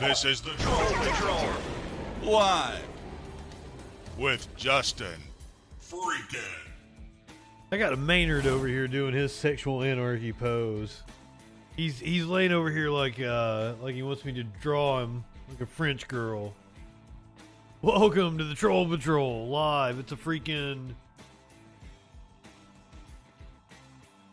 [0.00, 1.48] This is the Troll Patrol.
[2.24, 2.82] Live.
[4.18, 5.20] With Justin
[5.80, 6.40] Freakin.
[7.70, 11.04] I got a Maynard over here doing his sexual anarchy pose.
[11.76, 15.60] He's he's laying over here like uh like he wants me to draw him like
[15.60, 16.52] a French girl.
[17.80, 20.00] Welcome to the Troll Patrol live.
[20.00, 20.94] It's a freaking.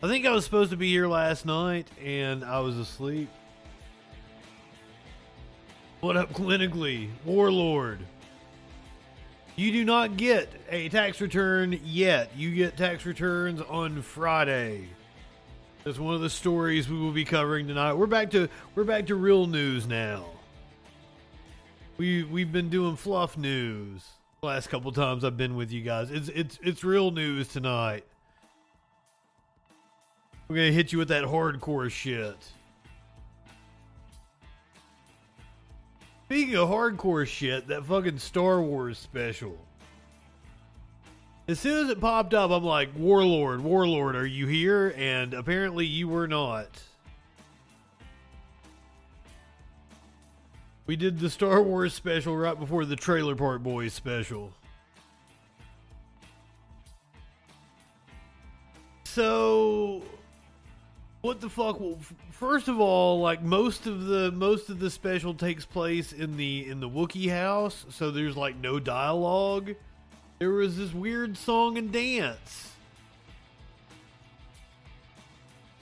[0.02, 3.30] I think I was supposed to be here last night and I was asleep.
[6.02, 7.10] What up, clinically?
[7.26, 8.00] Warlord.
[9.56, 12.32] You do not get a tax return yet.
[12.36, 14.90] You get tax returns on Friday.
[15.84, 17.94] That's one of the stories we will be covering tonight.
[17.94, 20.26] We're back to we're back to real news now.
[21.98, 24.04] We we've been doing fluff news
[24.42, 26.10] the last couple times I've been with you guys.
[26.10, 28.06] It's it's it's real news tonight.
[30.48, 32.38] We're gonna hit you with that hardcore shit.
[36.32, 39.58] Speaking of hardcore shit, that fucking Star Wars special.
[41.50, 44.94] As soon as it popped up, I'm like, Warlord, Warlord, are you here?
[44.96, 46.70] And apparently you were not.
[50.86, 54.54] We did the Star Wars special right before the Trailer Park Boys special.
[59.04, 60.02] So
[61.22, 61.80] what the fuck?
[61.80, 62.00] Well,
[62.32, 66.68] first of all, like most of the most of the special takes place in the
[66.68, 69.76] in the Wookiee house, so there's like no dialogue.
[70.40, 72.72] There was this weird song and dance.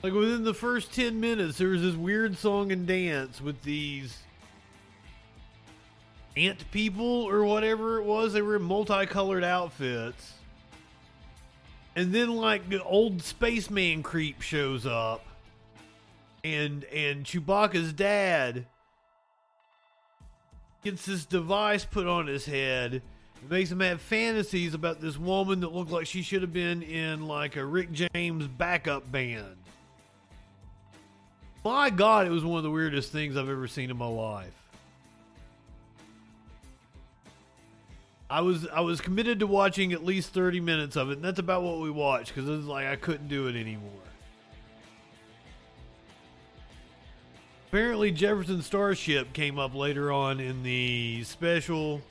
[0.02, 4.18] Like within the first 10 minutes, there was this weird song and dance with these
[6.36, 8.32] ant people or whatever it was.
[8.32, 10.34] They were in multicolored outfits.
[11.96, 15.22] And then like the old spaceman creep shows up
[16.44, 18.66] and and Chewbacca's dad
[20.82, 22.94] gets this device put on his head.
[22.94, 26.82] It makes him have fantasies about this woman that looked like she should have been
[26.82, 29.56] in like a Rick James backup band.
[31.64, 34.54] My God, it was one of the weirdest things I've ever seen in my life.
[38.30, 41.40] I was I was committed to watching at least thirty minutes of it, and that's
[41.40, 43.90] about what we watched because it was like I couldn't do it anymore.
[47.70, 52.02] Apparently, Jefferson Starship came up later on in the special.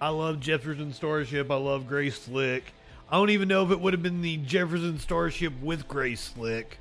[0.00, 1.50] I love Jefferson Starship.
[1.50, 2.72] I love Grace Slick.
[3.10, 6.78] I don't even know if it would have been the Jefferson Starship with Grace Slick.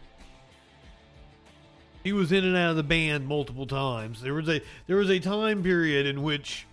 [2.01, 4.21] He was in and out of the band multiple times.
[4.21, 6.65] There was a there was a time period in which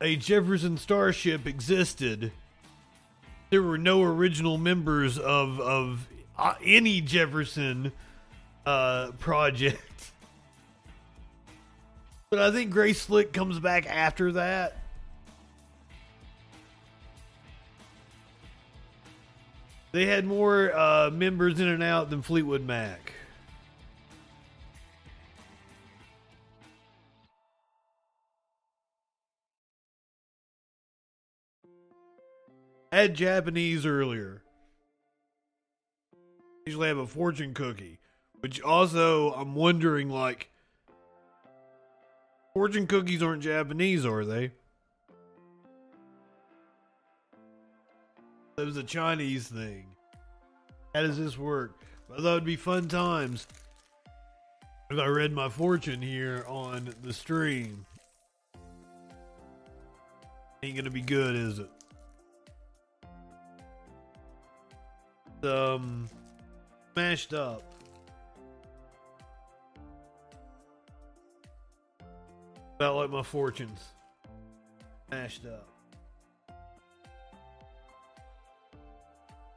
[0.00, 2.32] a Jefferson Starship existed.
[3.50, 7.92] There were no original members of of uh, any Jefferson
[8.64, 9.82] uh, project.
[12.34, 14.76] But I think Grace Slick comes back after that.
[19.92, 23.12] They had more uh, members in and out than Fleetwood Mac.
[32.90, 34.42] Had Japanese earlier.
[36.66, 38.00] Usually have a fortune cookie,
[38.40, 40.50] which also I'm wondering like
[42.54, 44.52] fortune cookies aren't Japanese, are they?
[48.54, 49.86] That was a Chinese thing.
[50.94, 51.72] How does this work?
[52.12, 53.48] I thought it'd be fun times
[54.88, 57.84] if I read my fortune here on the stream.
[60.62, 61.70] Ain't gonna be good, is it?
[65.44, 66.08] Um,
[66.94, 67.73] mashed up.
[72.76, 73.80] About like my fortunes.
[75.10, 75.68] Mashed up.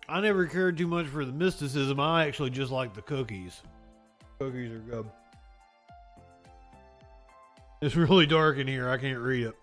[0.09, 1.99] I never cared too much for the mysticism.
[1.99, 3.61] I actually just like the cookies.
[4.39, 5.09] Cookies are good.
[7.81, 8.89] It's really dark in here.
[8.89, 9.55] I can't read it.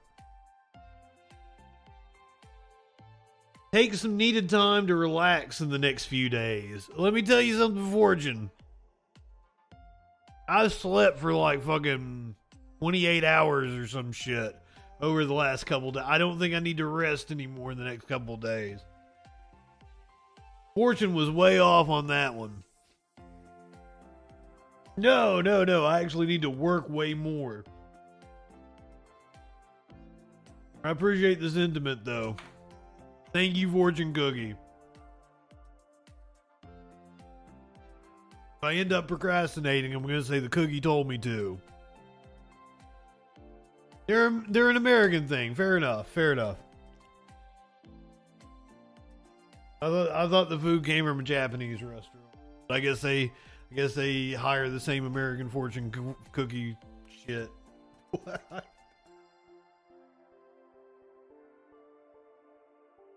[3.73, 6.89] Take some needed time to relax in the next few days.
[6.97, 8.51] Let me tell you something, Fortune.
[10.49, 12.37] I slept for like fucking
[12.85, 14.55] 28 hours or some shit
[15.00, 16.03] over the last couple days.
[16.05, 18.79] I don't think I need to rest anymore in the next couple days.
[20.75, 22.62] Fortune was way off on that one.
[24.99, 25.87] No, no, no.
[25.87, 27.64] I actually need to work way more.
[30.85, 32.37] I appreciate the sentiment, though.
[33.33, 34.55] Thank you, Fortune Cookie.
[38.59, 41.59] If I end up procrastinating, I'm going to say the cookie told me to.
[44.07, 45.55] They're they're an American thing.
[45.55, 46.09] Fair enough.
[46.09, 46.59] Fair enough.
[49.81, 52.25] I thought I thought the food came from a Japanese restaurant.
[52.71, 53.25] I guess they
[53.71, 56.77] I guess they hire the same American fortune co- cookie
[57.27, 57.51] shit.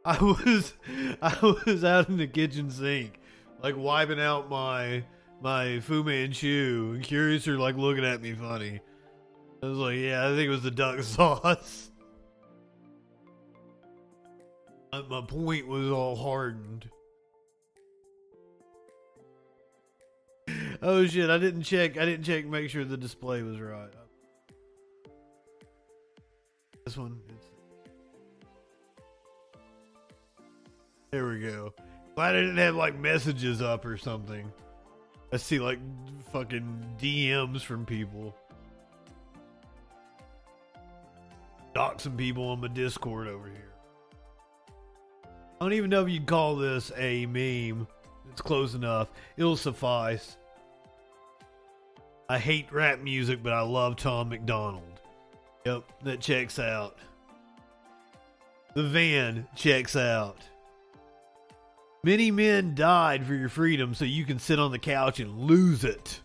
[0.06, 0.74] I was
[1.22, 3.20] I was out in the kitchen sink,
[3.62, 5.04] like wiping out my
[5.42, 8.80] my Fu Manchu, and Curious are like looking at me funny.
[9.62, 11.92] I was like, yeah, I think it was the duck sauce.
[15.10, 16.90] My point was all hardened.
[20.82, 21.30] Oh shit!
[21.30, 21.98] I didn't check.
[21.98, 22.46] I didn't check.
[22.46, 23.90] Make sure the display was right.
[26.86, 27.20] This one.
[31.12, 31.74] There we go.
[32.16, 34.52] Glad I didn't have like messages up or something.
[35.34, 35.80] I see like
[36.32, 38.36] fucking DMs from people.
[41.78, 43.72] Dock some people on my Discord over here.
[44.68, 47.88] I don't even know if you'd call this a meme.
[48.32, 49.12] It's close enough.
[49.38, 50.38] It'll suffice.
[52.30, 55.02] I hate rap music, but I love Tom McDonald.
[55.68, 56.98] Yep, that checks out.
[58.74, 60.40] The van checks out.
[62.04, 65.84] Many men died for your freedom so you can sit on the couch and lose
[65.84, 66.22] it.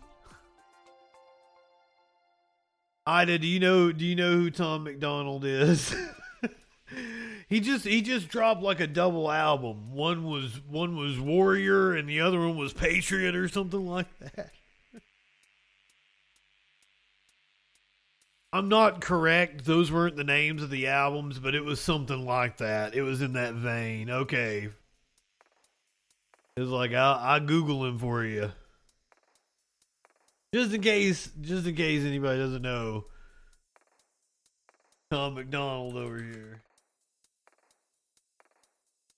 [3.05, 5.93] Ida, do you know do you know who Tom McDonald is?
[7.49, 9.93] he just he just dropped like a double album.
[9.93, 14.51] One was one was Warrior and the other one was Patriot or something like that.
[18.53, 19.65] I'm not correct.
[19.65, 22.93] Those weren't the names of the albums, but it was something like that.
[22.93, 24.11] It was in that vein.
[24.11, 24.69] Okay.
[26.55, 28.51] It was like I'll, I'll Google him for you,
[30.53, 31.29] just in case.
[31.41, 33.05] Just in case anybody doesn't know.
[35.11, 36.61] Tom McDonald over here.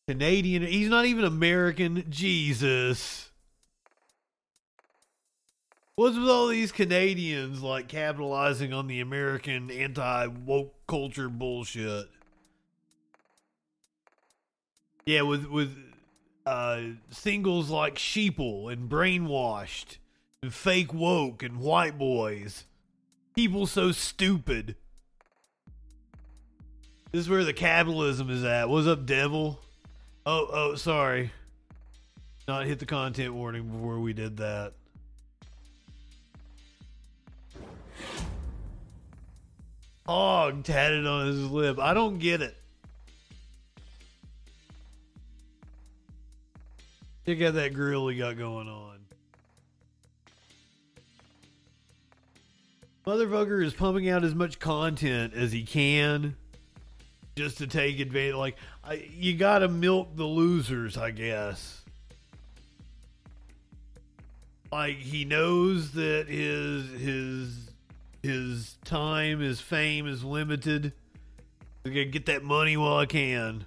[0.07, 0.63] Canadian.
[0.63, 2.05] He's not even American.
[2.09, 3.29] Jesus.
[5.95, 12.07] What's with all these Canadians like capitalizing on the American anti woke culture bullshit?
[15.05, 15.77] Yeah, with with
[16.45, 19.97] uh, singles like Sheeple and Brainwashed
[20.41, 22.65] and Fake Woke and White Boys.
[23.35, 24.75] People so stupid.
[27.11, 28.69] This is where the capitalism is at.
[28.69, 29.59] What's up, devil?
[30.25, 31.31] Oh, oh, sorry.
[32.47, 34.73] Not hit the content warning before we did that.
[40.05, 41.79] Hog tatted on his lip.
[41.79, 42.55] I don't get it.
[47.25, 48.94] Check out that grill he got going on.
[53.05, 56.35] Motherfucker is pumping out as much content as he can
[57.35, 58.35] just to take advantage.
[58.35, 61.83] Like, I, you gotta milk the losers, I guess.
[64.71, 67.69] Like, he knows that his, his,
[68.23, 70.91] his time, his fame is limited.
[71.85, 73.65] I gotta get that money while I can.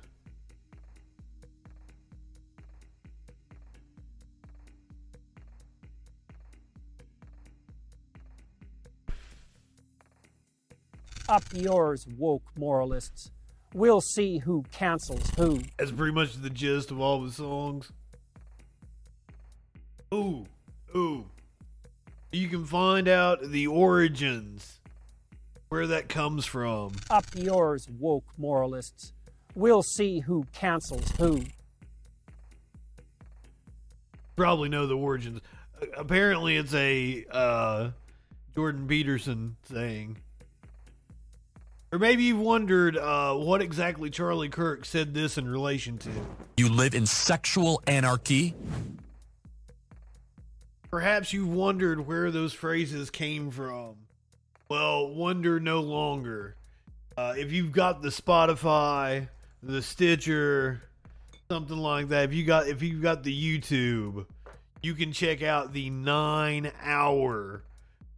[11.29, 13.31] Up yours, woke moralists.
[13.75, 15.61] We'll see who cancels who.
[15.77, 17.93] That's pretty much the gist of all the songs.
[20.13, 20.47] Ooh,
[20.97, 21.27] ooh.
[22.33, 24.81] You can find out the origins,
[25.69, 26.93] where that comes from.
[27.11, 29.13] Up yours, woke moralists.
[29.55, 31.43] We'll see who cancels who.
[34.35, 35.41] Probably know the origins.
[35.95, 37.91] Apparently, it's a uh,
[38.55, 40.17] Jordan Peterson thing.
[41.90, 46.11] Or maybe you've wondered uh, what exactly Charlie Kirk said this in relation to.
[46.59, 48.54] You live in sexual anarchy?
[50.90, 53.97] Perhaps you've wondered where those phrases came from.
[54.68, 56.57] Well, wonder no longer.
[57.16, 59.28] Uh, if you've got the Spotify,
[59.62, 60.83] the Stitcher,
[61.50, 64.26] something like that, if you got if you've got the YouTube,
[64.83, 67.62] you can check out the nine hour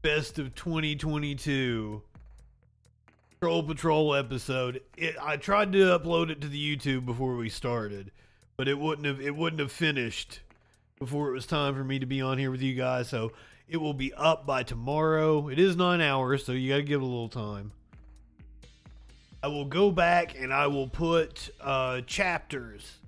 [0.03, 2.03] best of 2022
[3.43, 4.83] Troll Patrol episode.
[4.99, 8.11] It, I tried to upload it to the YouTube before we started,
[8.59, 10.41] but it wouldn't have it wouldn't have finished
[10.99, 13.09] before it was time for me to be on here with you guys.
[13.09, 13.33] So
[13.67, 15.49] it will be up by tomorrow.
[15.49, 17.73] It is nine hours, so you got to give it a little time.
[19.43, 22.99] I will go back and I will put uh, chapters.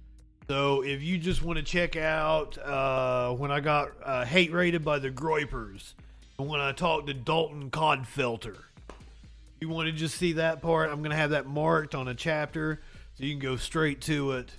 [0.49, 4.83] So if you just want to check out uh, when I got uh, hate rated
[4.83, 5.93] by the Groypers
[6.39, 8.57] and when I talked to Dalton Codfelter
[9.63, 12.15] you want to just see that part, I'm going to have that marked on a
[12.15, 12.81] chapter
[13.15, 14.51] so you can go straight to it.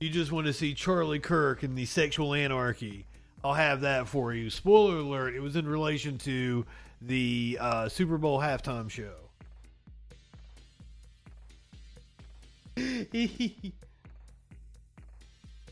[0.00, 3.04] You just want to see Charlie Kirk and the sexual anarchy.
[3.44, 4.48] I'll have that for you.
[4.48, 6.64] Spoiler alert, it was in relation to
[7.02, 9.12] the uh, Super Bowl halftime show.
[12.78, 13.72] if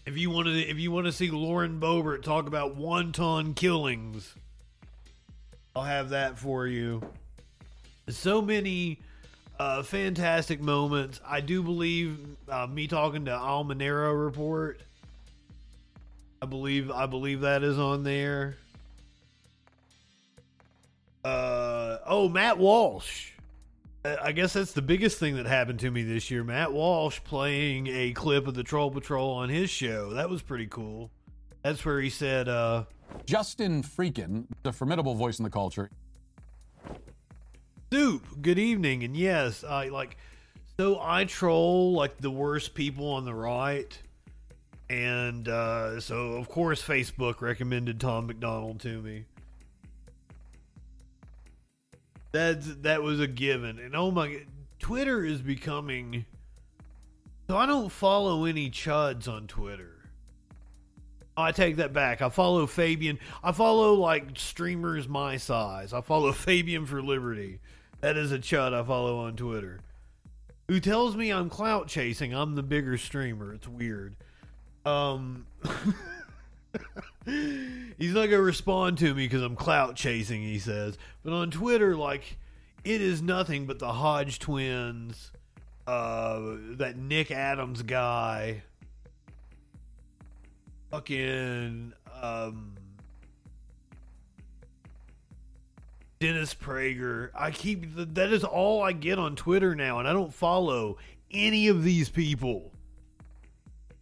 [0.06, 4.34] you want to if you want to see Lauren Boebert talk about wonton killings,
[5.74, 7.00] I'll have that for you.
[8.08, 9.00] So many
[9.58, 11.20] uh, fantastic moments.
[11.26, 14.80] I do believe uh, me talking to Almanero report.
[16.40, 18.56] I believe I believe that is on there.
[21.24, 23.30] Uh, oh, Matt Walsh.
[24.04, 26.44] I guess that's the biggest thing that happened to me this year.
[26.44, 30.10] Matt Walsh playing a clip of the Troll Patrol on his show.
[30.10, 31.10] That was pretty cool.
[31.64, 32.84] That's where he said, uh,
[33.24, 35.90] Justin Freakin, the formidable voice in the culture.
[37.92, 39.04] Soup, good evening.
[39.04, 40.16] And yes, I like,
[40.76, 43.96] so I troll like the worst people on the right.
[44.90, 49.24] And uh, so, of course, Facebook recommended Tom McDonald to me.
[52.32, 53.78] That that was a given.
[53.78, 54.42] And oh my,
[54.78, 56.26] Twitter is becoming.
[57.48, 59.96] So I don't follow any chuds on Twitter.
[61.36, 62.22] I take that back.
[62.22, 63.18] I follow Fabian.
[63.44, 65.92] I follow like streamers my size.
[65.92, 67.60] I follow Fabian for Liberty.
[68.00, 69.80] That is a chud I follow on Twitter.
[70.68, 72.34] Who tells me I'm clout chasing?
[72.34, 73.54] I'm the bigger streamer.
[73.54, 74.16] It's weird.
[74.84, 75.46] Um
[77.24, 80.42] He's not gonna respond to me because I'm clout chasing.
[80.42, 82.36] He says, but on Twitter, like
[82.84, 85.32] it is nothing but the Hodge twins,
[85.88, 86.40] uh,
[86.76, 88.62] that Nick Adams guy,
[90.92, 92.75] fucking um,
[96.18, 97.30] Dennis Prager.
[97.34, 100.96] I keep that is all I get on Twitter now, and I don't follow
[101.30, 102.72] any of these people.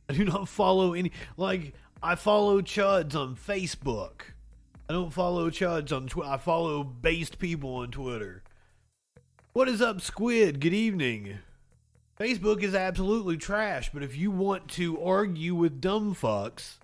[0.08, 4.22] I do not follow any like I follow chuds on Facebook.
[4.88, 6.30] I don't follow chuds on Twitter.
[6.30, 8.42] I follow based people on Twitter.
[9.54, 10.60] What is up, Squid?
[10.60, 11.38] Good evening.
[12.18, 16.74] Facebook is absolutely trash, but if you want to argue with dumb fucks,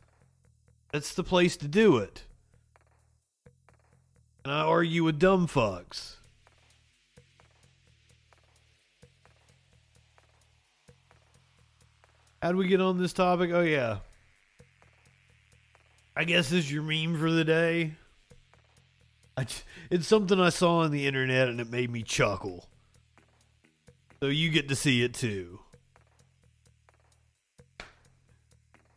[0.91, 2.25] that's the place to do it.
[4.45, 6.17] And I argue with dumb fucks.
[12.43, 13.51] How'd we get on this topic?
[13.53, 13.99] Oh, yeah.
[16.17, 17.93] I guess this is your meme for the day.
[19.37, 19.47] I,
[19.91, 22.67] it's something I saw on the internet and it made me chuckle.
[24.21, 25.61] So you get to see it too.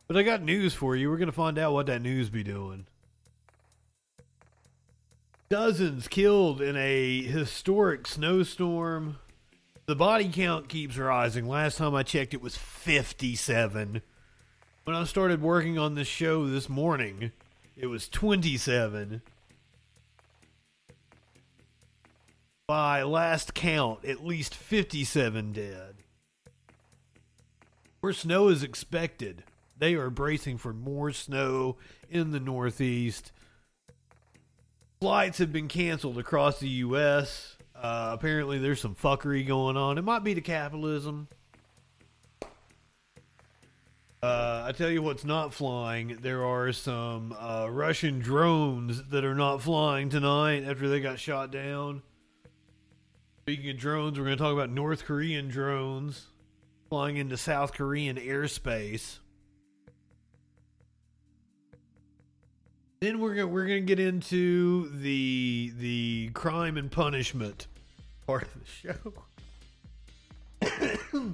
[0.07, 1.09] But I got news for you.
[1.09, 2.87] We're going to find out what that news be doing.
[5.53, 9.19] Dozens killed in a historic snowstorm.
[9.85, 11.47] The body count keeps rising.
[11.47, 14.01] Last time I checked, it was 57.
[14.83, 17.33] When I started working on this show this morning,
[17.77, 19.21] it was 27.
[22.67, 25.93] By last count, at least 57 dead.
[27.99, 29.43] Where snow is expected,
[29.77, 31.77] they are bracing for more snow
[32.09, 33.31] in the Northeast.
[35.03, 37.57] Flights have been canceled across the U.S.
[37.75, 39.97] Uh, apparently, there's some fuckery going on.
[39.97, 41.27] It might be the capitalism.
[44.21, 46.19] Uh, I tell you what's not flying.
[46.21, 51.51] There are some uh, Russian drones that are not flying tonight after they got shot
[51.51, 52.01] down.
[53.41, 56.27] Speaking of drones, we're going to talk about North Korean drones
[56.87, 59.17] flying into South Korean airspace.
[63.03, 67.67] Then we're gonna, we're to get into the the crime and punishment
[68.25, 68.65] part of the
[70.61, 71.31] show.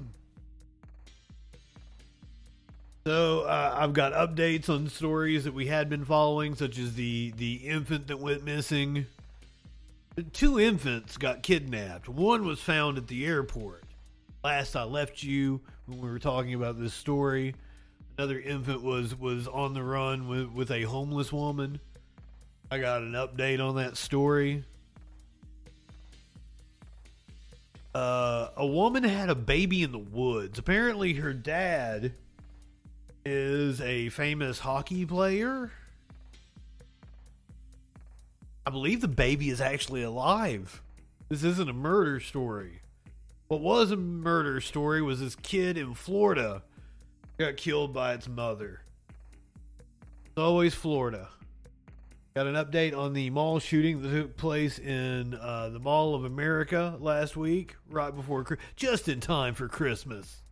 [3.06, 7.32] So uh, I've got updates on stories that we had been following, such as the
[7.36, 9.06] the infant that went missing.
[10.34, 12.10] Two infants got kidnapped.
[12.10, 13.84] One was found at the airport.
[14.44, 17.54] Last I left you when we were talking about this story,
[18.20, 21.80] another infant was was on the run with with a homeless woman.
[22.70, 24.62] I got an update on that story.
[27.94, 30.58] Uh, a woman had a baby in the woods.
[30.58, 32.12] Apparently, her dad
[33.24, 35.72] is a famous hockey player.
[38.66, 40.82] I believe the baby is actually alive.
[41.30, 42.82] This isn't a murder story.
[43.48, 46.62] What was a murder story was this kid in Florida
[47.40, 48.82] got killed by its mother.
[50.26, 51.30] It's always Florida.
[52.34, 56.24] Got an update on the mall shooting that took place in uh, the Mall of
[56.24, 60.42] America last week, right before, just in time for Christmas.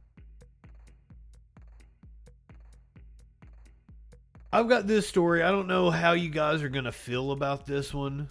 [4.51, 5.43] I've got this story.
[5.43, 8.31] I don't know how you guys are going to feel about this one.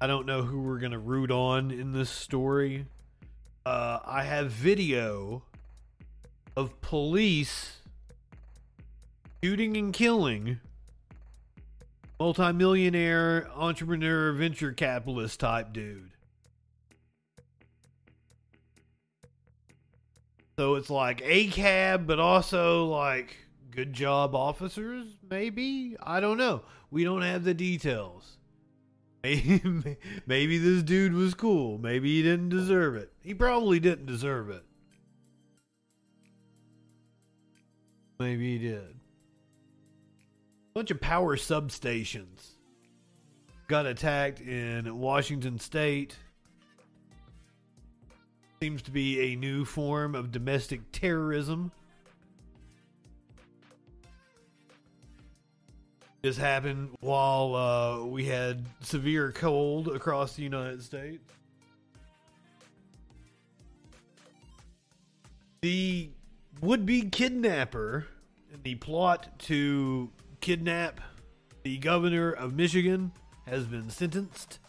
[0.00, 2.86] I don't know who we're going to root on in this story.
[3.64, 5.44] Uh, I have video
[6.56, 7.75] of police
[9.42, 10.60] shooting and killing
[12.18, 16.10] multimillionaire entrepreneur venture capitalist type dude.
[20.58, 23.36] So it's like a cab, but also like
[23.70, 25.96] good job officers, maybe?
[26.02, 26.62] I don't know.
[26.90, 28.32] We don't have the details.
[29.26, 29.96] Maybe,
[30.26, 31.78] maybe this dude was cool.
[31.78, 33.10] Maybe he didn't deserve it.
[33.22, 34.62] He probably didn't deserve it.
[38.20, 39.00] Maybe he did.
[40.76, 42.50] Bunch of power substations
[43.66, 46.18] got attacked in Washington state.
[48.60, 51.72] Seems to be a new form of domestic terrorism.
[56.20, 61.24] This happened while uh, we had severe cold across the United States.
[65.62, 66.10] The
[66.60, 68.06] would be kidnapper
[68.52, 70.10] in the plot to
[70.46, 71.00] kidnap
[71.64, 73.10] the governor of Michigan
[73.46, 74.60] has been sentenced.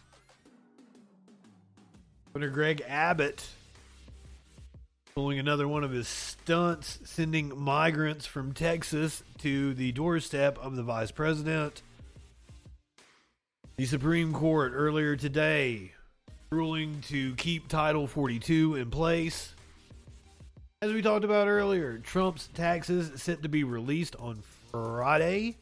[2.32, 3.46] Governor Greg Abbott
[5.14, 10.82] pulling another one of his stunts, sending migrants from Texas to the doorstep of the
[10.82, 11.82] vice president.
[13.76, 15.92] The Supreme Court earlier today
[16.50, 19.54] ruling to keep Title 42 in place.
[20.82, 25.56] As we talked about earlier, Trump's taxes set to be released on Friday.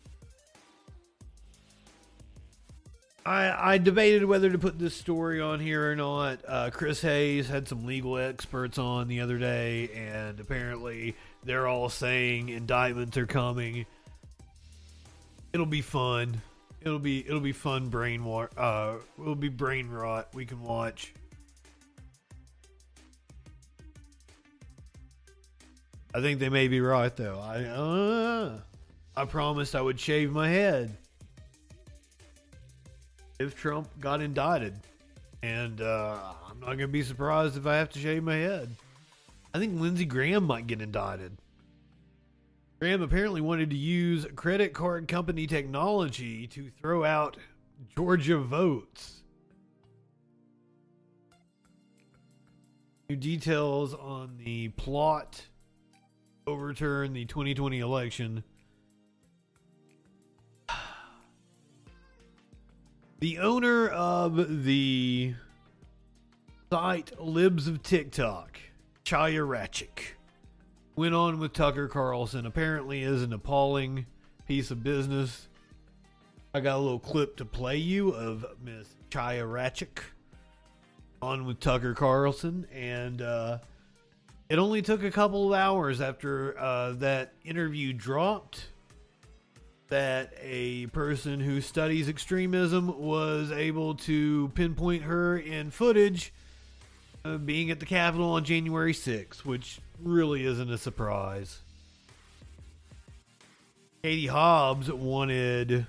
[3.27, 6.39] I, I debated whether to put this story on here or not.
[6.47, 11.89] Uh, Chris Hayes had some legal experts on the other day, and apparently they're all
[11.89, 13.85] saying indictments are coming.
[15.53, 16.41] It'll be fun.
[16.83, 18.49] It'll be it'll be fun brain war.
[18.57, 21.13] Uh, it'll be brain rot we can watch.
[26.15, 27.41] I think they may be right though.
[27.41, 28.61] I uh,
[29.17, 30.97] I promised I would shave my head
[33.39, 34.75] if Trump got indicted.
[35.43, 36.19] And uh,
[36.49, 38.75] I'm not going to be surprised if I have to shave my head.
[39.55, 41.37] I think Lindsey Graham might get indicted.
[42.79, 47.37] Graham apparently wanted to use credit card company technology to throw out
[47.97, 49.23] Georgia votes.
[53.09, 55.41] New details on the plot
[56.47, 58.45] overturn the 2020 election.
[63.19, 65.33] The owner of the
[66.71, 68.59] site Libs of TikTok,
[69.07, 70.17] Chaya Raichik,
[70.97, 72.45] went on with Tucker Carlson.
[72.45, 74.05] Apparently, is an appalling
[74.47, 75.49] piece of business.
[76.53, 79.99] I got a little clip to play you of Miss Chaya Raichik
[81.23, 83.59] on with Tucker Carlson, and uh,
[84.51, 88.67] it only took a couple of hours after uh, that interview dropped
[89.89, 96.33] that a person who studies extremism was able to pinpoint her in footage
[97.25, 101.61] uh, being at the Capitol on January 6th, which really isn't a surprise.
[104.03, 105.87] Katie Hobbs wanted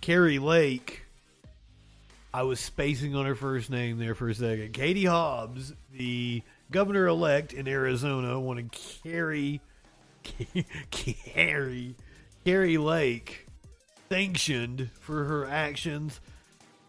[0.00, 1.02] Kari Lake.
[2.32, 4.72] I was spacing on her first name there for a second.
[4.72, 9.60] Katie Hobbs, the governor elect in Arizona, wanted Kari
[10.90, 11.94] Kari
[12.44, 13.46] Carrie Lake
[14.08, 16.20] sanctioned for her actions.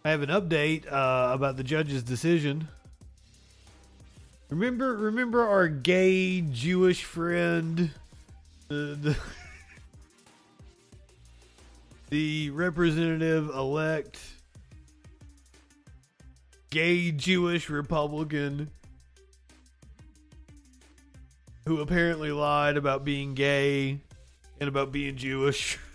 [0.05, 2.67] I have an update uh, about the judge's decision.
[4.49, 7.91] Remember, remember our gay Jewish friend,
[8.69, 9.17] the the,
[12.09, 14.19] the representative elect,
[16.69, 18.69] gay Jewish Republican
[21.67, 23.99] who apparently lied about being gay
[24.59, 25.77] and about being Jewish.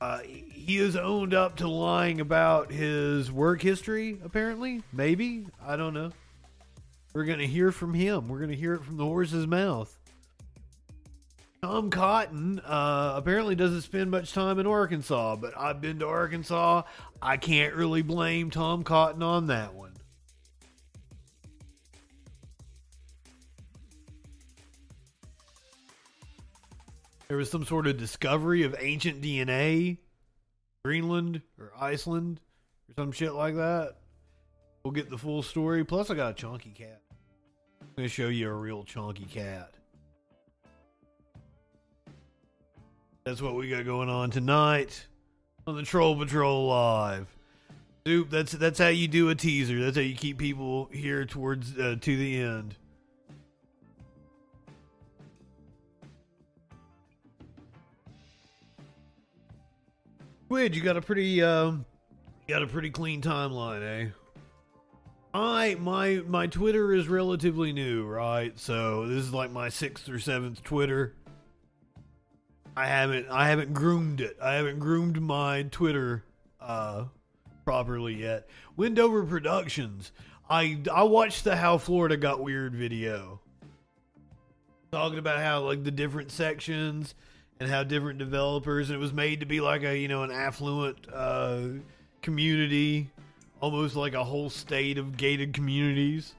[0.00, 4.80] Uh, he has owned up to lying about his work history, apparently.
[4.92, 5.48] Maybe.
[5.60, 6.12] I don't know.
[7.12, 8.28] We're going to hear from him.
[8.28, 9.98] We're going to hear it from the horse's mouth.
[11.62, 16.82] Tom Cotton uh, apparently doesn't spend much time in Arkansas, but I've been to Arkansas.
[17.20, 19.87] I can't really blame Tom Cotton on that one.
[27.28, 29.98] There was some sort of discovery of ancient DNA,
[30.84, 32.40] Greenland or Iceland
[32.88, 33.96] or some shit like that.
[34.82, 35.84] We'll get the full story.
[35.84, 37.02] Plus, I got a chunky cat.
[37.82, 39.74] I'm gonna show you a real chunky cat.
[43.24, 45.06] That's what we got going on tonight
[45.66, 47.26] on the Troll Patrol Live.
[48.04, 49.78] Dude, that's that's how you do a teaser.
[49.80, 52.74] That's how you keep people here towards uh, to the end.
[60.48, 61.84] Squid, you got a pretty um,
[62.46, 64.08] you got a pretty clean timeline, eh?
[65.34, 68.58] I my my Twitter is relatively new, right?
[68.58, 71.14] So this is like my sixth or seventh Twitter.
[72.74, 74.38] I haven't I haven't groomed it.
[74.42, 76.24] I haven't groomed my Twitter
[76.62, 77.04] uh
[77.66, 78.48] properly yet.
[78.74, 80.12] Wendover Productions.
[80.48, 83.42] I I watched the How Florida Got Weird video.
[84.92, 87.14] Talking about how like the different sections
[87.60, 90.30] and how different developers and it was made to be like a, you know, an
[90.30, 91.60] affluent uh
[92.22, 93.10] community,
[93.60, 96.34] almost like a whole state of gated communities.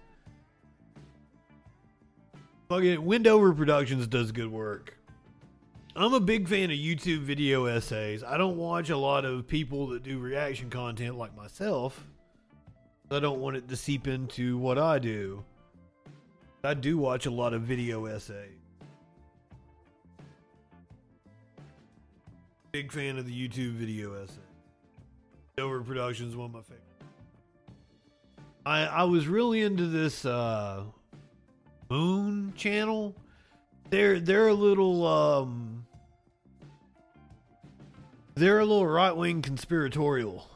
[2.70, 4.96] Fucking Wendover Productions does good work.
[5.96, 8.24] I'm a big fan of YouTube video essays.
[8.24, 12.06] I don't watch a lot of people that do reaction content like myself.
[13.12, 15.44] I don't want it to seep into what I do.
[16.64, 18.59] I do watch a lot of video essays.
[22.80, 24.40] Big fan of the YouTube video essay.
[25.58, 27.04] Dover Productions one of my favorites.
[28.66, 30.86] I I was really into this uh
[31.90, 33.18] Moon channel.
[33.90, 35.88] They're they're a little um
[38.36, 40.50] they're a little right wing conspiratorial.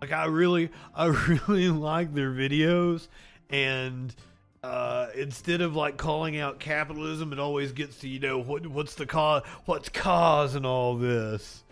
[0.00, 1.06] Like I really I
[1.48, 3.08] really like their videos
[3.50, 4.14] and
[4.64, 8.94] uh, instead of like calling out capitalism, it always gets to you know what what's
[8.94, 11.62] the cause, what's causing all this,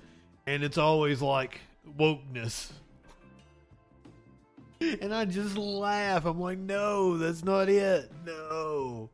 [0.47, 1.61] and it's always like
[1.99, 2.71] wokeness.
[5.01, 6.25] And I just laugh.
[6.25, 8.11] I'm like, no, that's not it.
[8.27, 9.11] No,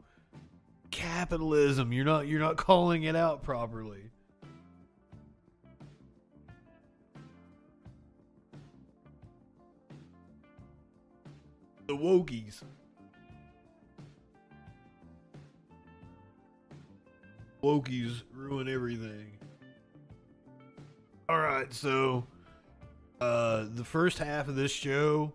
[0.91, 1.93] capitalism.
[1.93, 4.11] You're not you're not calling it out properly.
[11.87, 12.63] The wokies.
[17.69, 19.27] Wokies ruin everything.
[21.29, 22.25] All right, so
[23.21, 25.35] uh the first half of this show,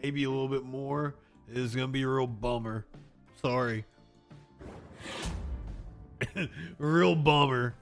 [0.00, 1.16] maybe a little bit more,
[1.52, 2.86] is gonna be a real bummer.
[3.40, 3.84] Sorry.
[6.78, 7.74] real bummer.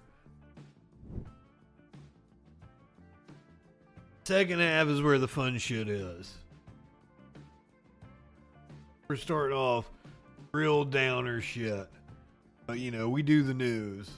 [4.25, 6.39] Second half is where the fun shit is.
[9.09, 9.91] We're starting off
[10.53, 11.87] real downer shit.
[12.71, 14.09] But you know, we do the news.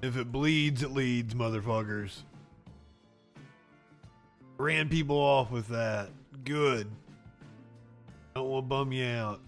[0.00, 2.22] If it bleeds, it leads, motherfuckers.
[4.56, 6.08] Ran people off with that.
[6.42, 6.90] Good.
[8.34, 9.42] Don't want to bum you out.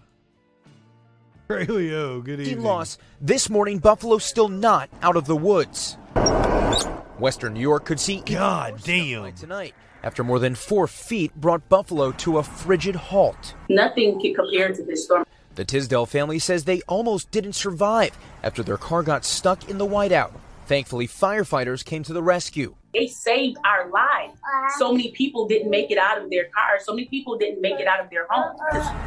[1.47, 2.63] Ray Leo, good evening.
[2.63, 2.99] loss.
[3.19, 5.97] This morning, Buffalo still not out of the woods.
[7.17, 9.23] Western New York could see God damn.
[9.23, 13.55] by tonight after more than four feet brought Buffalo to a frigid halt.
[13.69, 15.25] Nothing can compare to this storm.
[15.55, 19.85] The Tisdale family says they almost didn't survive after their car got stuck in the
[19.85, 20.31] whiteout.
[20.67, 22.75] Thankfully, firefighters came to the rescue.
[22.93, 24.39] They saved our lives.
[24.77, 26.85] So many people didn't make it out of their cars.
[26.85, 28.59] So many people didn't make it out of their homes.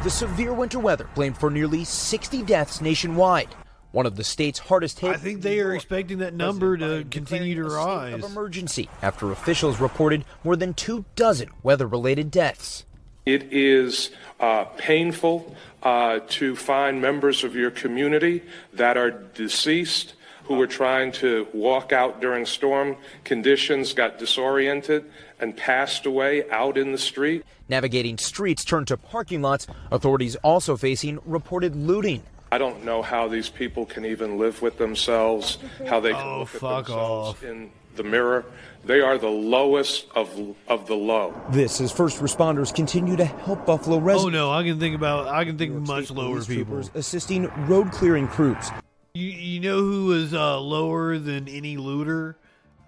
[0.03, 3.49] The severe winter weather blamed for nearly 60 deaths nationwide.
[3.91, 5.09] One of the state's hardest hit.
[5.09, 8.13] I think they are expecting that number to continue to rise.
[8.13, 12.85] of emergency after officials reported more than two dozen weather-related deaths.
[13.25, 20.13] It is uh, painful uh, to find members of your community that are deceased
[20.45, 25.05] who were trying to walk out during storm conditions, got disoriented,
[25.39, 27.43] and passed away out in the street.
[27.69, 32.23] Navigating streets turned to parking lots, authorities also facing reported looting.
[32.51, 36.39] I don't know how these people can even live with themselves, how they can Oh,
[36.39, 37.43] look at fuck themselves off.
[37.43, 38.45] in the mirror.
[38.85, 41.33] They are the lowest of, of the low.
[41.51, 44.25] This as first responders continue to help Buffalo residents.
[44.25, 46.79] Oh no, I can think about I can think much State lower police people.
[46.95, 48.71] assisting road clearing crews.
[49.13, 52.37] You you know who is uh, lower than any looter?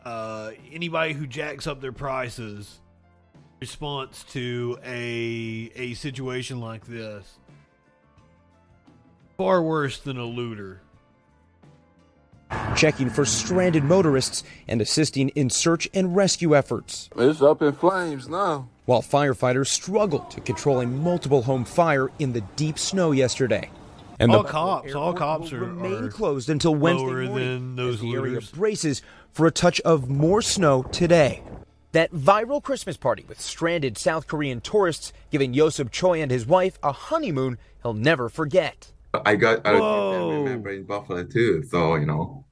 [0.06, 2.80] Uh, anybody who jacks up their prices.
[3.60, 7.38] Response to a a situation like this.
[9.38, 10.82] Far worse than a looter.
[12.76, 17.10] Checking for stranded motorists and assisting in search and rescue efforts.
[17.16, 18.70] It's up in flames now.
[18.86, 23.70] While firefighters struggled to control a multiple home fire in the deep snow yesterday.
[24.20, 27.76] And all the cops, all cops are remain are closed until Wednesday lower morning than
[27.76, 31.42] those as the area braces for a touch of more snow today.
[31.94, 36.78] That viral Christmas party with stranded South Korean tourists giving Yosef Choi and his wife
[36.84, 38.92] a honeymoon he'll never forget.
[39.14, 40.12] I got a Whoa.
[40.12, 42.46] family member in Buffalo too, so you know.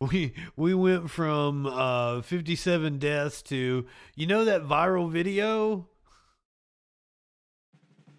[0.00, 5.88] We we went from uh 57 deaths to you know that viral video.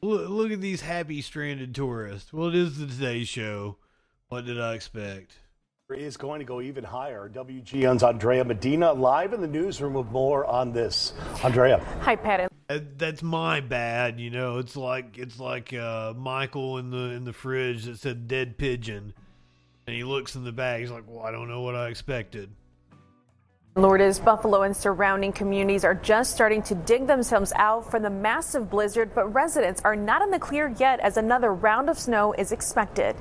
[0.02, 2.34] Look, look at these happy stranded tourists.
[2.34, 3.78] Well, it is the Today Show.
[4.28, 5.38] What did I expect?
[5.90, 7.28] is going to go even higher.
[7.34, 11.14] WGN's Andrea Medina live in the newsroom with more on this.
[11.44, 11.80] Andrea.
[12.02, 12.49] Hi, Pat.
[12.70, 14.60] That- That's my bad, you know.
[14.60, 19.14] It's like it's like uh, Michael in the in the fridge that said dead pigeon,
[19.88, 20.82] and he looks in the bag.
[20.82, 22.52] He's like, "Well, I don't know what I expected."
[23.76, 28.70] Lourdes, Buffalo, and surrounding communities are just starting to dig themselves out from the massive
[28.70, 32.52] blizzard, but residents are not in the clear yet as another round of snow is
[32.52, 33.16] expected.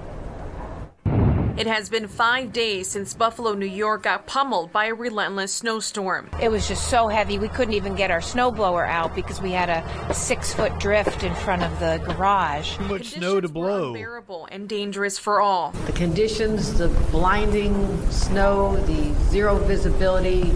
[1.59, 6.31] It has been five days since Buffalo, New York got pummeled by a relentless snowstorm.
[6.41, 9.69] It was just so heavy we couldn't even get our snowblower out because we had
[9.69, 12.77] a six foot drift in front of the garage.
[12.77, 13.89] Too much snow to blow.
[13.89, 15.73] Unbearable and dangerous for all.
[15.87, 20.55] The conditions, the blinding snow, the zero visibility,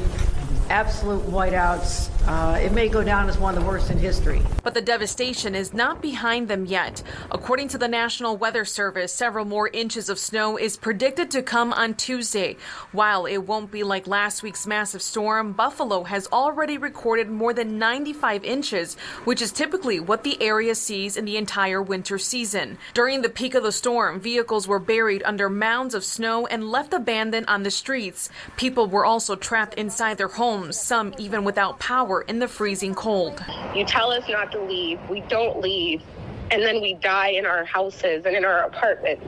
[0.71, 2.12] absolute whiteouts.
[2.27, 4.41] Uh, it may go down as one of the worst in history.
[4.63, 7.03] But the devastation is not behind them yet.
[7.33, 11.73] According to the National Weather Service, several more inches of snow is predicted to come
[11.73, 12.57] on Tuesday.
[12.93, 17.77] While it won't be like last week's massive storm, Buffalo has already recorded more than
[17.77, 22.79] 95 inches, which is typically what the area sees in the entire winter season.
[22.95, 26.95] During the peak of the storm, vehicles were buried under mounds of snow and left
[26.95, 28.31] abandoned on the streets.
[28.57, 33.45] People were also trapped inside their homes, some even without power in the freezing cold.
[33.75, 36.03] You tell us not to leave, we don't leave,
[36.51, 39.27] and then we die in our houses and in our apartments.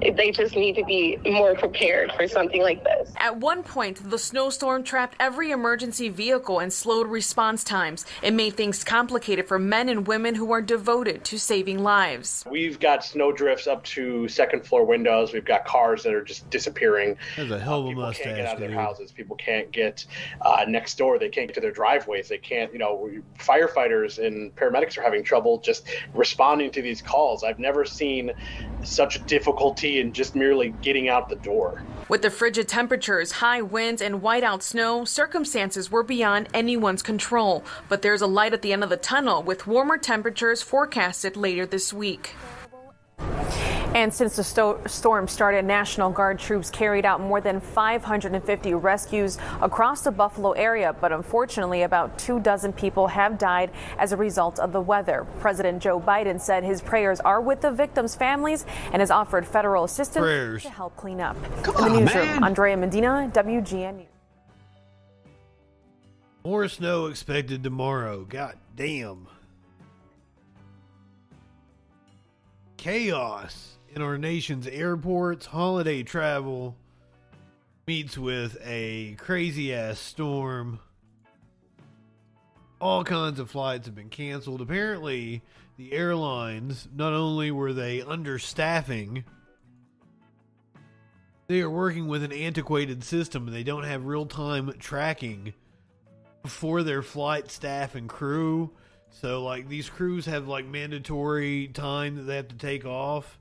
[0.00, 3.12] They just need to be more prepared for something like this.
[3.16, 8.04] At one point, the snowstorm trapped every emergency vehicle and slowed response times.
[8.22, 12.44] It made things complicated for men and women who are devoted to saving lives.
[12.50, 15.32] We've got snow drifts up to second floor windows.
[15.32, 17.16] We've got cars that are just disappearing.
[17.36, 18.76] That's a hell of a People mustache, can't get out of their dude.
[18.76, 19.12] houses.
[19.12, 20.04] People can't get
[20.42, 21.18] uh, next door.
[21.18, 22.28] They can't get to their driveways.
[22.28, 27.44] They can't, you know, firefighters and paramedics are having trouble just responding to these calls.
[27.44, 28.32] I've never seen
[28.82, 31.82] such difficulty in just merely getting out the door.
[32.08, 37.64] With the frigid temperatures, high winds, and whiteout snow, circumstances were beyond anyone's control.
[37.88, 41.64] But there's a light at the end of the tunnel with warmer temperatures forecasted later
[41.64, 42.34] this week.
[43.18, 49.38] And since the sto- storm started, National Guard troops carried out more than 550 rescues
[49.62, 50.92] across the Buffalo area.
[51.00, 55.24] But unfortunately, about two dozen people have died as a result of the weather.
[55.38, 59.84] President Joe Biden said his prayers are with the victims' families and has offered federal
[59.84, 60.64] assistance Prayers.
[60.64, 61.36] to help clean up.
[61.62, 62.44] Come In the on, newsroom, man.
[62.44, 64.06] Andrea Medina, WGN News.
[66.44, 68.24] More snow expected tomorrow.
[68.24, 69.28] God damn.
[72.84, 75.46] Chaos in our nation's airports.
[75.46, 76.76] Holiday travel
[77.86, 80.78] meets with a crazy ass storm.
[82.82, 84.60] All kinds of flights have been canceled.
[84.60, 85.40] Apparently,
[85.78, 89.24] the airlines, not only were they understaffing,
[91.46, 95.54] they are working with an antiquated system they don't have real time tracking
[96.44, 98.72] for their flight staff and crew.
[99.20, 103.38] So like these crews have like mandatory time that they have to take off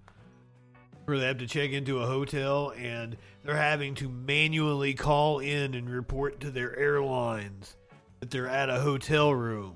[1.07, 5.73] or they have to check into a hotel and they're having to manually call in
[5.73, 7.75] and report to their airlines
[8.19, 9.75] that they're at a hotel room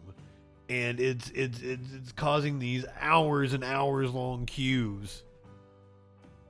[0.69, 5.23] and it's it's it's, it's causing these hours and hours long queues.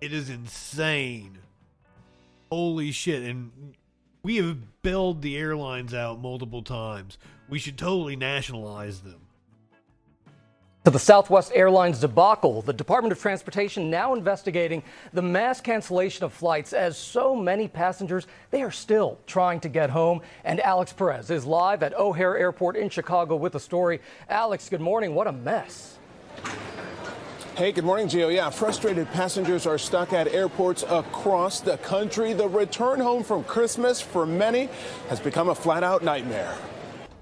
[0.01, 1.38] It is insane.
[2.51, 3.75] Holy shit and
[4.23, 7.17] we have bailed the airlines out multiple times.
[7.47, 9.21] We should totally nationalize them.
[10.88, 16.32] To the Southwest Airlines debacle, the Department of Transportation now investigating the mass cancellation of
[16.32, 20.21] flights as so many passengers they are still trying to get home.
[20.45, 23.99] And Alex Perez is live at O'Hare Airport in Chicago with the story.
[24.30, 25.14] Alex, good morning.
[25.14, 25.97] What a mess.
[27.57, 28.34] Hey, good morning, Gio.
[28.34, 32.32] Yeah, frustrated passengers are stuck at airports across the country.
[32.32, 34.70] The return home from Christmas for many
[35.09, 36.55] has become a flat out nightmare.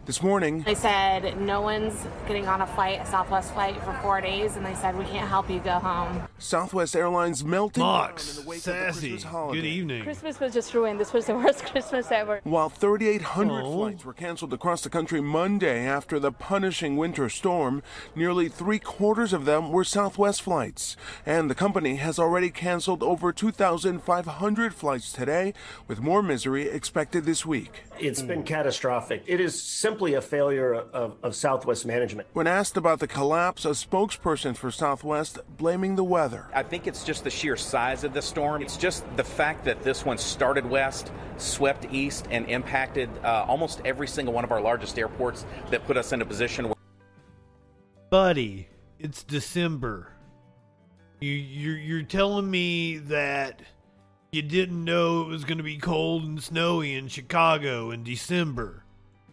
[0.06, 4.22] This morning, They said no one's getting on a flight, a Southwest flight, for four
[4.22, 6.22] days, and they said we can't help you go home.
[6.38, 8.78] Southwest Airlines melting Mox, down in the wake sassy.
[8.78, 9.62] of the Christmas holiday.
[9.62, 10.04] Good evening.
[10.04, 11.00] Christmas was just ruined.
[11.00, 12.40] This was the worst Christmas ever.
[12.44, 13.74] While 3,800 Oh.
[13.74, 17.82] flights were canceled across the country Monday after the punishing winter storm,
[18.16, 20.96] nearly three quarters of them were Southwest flights.
[21.26, 25.56] And the company has already canceled over 2,500 flights today,
[25.88, 27.86] with more misery expected this week.
[28.00, 29.24] It's been catastrophic.
[29.26, 29.60] It is
[29.96, 32.28] simply a failure of, of Southwest management.
[32.34, 36.48] When asked about the collapse, a spokesperson for Southwest blaming the weather.
[36.54, 38.62] I think it's just the sheer size of the storm.
[38.62, 43.82] It's just the fact that this one started west, swept east, and impacted uh, almost
[43.86, 46.76] every single one of our largest airports that put us in a position where.
[48.10, 48.68] buddy,
[49.00, 50.12] it's December.
[51.22, 53.62] You you're you're telling me that
[54.34, 58.85] you didn't know it was going to be cold and snowy in Chicago in December.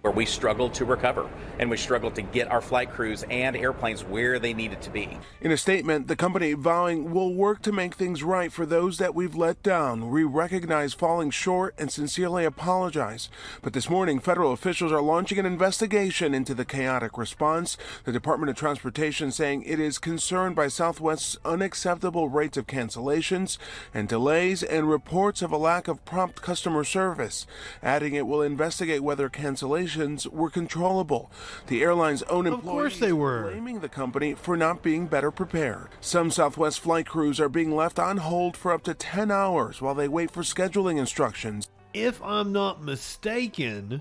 [0.03, 1.30] Where we struggled to recover
[1.61, 5.16] and we struggled to get our flight crews and airplanes where they needed to be.
[5.40, 9.14] In a statement, the company vowing we'll work to make things right for those that
[9.14, 10.11] we've let down.
[10.11, 13.28] We recognize falling short and sincerely apologize.
[13.62, 17.76] But this morning, federal officials are launching an investigation into the chaotic response.
[18.03, 23.57] The Department of Transportation saying it is concerned by Southwest's unacceptable rates of cancellations
[23.94, 27.46] and delays and reports of a lack of prompt customer service,
[27.84, 31.30] adding it will investigate whether cancellations were controllable.
[31.66, 33.51] The airline's own Of employees course they were.
[33.51, 35.88] blaming the company for not being better prepared.
[36.01, 39.95] Some Southwest flight crews are being left on hold for up to 10 hours while
[39.95, 41.68] they wait for scheduling instructions.
[41.95, 44.01] If I'm not mistaken,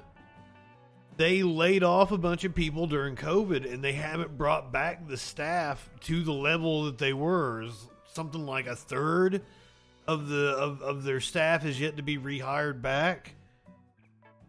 [1.18, 5.18] they laid off a bunch of people during COVID and they haven't brought back the
[5.18, 7.68] staff to the level that they were.
[8.14, 9.42] Something like a third
[10.08, 13.36] of the of, of their staff is yet to be rehired back.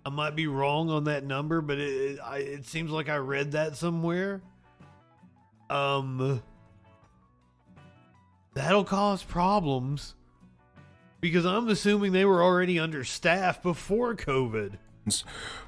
[0.05, 3.17] I might be wrong on that number, but it it, I, it seems like I
[3.17, 4.43] read that somewhere.
[5.71, 6.43] Um,
[8.55, 10.15] that'll cause problems
[11.21, 14.73] because I'm assuming they were already understaffed before COVID.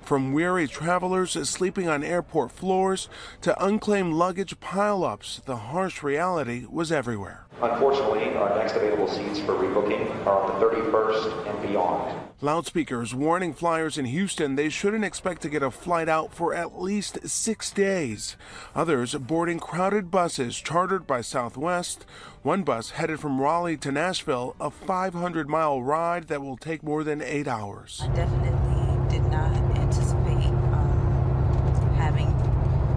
[0.00, 3.08] From weary travelers sleeping on airport floors
[3.40, 7.46] to unclaimed luggage pileups, the harsh reality was everywhere.
[7.60, 12.20] Unfortunately, our next available seats for rebooking are on the 31st and beyond.
[12.40, 16.80] Loudspeakers warning flyers in Houston they shouldn't expect to get a flight out for at
[16.80, 18.36] least six days.
[18.74, 22.04] Others boarding crowded buses chartered by Southwest.
[22.42, 27.02] One bus headed from Raleigh to Nashville, a 500 mile ride that will take more
[27.02, 28.02] than eight hours.
[28.02, 28.73] I definitely
[29.14, 32.26] did not anticipate um, having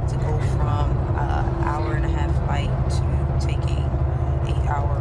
[0.10, 4.98] to go from an hour and a half flight to taking an eight hour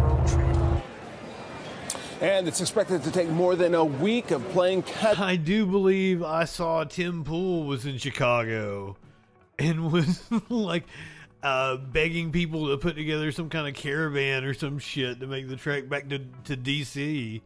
[0.00, 2.22] road trip.
[2.22, 5.18] And it's expected to take more than a week of playing catch.
[5.18, 8.96] I do believe I saw Tim Pool was in Chicago
[9.58, 10.84] and was like
[11.42, 15.48] uh, begging people to put together some kind of caravan or some shit to make
[15.48, 17.40] the trek back to, to DC.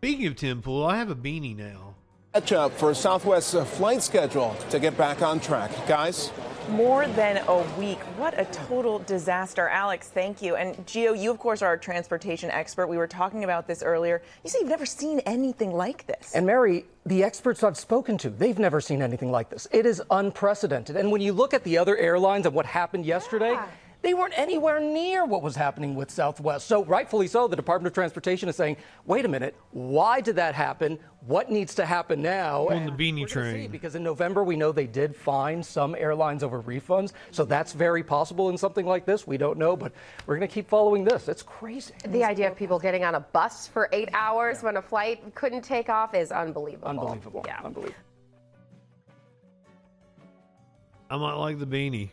[0.00, 1.94] Speaking of Tim Pool, I have a beanie now.
[2.32, 5.70] Catch up for Southwest's uh, flight schedule to get back on track.
[5.86, 6.32] Guys?
[6.70, 7.98] More than a week.
[8.16, 9.68] What a total disaster.
[9.68, 10.56] Alex, thank you.
[10.56, 12.86] And Gio, you, of course, are a transportation expert.
[12.86, 14.22] We were talking about this earlier.
[14.42, 16.32] You say you've never seen anything like this.
[16.34, 19.68] And Mary, the experts I've spoken to, they've never seen anything like this.
[19.70, 20.96] It is unprecedented.
[20.96, 23.58] And when you look at the other airlines and what happened yesterday,
[24.02, 26.66] they weren't anywhere near what was happening with Southwest.
[26.66, 30.54] So, rightfully so, the Department of Transportation is saying, wait a minute, why did that
[30.54, 30.98] happen?
[31.26, 32.68] What needs to happen now?
[32.68, 33.70] On the beanie we're see, train.
[33.70, 37.12] because in November, we know they did fine some airlines over refunds.
[37.30, 39.26] So, that's very possible in something like this.
[39.26, 39.92] We don't know, but
[40.26, 41.28] we're going to keep following this.
[41.28, 41.92] It's crazy.
[42.06, 45.62] The idea of people getting on a bus for eight hours when a flight couldn't
[45.62, 46.88] take off is unbelievable.
[46.88, 47.42] Unbelievable.
[47.46, 47.60] Yeah.
[47.62, 47.96] Unbelievable.
[51.10, 52.10] I might like the beanie.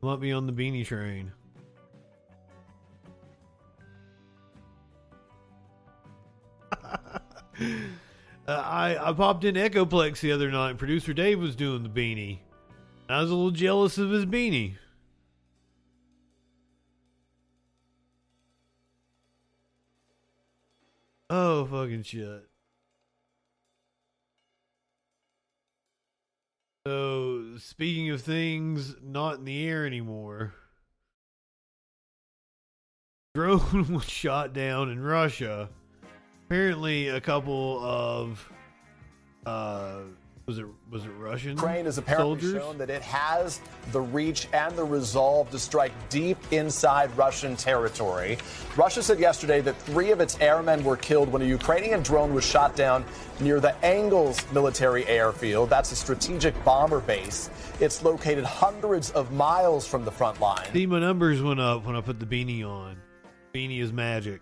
[0.00, 1.32] Might be on the beanie train.
[8.48, 10.78] Uh, I I popped in Echoplex the other night.
[10.78, 12.38] Producer Dave was doing the beanie.
[13.06, 14.76] I was a little jealous of his beanie.
[21.28, 22.47] Oh fucking shit.
[26.88, 30.54] So speaking of things not in the air anymore,
[33.34, 35.68] drone was shot down in Russia.
[36.46, 38.50] Apparently, a couple of
[39.44, 39.98] uh,
[40.48, 41.50] Was it was it Russian?
[41.50, 42.62] Ukraine has apparently soldiers?
[42.62, 43.60] shown that it has
[43.92, 48.38] the reach and the resolve to strike deep inside Russian territory.
[48.74, 52.46] Russia said yesterday that three of its airmen were killed when a Ukrainian drone was
[52.46, 53.04] shot down
[53.40, 55.68] near the Engels military airfield.
[55.68, 57.50] That's a strategic bomber base.
[57.78, 60.64] It's located hundreds of miles from the front line.
[60.72, 62.96] See, my numbers went up when I put the beanie on.
[63.52, 64.40] Beanie is magic.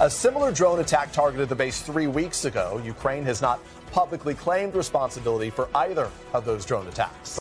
[0.00, 2.80] A similar drone attack targeted the base three weeks ago.
[2.82, 3.60] Ukraine has not
[3.92, 7.38] publicly claimed responsibility for either of those drone attacks.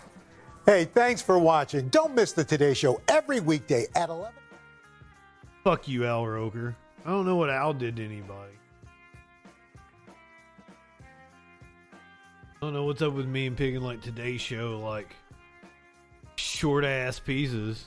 [0.66, 1.88] Hey, thanks for watching.
[1.90, 4.32] Don't miss the Today Show every weekday at 11.
[5.64, 6.76] Fuck you, Al Roker.
[7.06, 8.54] I don't know what Al did to anybody.
[12.62, 15.16] I don't know what's up with me and picking like today's show like
[16.36, 17.86] short ass pieces.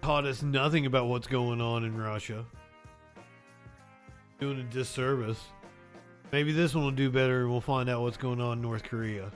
[0.00, 2.46] Taught us nothing about what's going on in Russia.
[4.44, 5.40] Doing a disservice.
[6.30, 8.82] Maybe this one will do better and we'll find out what's going on in North
[8.82, 9.32] Korea.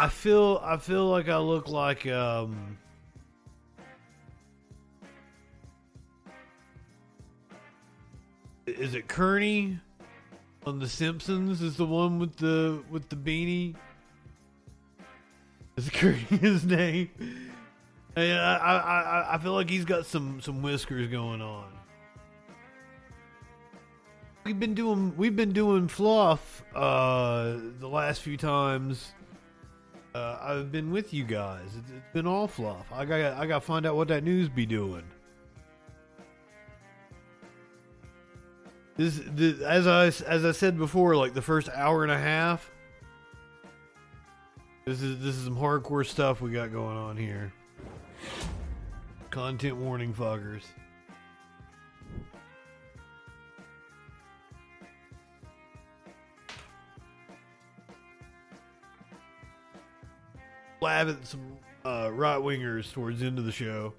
[0.00, 2.76] I feel I feel like I look like um
[8.66, 9.78] Is it Kearney
[10.66, 11.62] on The Simpsons?
[11.62, 13.76] Is the one with the with the beanie?
[15.76, 17.10] Is Kearney his name?
[18.16, 21.72] I, I I feel like he's got some some whiskers going on.
[24.44, 29.12] We've been doing we've been doing fluff uh the last few times
[30.14, 31.76] uh, I've been with you guys.
[31.78, 32.86] It's, it's been all fluff.
[32.92, 35.04] I got I got to find out what that news be doing.
[38.96, 42.70] This, this as I as I said before, like the first hour and a half.
[44.84, 47.52] This is this is some hardcore stuff we got going on here.
[49.30, 50.12] Content warning,
[60.80, 63.92] laugh at some uh, right wingers towards the end of the show.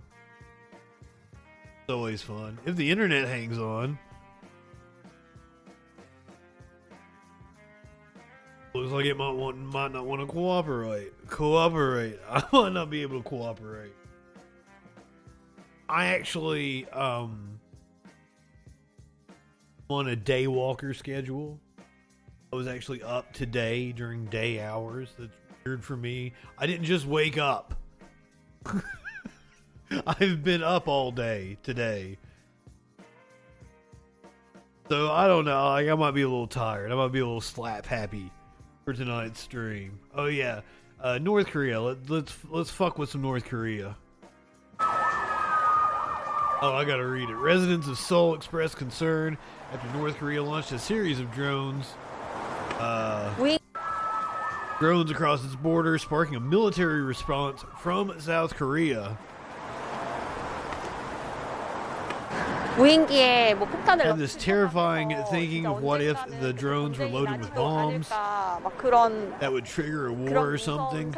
[1.32, 2.60] It's always fun.
[2.66, 3.98] If the internet hangs on.
[8.74, 11.12] Looks like it might want might not want to cooperate.
[11.28, 12.20] Cooperate.
[12.30, 13.92] I might not be able to cooperate.
[15.92, 17.60] I actually um
[19.90, 21.60] on a day walker schedule.
[22.54, 25.10] I was actually up today during day hours.
[25.20, 25.34] That's
[25.66, 26.32] weird for me.
[26.58, 27.76] I didn't just wake up.
[30.08, 32.18] I've been up all day today.
[34.88, 35.66] So I don't know.
[35.66, 36.94] Like I might be a little tired.
[36.94, 38.32] I might be a little slap happy
[38.86, 40.00] for tonight's stream.
[40.16, 40.62] Oh yeah,
[41.02, 41.82] uh, North Korea.
[41.82, 43.98] Let, let's let's fuck with some North Korea.
[46.64, 47.34] Oh, I gotta read it.
[47.34, 49.36] Residents of Seoul expressed concern
[49.74, 51.88] after North Korea launched a series of drones.
[52.78, 53.58] Uh, we
[54.80, 59.18] drones across its border, sparking a military response from South Korea.
[64.12, 68.10] And this terrifying thinking of what if the drones were loaded with bombs
[69.40, 71.12] that would trigger a war or something.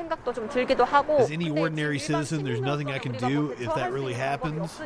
[1.19, 4.77] As any ordinary citizen, there's nothing I can do if that really happens.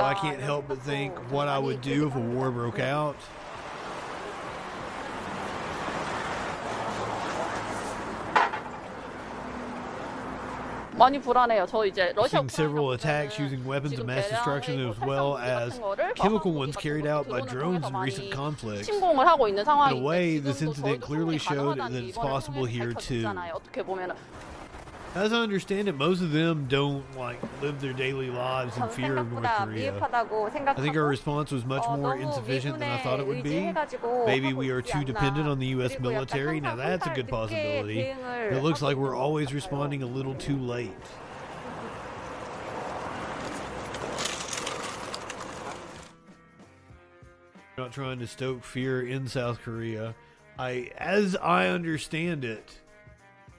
[0.00, 3.16] I can't help but think what I would do if a war broke out.
[10.99, 11.65] 많이 불안해요.
[11.67, 15.79] 저 이제 러시아 Seeing several attacks using weapons of mass destruction as well as
[16.15, 18.87] chemical ones carried out by drones in recent conflicts.
[18.87, 22.93] 침공을 하고 있는 In a 상황인데 way, this incident clearly showed that it's possible here
[22.93, 23.25] too.
[23.53, 24.15] 어떻게 보면은
[25.12, 29.16] as I understand it, most of them don't like live their daily lives in fear
[29.16, 29.92] of North Korea.
[30.12, 33.72] I think our response was much more insufficient than I thought it would be.
[34.24, 35.98] Maybe we are too dependent on the U.S.
[35.98, 36.60] military.
[36.60, 38.00] Now that's a good possibility.
[38.00, 40.92] It looks like we're always responding a little too late.
[47.76, 50.14] Not trying to stoke fear in South Korea.
[50.58, 52.78] I, as I understand it,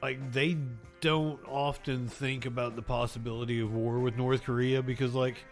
[0.01, 0.57] like they
[1.01, 5.43] don't often think about the possibility of war with North Korea because like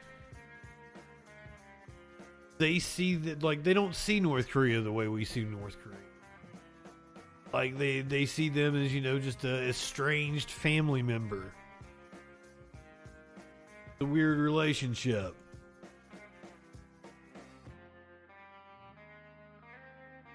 [2.59, 5.97] they see that like they don't see North Korea the way we see North Korea.
[7.51, 11.51] Like they they see them as you know just a estranged family member.
[14.01, 15.35] A weird relationship.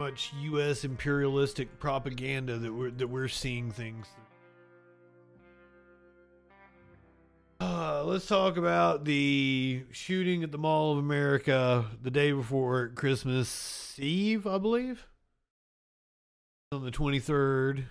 [0.01, 0.85] much U.S.
[0.85, 4.07] imperialistic propaganda that we're that we're seeing things.
[7.67, 13.99] Uh, let's talk about the shooting at the Mall of America the day before Christmas
[13.99, 15.07] Eve, I believe,
[16.71, 17.87] on the twenty third.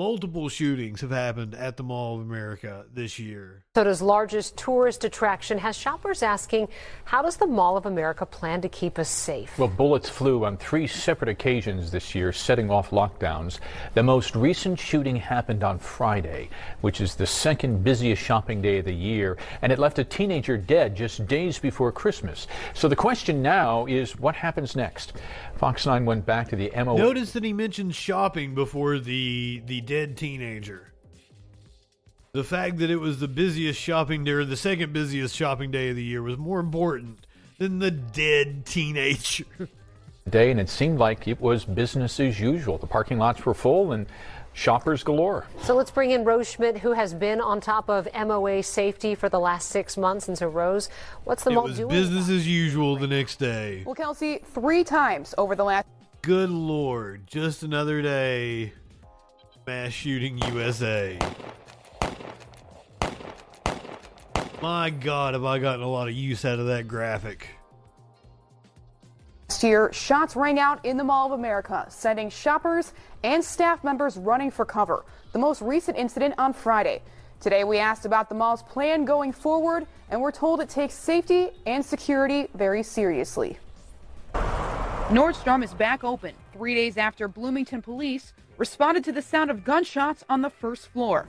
[0.00, 3.62] Multiple shootings have happened at the Mall of America this year.
[3.76, 6.66] Minnesota's largest tourist attraction has shoppers asking,
[7.04, 9.56] how does the Mall of America plan to keep us safe?
[9.56, 13.60] Well, bullets flew on three separate occasions this year, setting off lockdowns.
[13.94, 18.86] The most recent shooting happened on Friday, which is the second busiest shopping day of
[18.86, 22.48] the year, and it left a teenager dead just days before Christmas.
[22.72, 25.12] So the question now is what happens next?
[25.56, 26.96] Fox 9 went back to the MO.
[26.96, 30.92] Notice that he mentioned shopping before the the dead teenager.
[32.32, 35.90] The fact that it was the busiest shopping day or the second busiest shopping day
[35.90, 37.26] of the year was more important
[37.58, 39.44] than the dead teenager.
[40.28, 42.78] day, and it seemed like it was business as usual.
[42.78, 44.06] The parking lots were full and
[44.54, 45.46] shoppers galore.
[45.62, 49.28] So let's bring in Rose Schmidt, who has been on top of MOA safety for
[49.28, 50.28] the last six months.
[50.28, 50.88] And so, Rose,
[51.24, 51.90] what's the it mall was doing?
[51.90, 53.82] business as usual the next day.
[53.84, 55.86] Well, Kelsey, three times over the last.
[56.22, 58.72] Good lord, just another day.
[59.66, 61.18] Mass shooting USA.
[64.62, 67.48] My god, have I gotten a lot of use out of that graphic.
[69.54, 72.92] Last year, shots rang out in the Mall of America, sending shoppers
[73.22, 75.04] and staff members running for cover.
[75.30, 77.02] The most recent incident on Friday.
[77.38, 81.50] Today, we asked about the mall's plan going forward, and we're told it takes safety
[81.66, 83.56] and security very seriously.
[84.34, 90.24] Nordstrom is back open three days after Bloomington police responded to the sound of gunshots
[90.28, 91.28] on the first floor.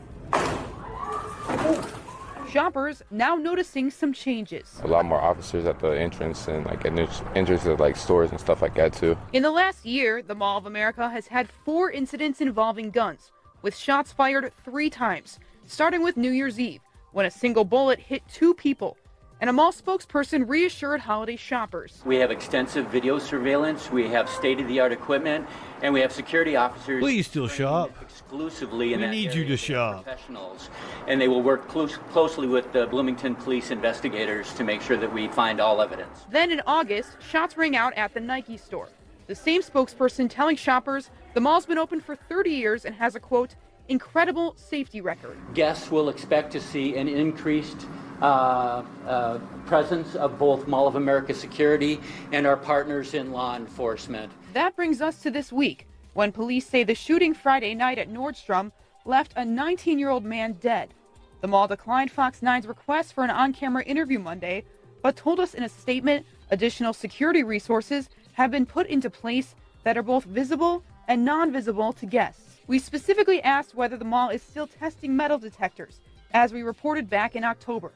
[2.55, 4.79] Shoppers now noticing some changes.
[4.81, 6.97] a lot more officers at the entrance and like en-
[7.35, 9.17] entrance of like stores and stuff like that too.
[9.33, 13.75] In the last year, the Mall of America has had four incidents involving guns, with
[13.75, 16.79] shots fired three times, starting with New Year's Eve,
[17.11, 18.95] when a single bullet hit two people.
[19.41, 22.01] And a mall spokesperson reassured holiday shoppers.
[22.05, 25.45] We have extensive video surveillance, we have state of the art equipment,
[25.81, 27.01] and we have security officers.
[27.01, 27.91] Please still shop.
[28.01, 30.05] Exclusively in We that need you to shop.
[30.05, 30.69] Professionals,
[31.07, 35.13] and they will work close, closely with the Bloomington police investigators to make sure that
[35.13, 36.25] we find all evidence.
[36.29, 38.87] Then in August, shots rang out at the Nike store.
[39.27, 43.19] The same spokesperson telling shoppers the mall's been open for 30 years and has a
[43.19, 43.55] quote,
[43.87, 45.37] incredible safety record.
[45.53, 47.87] Guests will expect to see an increased
[48.21, 51.99] uh, uh, presence of both Mall of America security
[52.31, 54.31] and our partners in law enforcement.
[54.53, 58.71] That brings us to this week, when police say the shooting Friday night at Nordstrom
[59.03, 60.93] left a 19 year old man dead.
[61.41, 64.63] The mall declined Fox 9's request for an on camera interview Monday,
[65.01, 69.97] but told us in a statement additional security resources have been put into place that
[69.97, 72.44] are both visible and non visible to guests.
[72.67, 75.99] We specifically asked whether the mall is still testing metal detectors,
[76.31, 77.91] as we reported back in October.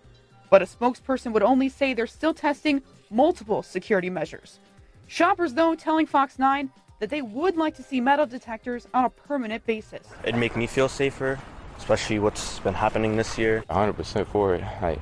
[0.52, 4.60] But a spokesperson would only say they're still testing multiple security measures.
[5.08, 9.10] Shoppers, though, telling Fox 9 that they would like to see metal detectors on a
[9.10, 10.06] permanent basis.
[10.24, 11.40] It'd make me feel safer,
[11.78, 13.64] especially what's been happening this year.
[13.72, 14.64] 100% for it.
[14.82, 15.00] Like,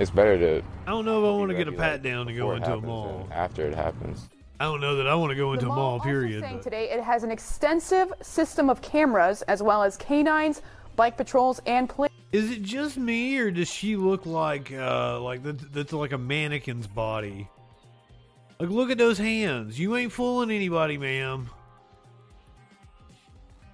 [0.00, 0.66] it's better to.
[0.86, 2.80] I don't know if I want to get a pat down to go into a
[2.80, 3.28] mall.
[3.30, 4.28] After it happens.
[4.58, 6.40] I don't know that I want to go into The a mall mall, period.
[6.42, 10.62] saying but- today it has an extensive system of cameras as well as canines,
[10.96, 12.10] bike patrols, and police.
[12.32, 16.18] Is it just me, or does she look like uh like that, that's like a
[16.18, 17.48] mannequin's body?
[18.58, 19.78] Like, look at those hands.
[19.78, 21.50] You ain't fooling anybody, ma'am.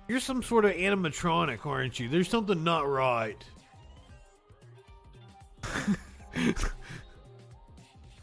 [0.08, 2.08] You're some sort of animatronic, aren't you?
[2.08, 3.42] There's something not right.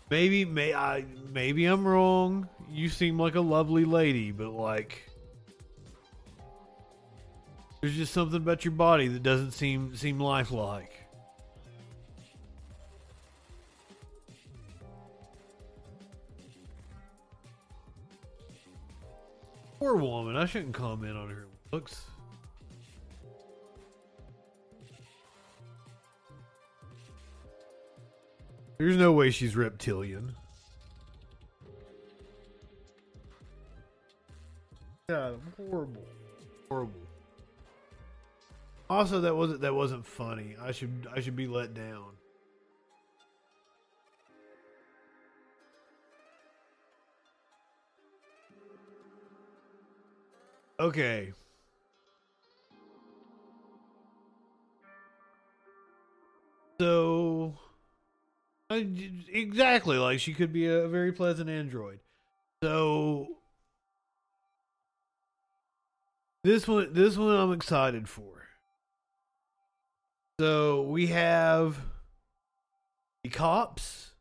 [0.09, 1.05] maybe, may I?
[1.31, 2.47] Maybe I'm wrong.
[2.71, 5.09] You seem like a lovely lady, but like,
[7.81, 10.93] there's just something about your body that doesn't seem seem lifelike.
[19.79, 20.35] Poor woman.
[20.35, 22.03] I shouldn't comment on her looks.
[28.79, 30.33] There's no way she's reptilian.
[35.09, 36.05] Yeah, horrible,
[36.69, 36.93] horrible.
[38.89, 40.55] Also, that wasn't that wasn't funny.
[40.61, 42.05] I should I should be let down.
[50.79, 51.33] Okay.
[56.79, 57.53] So,
[58.71, 58.81] Uh,
[59.31, 61.99] exactly like she could be a very pleasant android.
[62.61, 63.27] So
[66.43, 68.47] this one, this one, I'm excited for.
[70.39, 71.77] So we have
[73.23, 74.11] the cops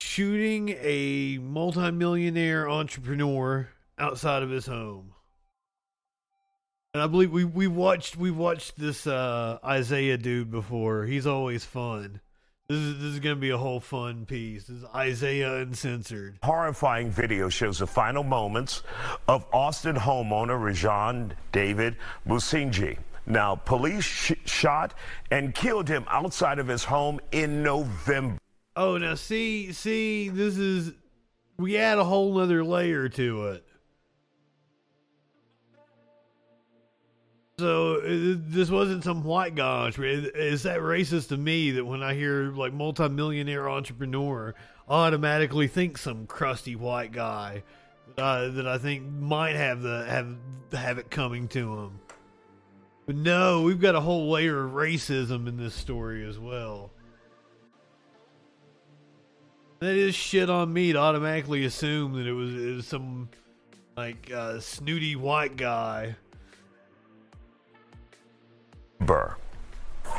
[0.00, 3.68] shooting a multimillionaire entrepreneur
[3.98, 5.12] outside of his home.
[6.96, 11.04] And I believe we we watched we watched this uh, Isaiah dude before.
[11.04, 12.22] He's always fun.
[12.70, 14.68] This is this is gonna be a whole fun piece.
[14.68, 16.38] This is Isaiah Uncensored.
[16.42, 18.82] Horrifying video shows the final moments
[19.28, 22.96] of Austin homeowner Rajan David Moonesinghe.
[23.26, 24.94] Now, police sh- shot
[25.30, 28.38] and killed him outside of his home in November.
[28.74, 30.94] Oh, now see, see, this is
[31.58, 33.65] we add a whole other layer to it.
[37.58, 39.90] So uh, this wasn't some white guy.
[39.96, 44.54] Is that racist to me that when I hear like multimillionaire entrepreneur,
[44.86, 47.62] automatically think some crusty white guy
[48.14, 50.36] that I, that I think might have the have
[50.72, 52.00] have it coming to him.
[53.06, 56.90] But no, we've got a whole layer of racism in this story as well.
[59.78, 63.30] That is shit on me to automatically assume that it was, it was some
[63.96, 66.16] like uh, snooty white guy.
[69.00, 69.36] Burr.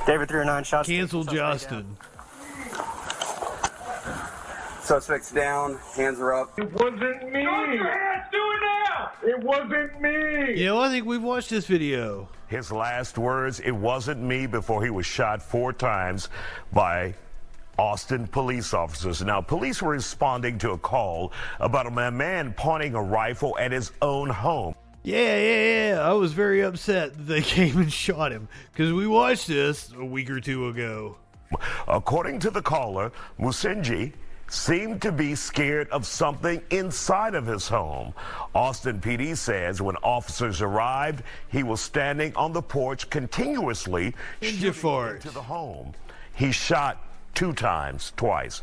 [0.05, 0.87] David 309 shots.
[0.87, 1.97] Cancel Justin.
[4.81, 6.57] Suspects down, hands are up.
[6.57, 7.43] It wasn't me.
[7.43, 9.11] Put your hands, do it now.
[9.21, 10.59] It wasn't me.
[10.59, 12.29] You know, I think we've watched this video.
[12.47, 16.29] His last words, it wasn't me, before he was shot four times
[16.71, 17.13] by
[17.77, 19.21] Austin police officers.
[19.21, 23.91] Now, police were responding to a call about a man pointing a rifle at his
[24.01, 24.73] own home.
[25.07, 25.99] Yeah, yeah, yeah.
[26.01, 30.03] I was very upset that they came and shot him because we watched this a
[30.03, 31.15] week or two ago.
[31.87, 34.11] According to the caller, Moonesinghe
[34.49, 38.13] seemed to be scared of something inside of his home.
[38.53, 44.73] Austin PD says when officers arrived, he was standing on the porch continuously shooting
[45.15, 45.93] into the home.
[46.35, 47.01] He shot
[47.33, 48.61] two times, twice.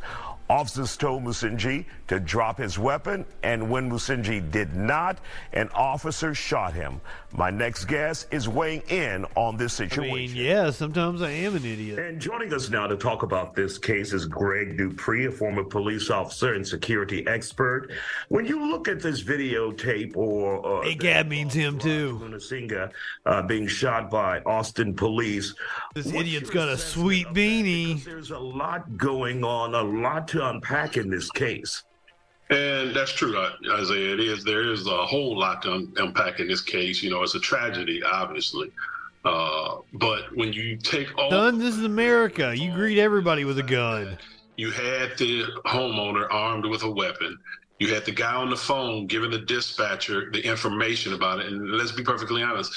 [0.51, 5.19] Officers told Moonesinghe to drop his weapon, and when Moonesinghe did not,
[5.55, 7.01] an officer shot him.
[7.33, 10.15] My next guest is weighing in on this situation.
[10.15, 11.99] I mean, yeah, sometimes I am an idiot.
[11.99, 16.11] And joining us now to talk about this case is Greg Dupree, a former police
[16.11, 17.91] officer and security expert.
[18.29, 22.21] When you look at this videotape, or uh, hey, Gab means him too.
[22.23, 22.91] Moonesinghe
[23.25, 25.55] uh, being shot by Austin police.
[25.95, 28.05] This idiot's got a sweet beanie.
[28.05, 31.83] There's a lot going on, a lot to unpack in this case.
[32.51, 34.15] And that's true, uh, Isaiah.
[34.15, 34.45] It is.
[34.45, 37.03] There is a whole lot to un- unpack in this case.
[37.03, 38.71] You know, it's a tragedy, obviously.
[39.25, 42.55] Uh, but when you take all, Son, this is America.
[42.55, 44.19] You greet everybody with a gun.
[44.59, 47.39] you had the homeowner armed with a weapon.
[47.79, 51.47] You had the guy on the phone giving the dispatcher the information about it.
[51.47, 52.73] And let's be perfectly honest,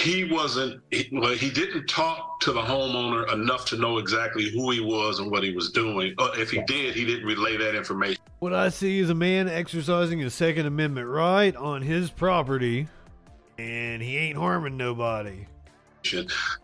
[0.00, 0.82] he wasn't.
[0.90, 5.20] He, well, he didn't talk to the homeowner enough to know exactly who he was
[5.20, 6.14] and what he was doing.
[6.18, 8.22] Or if he did, he didn't relay that information.
[8.38, 12.88] What I see is a man exercising his Second Amendment right on his property,
[13.58, 15.46] and he ain't harming nobody.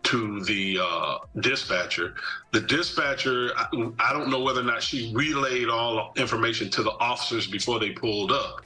[0.05, 2.15] to the uh, dispatcher.
[2.53, 3.67] The dispatcher, I,
[3.99, 7.91] I don't know whether or not she relayed all information to the officers before they
[7.91, 8.63] pulled up.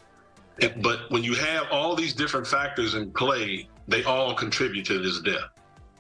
[0.77, 5.21] But when you have all these different factors in play, they all contribute to this
[5.21, 5.51] death.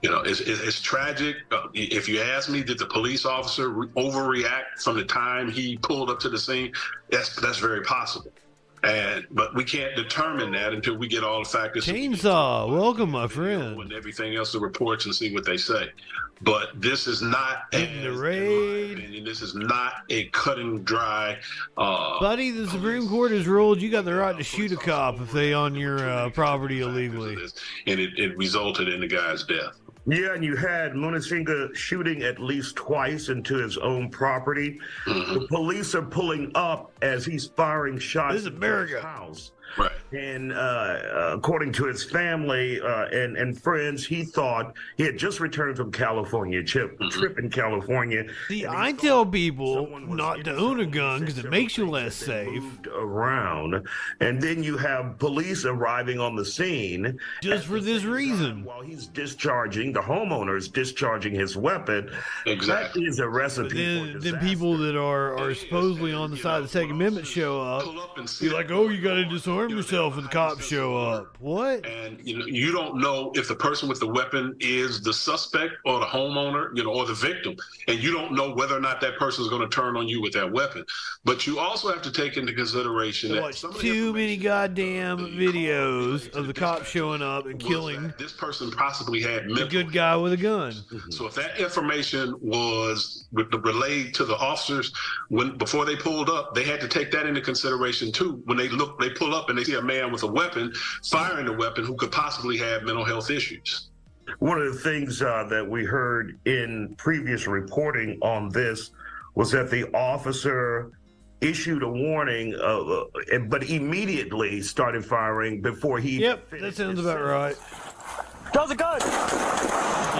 [0.02, 1.36] You know, it's, it's, tragic.
[1.50, 6.08] Uh, If you ask me, did the police officer overreact from the time he pulled
[6.08, 6.72] up to the scene?
[7.10, 8.32] That's that's very possible.
[8.82, 13.26] And but we can't determine that until we get all the factors Chainsaw, welcome, my
[13.28, 13.78] friend.
[13.80, 15.88] and everything else, the reports, and see what they say.
[16.42, 18.96] But this is not, In the raid.
[18.98, 21.36] opinion, this is not a cut and dry.
[21.76, 25.20] Uh, Buddy, the Supreme Court has ruled you got the right to shoot a cop
[25.20, 27.36] if they on your uh, property illegally.
[27.86, 29.76] and it, it resulted in the guy's death.
[30.06, 34.78] Yeah, and you had Moonesinghe shooting at least twice into his own property.
[35.06, 35.34] Mm-hmm.
[35.34, 39.00] The police are pulling up as he's firing shots This is America.
[39.02, 39.52] house.
[39.78, 39.92] Right.
[40.12, 45.38] And uh, according to his family uh, and, and friends, he thought he had just
[45.40, 48.24] returned from California, trip, trip in California.
[48.48, 52.64] See, I tell people not to own a gun because it makes you less safe.
[52.92, 53.86] around,
[54.20, 58.64] and then you have police arriving on the scene Just for this reason.
[58.64, 62.10] While he's discharging, the homeowner is discharging his weapon.
[62.46, 63.04] Exactly.
[63.04, 64.30] That is a recipe for then, disaster.
[64.32, 67.84] then people that are, are supposedly on the side of the Second Amendment show up,
[68.40, 71.36] be like, "Oh, you got to disarm arm yourself when the cops show up.
[71.40, 71.86] What?
[71.86, 75.74] And you know, you don't know if the person with the weapon is the suspect
[75.84, 77.56] or the homeowner, you know, or the victim,
[77.88, 80.20] and you don't know whether or not that person is going to turn on you
[80.20, 80.84] with that weapon.
[81.24, 86.54] But you also have to take into consideration that too many goddamn videos of the
[86.54, 90.72] cops showing up and killing this person possibly had a good guy with a gun.
[90.72, 91.10] Mm-hmm.
[91.10, 94.92] So if that information was relayed to the officers
[95.28, 98.42] when before they pulled up, they had to take that into consideration too.
[98.46, 100.72] When they look, they pull up and they see a man with a weapon
[101.04, 103.90] firing a weapon who could possibly have mental health issues.
[104.38, 108.90] One of the things uh, that we heard in previous reporting on this
[109.34, 110.92] was that the officer
[111.40, 116.20] issued a warning, uh, uh, but immediately started firing before he.
[116.20, 117.56] Yep, that sounds about right.
[118.52, 119.00] Draw the gun.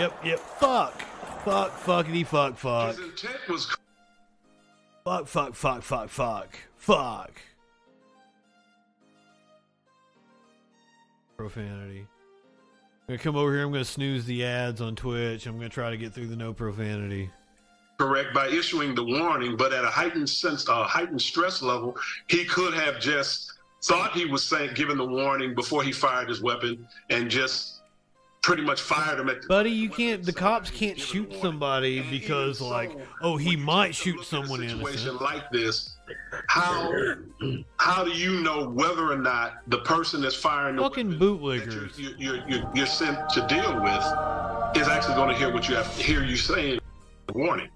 [0.00, 0.38] Yep, yep.
[0.38, 1.02] Fuck.
[1.44, 2.96] Fuck, fuckity, fuck, fuck.
[2.96, 3.74] His intent was
[5.04, 6.58] Fuck, fuck, fuck, fuck, fuck.
[6.76, 7.40] Fuck.
[11.40, 12.00] Profanity.
[12.00, 12.06] I'm
[13.08, 13.64] gonna come over here.
[13.64, 15.46] I'm gonna snooze the ads on Twitch.
[15.46, 17.30] I'm gonna try to get through the no profanity.
[17.98, 21.96] correct by issuing the warning, but at a heightened sense, uh, heightened stress level,
[22.28, 26.42] he could have just thought he was saying, given the warning before he fired his
[26.42, 27.80] weapon, and just
[28.42, 29.48] pretty much fired him at.
[29.48, 30.22] Buddy, you can't.
[30.22, 35.08] The cops can't shoot somebody because, like, oh, he might shoot someone in a situation
[35.08, 35.22] innocent.
[35.22, 35.89] like this,
[36.48, 36.92] how
[37.78, 41.98] how do you know whether or not the person that's firing the Fucking bootleggers.
[41.98, 44.04] you're, you're, you're, you're sent to deal with
[44.76, 46.80] is actually going to hear what you have to hear you saying?
[47.34, 47.68] Warning.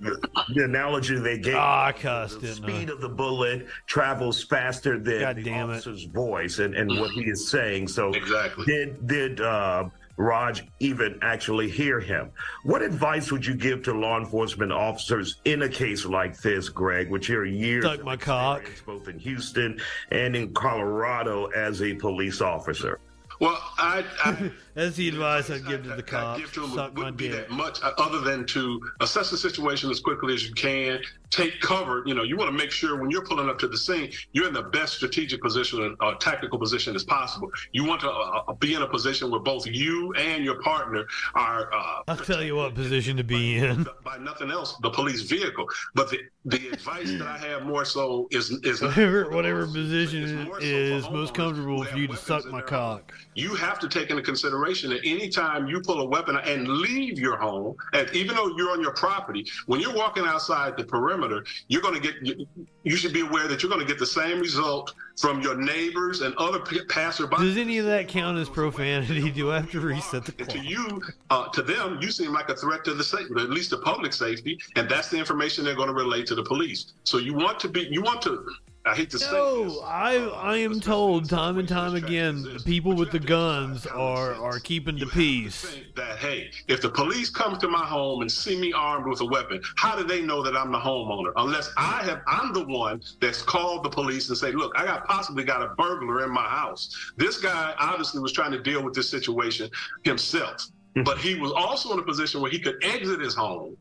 [0.00, 1.54] The analogy they gave.
[1.54, 5.74] I cussed, the didn't speed of the bullet travels faster than God the damn it.
[5.74, 7.88] officer's voice and, and what he is saying.
[7.88, 8.64] So Exactly.
[8.66, 9.88] did did uh,
[10.18, 12.30] Raj even actually hear him?
[12.64, 17.10] What advice would you give to law enforcement officers in a case like this, Greg,
[17.10, 18.70] with your years Suck of my cock.
[18.84, 23.00] both in Houston and in Colorado as a police officer?
[23.40, 26.52] Well, I, I That's the advice I'd give to the give cops.
[26.52, 27.48] to him Suck my wouldn't be dick.
[27.48, 31.00] that much uh, other than to assess the situation as quickly as you can,
[31.30, 32.04] take cover.
[32.06, 34.46] You know, you want to make sure when you're pulling up to the scene, you're
[34.46, 37.50] in the best strategic position or tactical position as possible.
[37.72, 41.04] You want to uh, be in a position where both you and your partner
[41.34, 41.74] are.
[41.74, 43.84] Uh, I'll tell you what position to be in.
[44.04, 45.66] by nothing else, the police vehicle.
[45.96, 50.62] But the the advice that I have more so is is Whatever, whatever position it
[50.62, 53.12] is most comfortable for you to suck my cock.
[53.34, 57.36] you have to take into consideration that anytime you pull a weapon and leave your
[57.36, 61.82] home, and even though you're on your property, when you're walking outside the perimeter, you're
[61.82, 62.14] going to get.
[62.22, 62.46] You,
[62.84, 66.22] you should be aware that you're going to get the same result from your neighbors
[66.22, 67.36] and other passersby.
[67.36, 69.30] Does any of that count as profanity?
[69.30, 70.56] Do I have to reset the And clock?
[70.56, 73.70] to you, uh, to them, you seem like a threat to the safety, at least
[73.70, 76.92] the public safety, and that's the information they're going to relay to the police.
[77.04, 78.46] So you want to be, you want to.
[78.88, 82.62] I hate to say No, I I uh, am told time and time again the
[82.64, 85.76] people with the guns are are keeping the peace.
[85.94, 89.26] that hey, if the police come to my home and see me armed with a
[89.26, 91.32] weapon, how do they know that I'm the homeowner?
[91.36, 95.06] Unless I have, I'm the one that's called the police and say, look, I got
[95.06, 97.12] possibly got a burglar in my house.
[97.16, 99.70] This guy obviously was trying to deal with this situation
[100.04, 101.02] himself, mm-hmm.
[101.02, 103.76] but he was also in a position where he could exit his home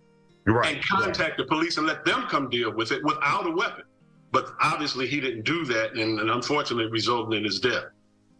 [0.49, 0.75] Right.
[0.75, 3.83] and contact the police and let them come deal with it without a weapon.
[4.31, 7.85] But obviously, he didn't do that, and, and unfortunately, resulted in his death.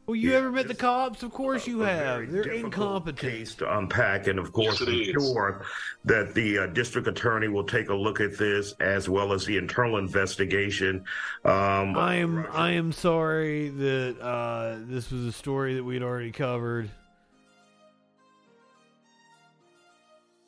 [0.07, 1.21] Well, you ever met the cops?
[1.21, 2.31] Of course you have.
[2.31, 3.19] They're incompetent.
[3.19, 5.65] case to unpack, and of course, Yes, I'm sure
[6.05, 9.57] that the uh, district attorney will take a look at this as well as the
[9.57, 11.03] internal investigation.
[11.43, 16.31] Um, I am I am sorry that uh, this was a story that we'd already
[16.31, 16.89] covered.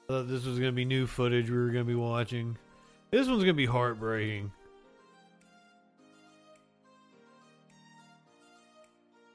[0.06, 2.58] I thought this was going to be new footage we were going to be watching.
[3.12, 4.54] This one's going to be heartbreaking.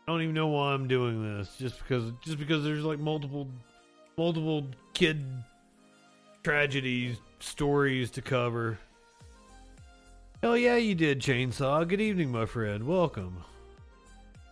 [0.06, 1.56] I don't even know why I'm doing this.
[1.56, 3.48] Just because just because there's like multiple
[4.18, 5.24] multiple kid
[6.42, 8.78] tragedies stories to cover.
[10.42, 11.88] Hell yeah, you did, Chainsaw.
[11.88, 12.86] Good evening, my friend.
[12.86, 13.42] Welcome.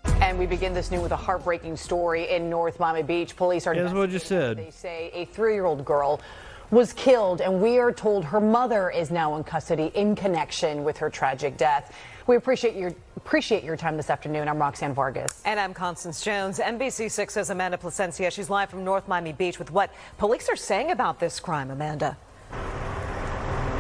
[0.05, 3.37] And we begin this new with a heartbreaking story in North Miami Beach.
[3.37, 4.57] Police are Yeah, that's what I just said.
[4.57, 6.23] They say a three-year-old girl
[6.71, 10.97] was killed, and we are told her mother is now in custody in connection with
[10.97, 11.95] her tragic death.
[12.27, 14.49] We appreciate your appreciate your time this afternoon.
[14.49, 15.43] I'm Roxanne Vargas.
[15.45, 16.59] And I'm Constance Jones.
[16.59, 18.31] NBC6's Amanda Plasencia.
[18.31, 22.17] She's live from North Miami Beach with what police are saying about this crime, Amanda.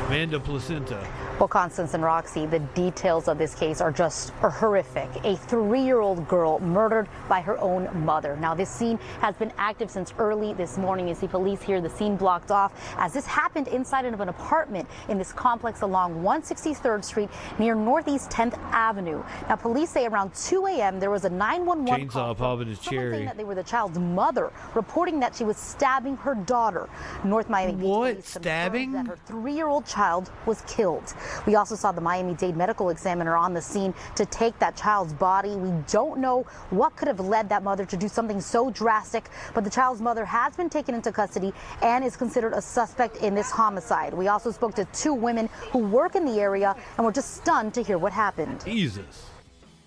[0.06, 1.06] Amanda Placenta.
[1.38, 5.08] Well, Constance and Roxy, the details of this case are just are horrific.
[5.24, 8.36] A three-year-old girl murdered by her own mother.
[8.36, 11.08] Now, this scene has been active since early this morning.
[11.08, 14.88] You see police here, the scene blocked off as this happened inside of an apartment
[15.08, 19.24] in this complex along 163rd Street near Northeast 10th Avenue.
[19.48, 21.00] Now, police say around 2 a.m.
[21.00, 23.98] there was a 911 call Chainsaw popping his someone saying that they were the child's
[23.98, 26.88] mother, reporting that she was stabbing her daughter.
[27.24, 28.12] North Miami Beach What?
[28.12, 28.92] police Stabbing?
[28.92, 31.14] That her three-year-old child was killed.
[31.46, 35.56] We also saw the Miami-Dade medical examiner on the scene to take that child's body.
[35.56, 39.64] We don't know what could have led that mother to do something so drastic, but
[39.64, 41.52] the child's mother has been taken into custody
[41.82, 44.14] and is considered a suspect in this homicide.
[44.14, 47.74] We also spoke to two women who work in the area and were just stunned
[47.74, 48.64] to hear what happened.
[48.64, 49.30] Jesus.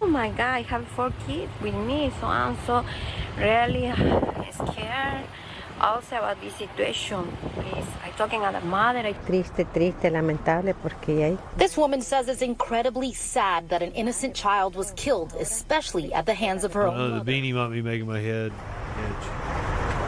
[0.01, 2.85] Oh my God, I have four kids with me, so I'm so
[3.37, 3.91] really
[4.51, 5.25] scared
[5.81, 7.25] also about this situation.
[7.53, 9.13] Please, I'm talking as a mother.
[9.25, 14.75] Triste, triste, lamentable, porque hay This woman says it's incredibly sad that an innocent child
[14.75, 17.23] was killed, especially at the hands of her own Oh, mother.
[17.23, 19.27] the beanie might be making my head itch.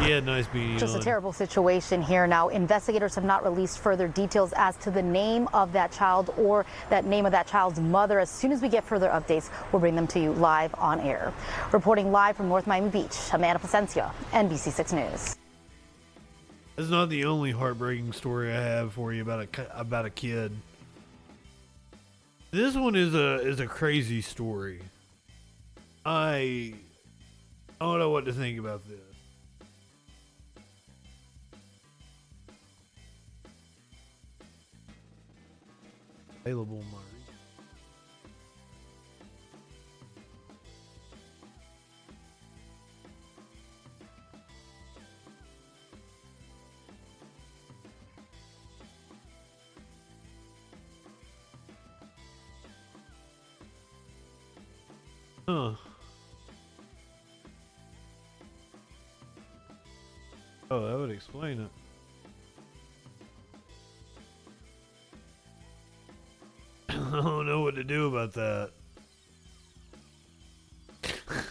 [0.08, 2.50] Yeah, nice beanie Just a terrible situation here now.
[2.50, 7.06] Investigators have not released further details as to the name of that child or that
[7.06, 8.20] name of that child's mother.
[8.20, 11.34] As soon as we get further updates, we'll bring them to you live on air.
[11.72, 15.36] Reporting live from North Miami Beach, Amanda Plasencia, NBC6 News.
[16.78, 20.52] That's not the only heartbreaking story I have for you about a about a kid.
[22.52, 24.82] This one is a is a crazy story.
[26.06, 26.76] I
[27.82, 29.00] I don't know what to think about this.
[36.46, 36.84] Available,
[55.50, 55.72] Huh.
[60.70, 61.70] Oh, that would explain it.
[66.98, 68.72] I don't know what to do about that.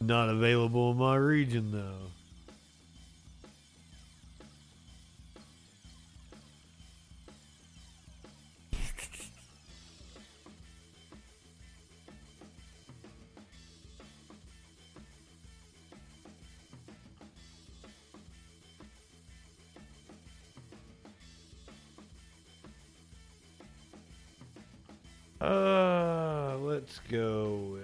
[0.00, 2.05] Not available in my region, though.
[25.40, 27.82] Uh, let's go with.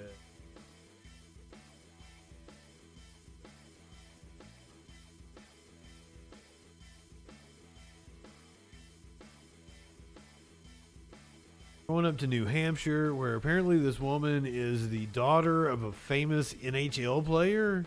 [11.89, 16.55] Going up to New Hampshire, where apparently this woman is the daughter of a famous
[16.55, 17.85] NHL player.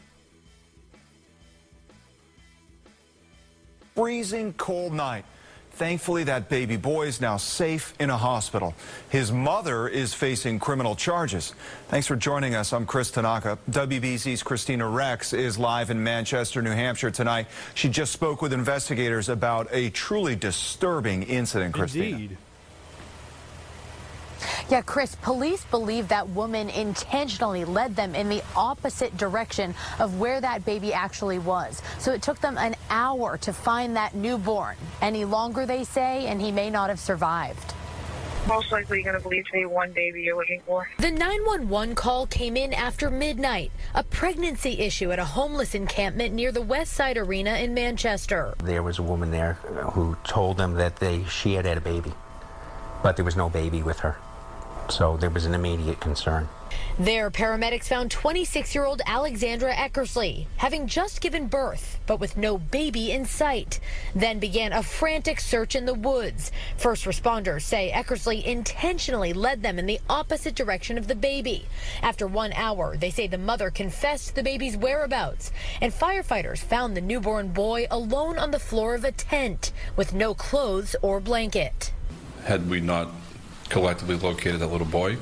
[3.96, 5.26] freezing cold night.
[5.76, 8.74] Thankfully, that baby boy is now safe in a hospital.
[9.10, 11.54] His mother is facing criminal charges.
[11.90, 12.72] Thanks for joining us.
[12.72, 13.60] I'm Chris Tanaka.
[13.70, 17.48] WBZ's Christina Rex is live in Manchester, New Hampshire tonight.
[17.74, 22.06] She just spoke with investigators about a truly disturbing incident, Christina.
[22.06, 22.38] Indeed.
[24.68, 30.42] Yeah, Chris, police believe that woman intentionally led them in the opposite direction of where
[30.42, 31.84] that baby actually was.
[32.00, 34.76] So it took them an hour to find that newborn.
[35.04, 37.76] Any longer, they say, and he may not have survived.
[38.48, 40.90] Most likely going to believe today one baby you're looking for.
[40.98, 46.52] The 911 call came in after midnight, a pregnancy issue at a homeless encampment near
[46.52, 48.56] the West Side Arena in Manchester.
[48.64, 49.54] There was a woman there
[49.94, 52.14] who told them that they she had had a baby,
[53.04, 54.18] but there was no baby with her.
[54.90, 56.48] So there was an immediate concern.
[56.98, 62.58] There, paramedics found 26 year old Alexandra Eckersley having just given birth, but with no
[62.58, 63.80] baby in sight.
[64.14, 66.52] Then began a frantic search in the woods.
[66.78, 71.66] First responders say Eckersley intentionally led them in the opposite direction of the baby.
[72.02, 77.02] After one hour, they say the mother confessed the baby's whereabouts, and firefighters found the
[77.02, 81.92] newborn boy alone on the floor of a tent with no clothes or blanket.
[82.44, 83.10] had we not
[83.70, 85.16] collectively located that little boy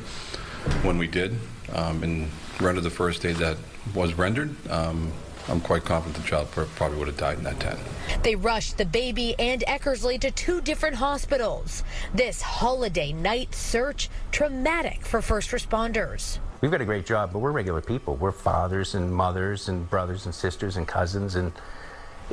[0.83, 1.35] when we did
[1.73, 2.29] um, and
[2.59, 3.57] rendered the first aid that
[3.93, 5.11] was rendered, um,
[5.49, 7.79] I'm quite confident the child probably would have died in that tent.
[8.21, 11.83] They rushed the baby and Eckersley to two different hospitals.
[12.13, 16.39] This holiday night search, traumatic for first responders.
[16.61, 18.15] We've got a great job, but we're regular people.
[18.15, 21.51] We're fathers and mothers and brothers and sisters and cousins, and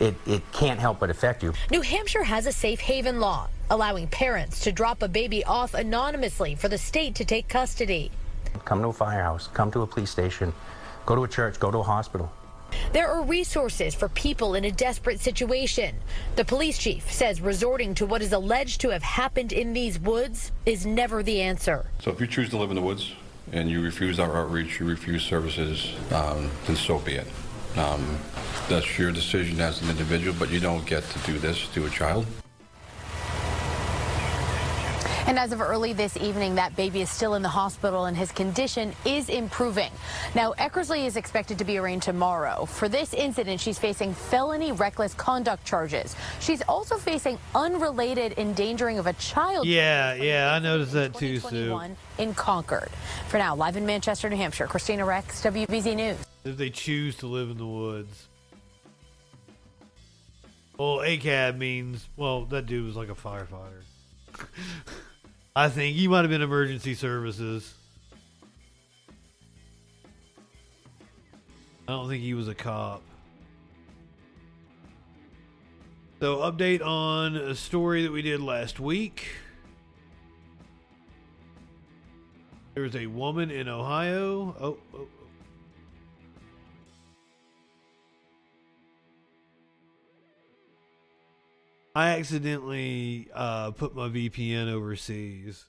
[0.00, 1.52] it, it can't help but affect you.
[1.70, 6.56] New Hampshire has a safe haven law allowing parents to drop a baby off anonymously
[6.56, 8.10] for the state to take custody.
[8.64, 10.52] Come to a firehouse, come to a police station,
[11.06, 12.32] go to a church, go to a hospital.
[12.92, 15.94] There are resources for people in a desperate situation.
[16.36, 20.52] The police chief says resorting to what is alleged to have happened in these woods
[20.66, 21.86] is never the answer.
[22.00, 23.12] So if you choose to live in the woods
[23.52, 27.26] and you refuse our outreach, you refuse services, um, then so be it.
[27.76, 28.18] Um,
[28.68, 31.90] that's your decision as an individual, but you don't get to do this to a
[31.90, 32.26] child.
[35.26, 38.32] And as of early this evening, that baby is still in the hospital and his
[38.32, 39.92] condition is improving.
[40.34, 42.64] Now, Eckersley is expected to be arraigned tomorrow.
[42.64, 46.16] For this incident, she's facing felony reckless conduct charges.
[46.40, 49.66] She's also facing unrelated endangering of a child.
[49.66, 51.80] Yeah, yeah, I noticed that too, Sue.
[52.18, 52.90] In Concord.
[53.28, 56.29] For now, live in Manchester, New Hampshire, Christina Rex, WBZ News.
[56.44, 58.28] If they choose to live in the woods.
[60.78, 63.82] Well, ACAB means, well, that dude was like a firefighter.
[65.56, 67.74] I think he might have been emergency services.
[71.86, 73.02] I don't think he was a cop.
[76.20, 79.26] So, update on a story that we did last week.
[82.74, 84.54] There was a woman in Ohio.
[84.60, 85.08] Oh, oh,
[92.00, 95.66] I accidentally uh, put my VPN overseas,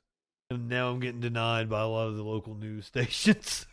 [0.50, 3.66] and now I'm getting denied by a lot of the local news stations.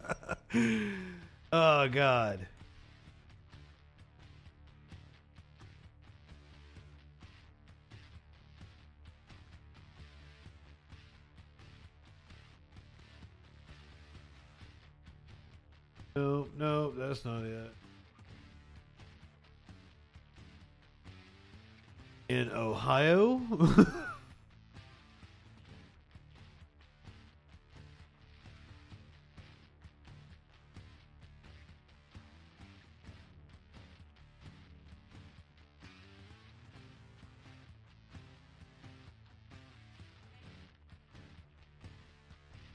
[1.52, 2.46] oh God.
[16.16, 17.74] No, no, that's not it.
[22.28, 23.40] In Ohio.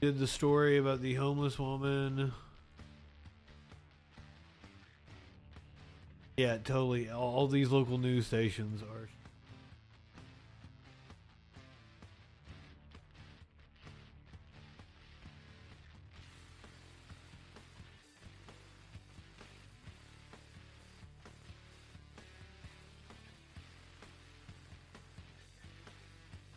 [0.00, 2.32] Did the story about the homeless woman.
[6.38, 7.10] Yeah, totally.
[7.10, 9.10] All these local news stations are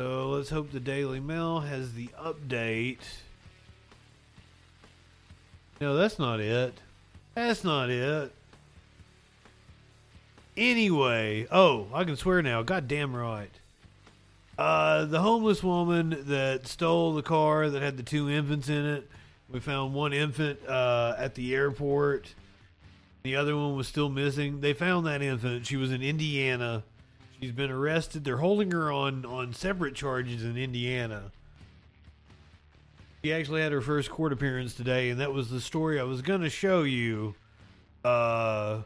[0.03, 2.97] So let's hope the Daily Mail has the update.
[5.79, 6.77] No, that's not it.
[7.35, 8.33] That's not it.
[10.57, 12.63] Anyway, oh, I can swear now.
[12.63, 13.49] God damn right.
[14.57, 19.09] Uh, the homeless woman that stole the car that had the two infants in it.
[19.49, 22.35] We found one infant uh, at the airport.
[23.23, 24.59] The other one was still missing.
[24.59, 25.65] They found that infant.
[25.65, 26.83] She was in Indiana
[27.43, 28.23] She's been arrested.
[28.23, 31.23] They're holding her on on separate charges in Indiana.
[33.21, 36.21] She actually had her first court appearance today, and that was the story I was
[36.21, 37.35] going to show you.
[38.01, 38.83] Uh,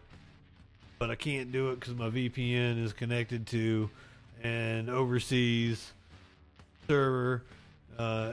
[0.97, 3.91] but I can't do it because my VPN is connected to
[4.41, 5.91] an overseas
[6.87, 7.43] server
[7.99, 8.31] uh,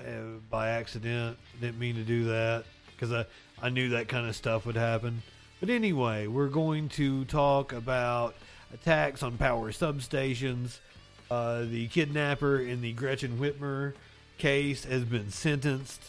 [0.48, 1.36] by accident.
[1.60, 2.64] Didn't mean to do that
[2.96, 3.26] because I,
[3.60, 5.22] I knew that kind of stuff would happen.
[5.60, 8.34] But anyway, we're going to talk about
[8.74, 10.78] attacks on power substations.
[11.30, 13.94] Uh, the kidnapper in the Gretchen Whitmer
[14.36, 16.02] case has been sentenced.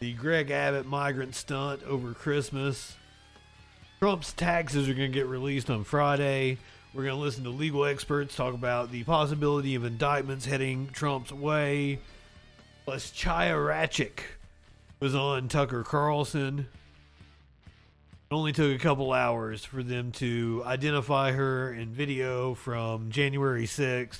[0.00, 2.96] The Greg Abbott migrant stunt over Christmas.
[4.00, 6.58] Trump's taxes are going to get released on Friday.
[6.94, 11.32] We're going to listen to legal experts talk about the possibility of indictments heading Trump's
[11.32, 11.98] way.
[12.84, 14.20] Plus, Chaya Raichik
[15.00, 16.68] was on Tucker Carlson.
[18.30, 23.64] It only took a couple hours for them to identify her in video from January
[23.64, 24.18] 6th.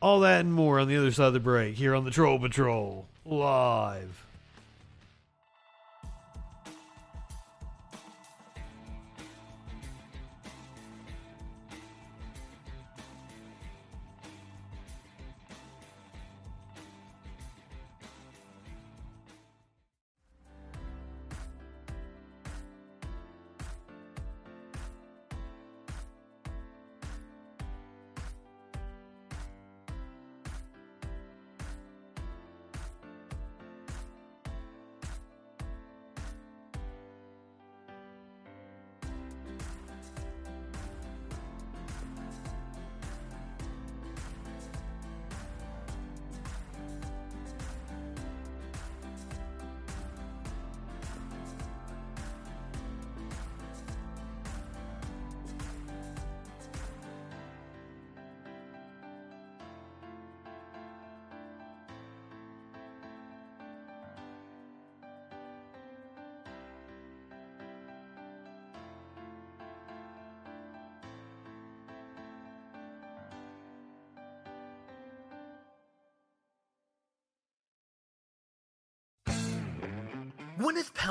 [0.00, 2.38] All that and more on the other side of the break here on the Troll
[2.38, 4.24] Patrol live.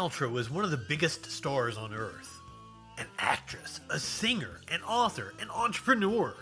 [0.07, 2.39] Paltrow is one of the biggest stars on earth.
[2.97, 6.33] An actress, a singer, an author, an entrepreneur.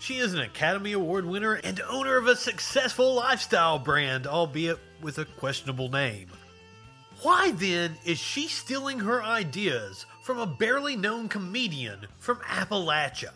[0.00, 5.18] She is an Academy Award winner and owner of a successful lifestyle brand, albeit with
[5.18, 6.26] a questionable name.
[7.22, 13.34] Why then is she stealing her ideas from a barely known comedian from Appalachia?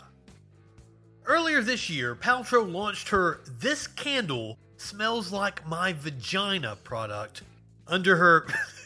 [1.26, 7.42] Earlier this year, Paltrow launched her This Candle Smells Like My Vagina product
[7.86, 8.48] under her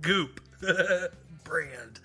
[0.00, 0.40] Goop
[1.44, 2.00] brand.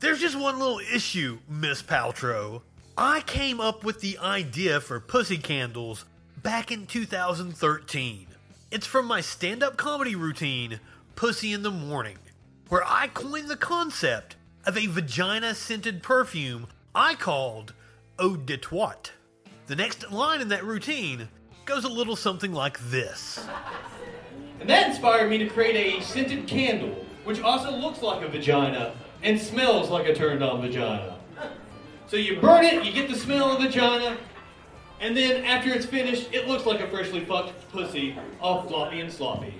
[0.00, 2.62] There's just one little issue, Miss Paltrow.
[2.96, 6.04] I came up with the idea for pussy candles
[6.42, 8.26] back in 2013.
[8.70, 10.80] It's from my stand up comedy routine,
[11.16, 12.18] Pussy in the Morning,
[12.68, 14.36] where I coined the concept
[14.66, 17.72] of a vagina scented perfume I called
[18.18, 19.10] Eau de Twat.
[19.66, 21.28] The next line in that routine
[21.64, 23.44] goes a little something like this.
[24.60, 28.94] And that inspired me to create a scented candle, which also looks like a vagina
[29.22, 31.18] and smells like a turned on vagina.
[32.06, 34.16] So you burn it, you get the smell of vagina,
[35.00, 39.12] and then after it's finished, it looks like a freshly fucked pussy, all floppy and
[39.12, 39.54] sloppy.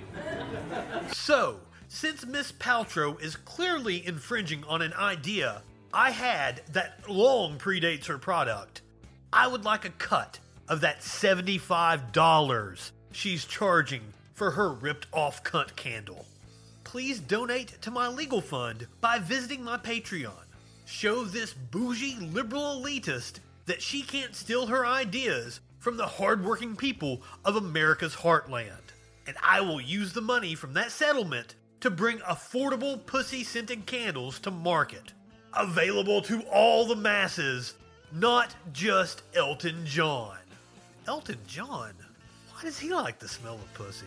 [1.11, 5.61] So, since Miss Paltrow is clearly infringing on an idea
[5.93, 8.81] I had that long predates her product,
[9.31, 14.01] I would like a cut of that $75 she's charging
[14.35, 16.25] for her ripped off cunt candle.
[16.83, 20.45] Please donate to my legal fund by visiting my Patreon.
[20.85, 27.21] Show this bougie liberal elitist that she can't steal her ideas from the hardworking people
[27.43, 28.93] of America's heartland.
[29.25, 34.39] And I will use the money from that settlement to bring affordable pussy scented candles
[34.39, 35.13] to market.
[35.53, 37.73] Available to all the masses,
[38.11, 40.37] not just Elton John.
[41.07, 41.93] Elton John?
[42.53, 44.05] Why does he like the smell of pussy?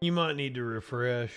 [0.00, 1.32] You might need to refresh.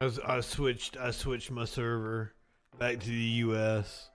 [0.00, 0.96] I, was, I switched.
[0.96, 2.32] I switched my server
[2.80, 4.10] back to the U.S.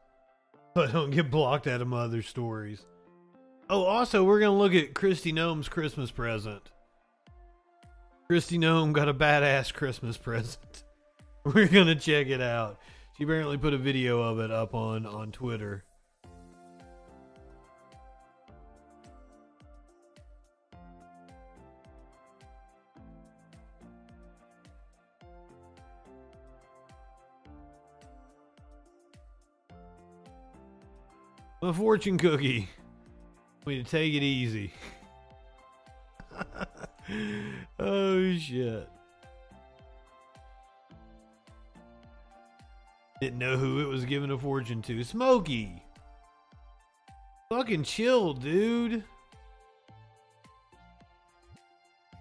[0.76, 2.86] so I don't get blocked out of my other stories.
[3.70, 6.70] Oh, also, we're gonna look at Kristi Noem's Christmas present.
[8.30, 10.84] Kristi Noem got a badass Christmas present.
[11.46, 12.78] We're gonna check it out.
[13.18, 15.86] She apparently put a video of it up on on Twitter.
[31.68, 32.70] A fortune cookie.
[33.66, 34.72] We to take it easy.
[37.78, 38.88] oh shit.
[43.20, 45.04] Didn't know who it was giving a fortune to.
[45.04, 45.84] Smokey.
[47.50, 49.04] Fucking chill, dude.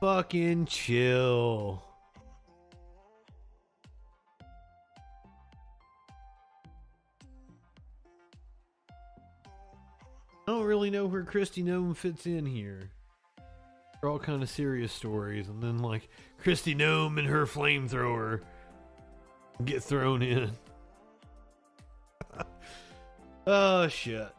[0.01, 1.86] Fucking chill.
[10.57, 12.89] Don't really know where Kristi Noem fits in here.
[14.01, 16.09] They're all kind of serious stories, and then like
[16.43, 18.41] Kristi Noem and her flamethrower
[19.67, 20.51] get thrown in.
[23.47, 24.33] oh shit.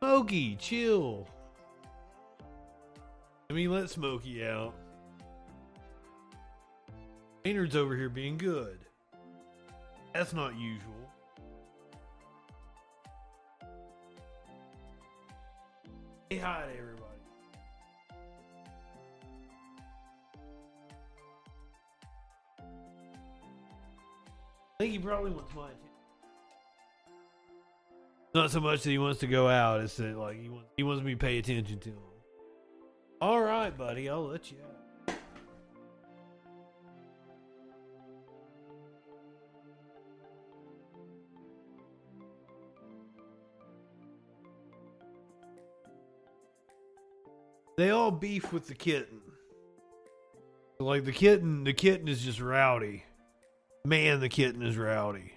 [0.00, 1.26] Smokey, chill.
[3.48, 4.74] Let me let Smokey out.
[7.42, 8.80] Maynard's over here being good.
[10.12, 11.07] That's not usual.
[16.30, 17.04] Say hi to everybody.
[24.74, 25.88] I think he probably wants my attention.
[28.34, 30.82] Not so much that he wants to go out; it's that like he wants he
[30.82, 31.98] wants me to pay attention to him.
[33.22, 34.77] All right, buddy, I'll let you out.
[47.78, 49.20] They all beef with the kitten.
[50.80, 53.04] Like the kitten, the kitten is just rowdy.
[53.84, 55.32] Man, the kitten is rowdy.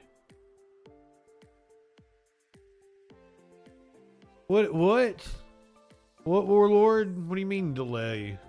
[4.47, 4.73] What?
[4.73, 5.23] What?
[6.23, 7.29] What warlord?
[7.29, 8.39] What do you mean delay?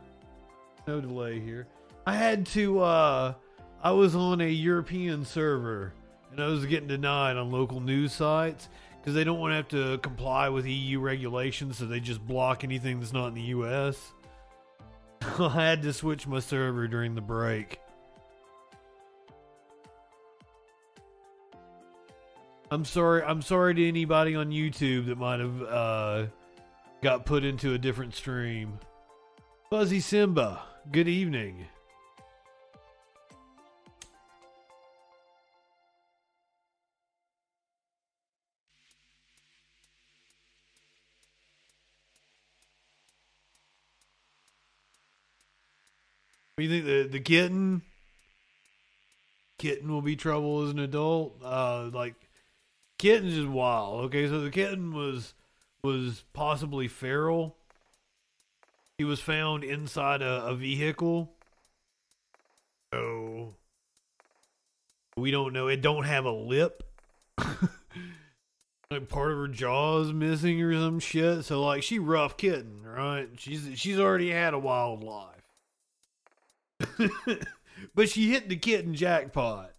[0.86, 1.66] No delay here.
[2.06, 2.80] I had to.
[2.80, 3.34] uh
[3.82, 5.92] I was on a European server
[6.30, 8.70] and I was getting denied on local news sites
[9.02, 12.62] because they don't want to have to comply with EU regulations, so they just block
[12.62, 14.12] anything that's not in the US.
[15.40, 17.80] I had to switch my server during the break.
[22.70, 23.22] I'm sorry.
[23.24, 26.26] I'm sorry to anybody on YouTube that might have uh,
[27.02, 28.78] got put into a different stream.
[29.68, 30.62] Fuzzy Simba,
[30.92, 31.66] good evening.
[46.62, 47.82] You think the the kitten?
[49.58, 51.40] Kitten will be trouble as an adult.
[51.42, 52.14] Uh, like
[52.98, 54.04] kitten's is wild.
[54.04, 55.34] Okay, so the kitten was
[55.82, 57.56] was possibly feral.
[58.96, 61.32] He was found inside a, a vehicle.
[62.94, 63.56] So
[65.16, 65.66] we don't know.
[65.66, 66.84] It don't have a lip.
[67.38, 71.44] like part of her jaw is missing or some shit.
[71.44, 73.28] So like she rough kitten, right?
[73.36, 75.31] She's she's already had a wild life.
[77.94, 79.70] but she hit the kitten jackpot.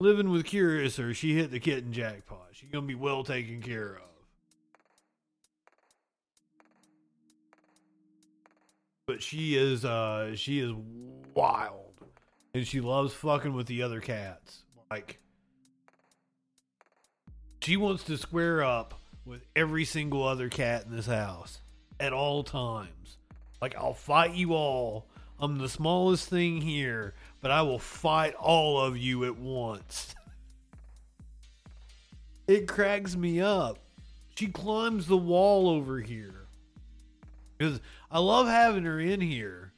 [0.00, 2.48] Living with Curiouser, she hit the kitten jackpot.
[2.52, 4.12] She's gonna be well taken care of.
[9.06, 10.72] But she is uh she is
[11.34, 11.78] wild.
[12.54, 14.62] And she loves fucking with the other cats.
[14.90, 15.20] Like
[17.60, 21.60] she wants to square up with every single other cat in this house
[22.00, 23.18] at all times.
[23.60, 25.06] Like I'll fight you all
[25.42, 30.14] I'm the smallest thing here, but I will fight all of you at once.
[32.48, 33.78] It cracks me up.
[34.34, 36.46] She climbs the wall over here.
[37.56, 39.72] Because I love having her in here.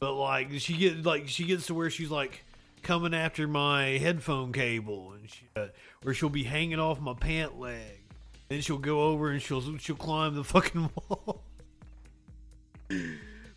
[0.00, 2.42] But like she gets like she gets to where she's like
[2.82, 5.68] coming after my headphone cable and uh,
[6.06, 8.00] or she'll be hanging off my pant leg.
[8.48, 11.42] Then she'll go over and she'll she'll climb the fucking wall.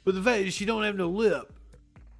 [0.03, 1.51] But the fact is, she don't have no lip,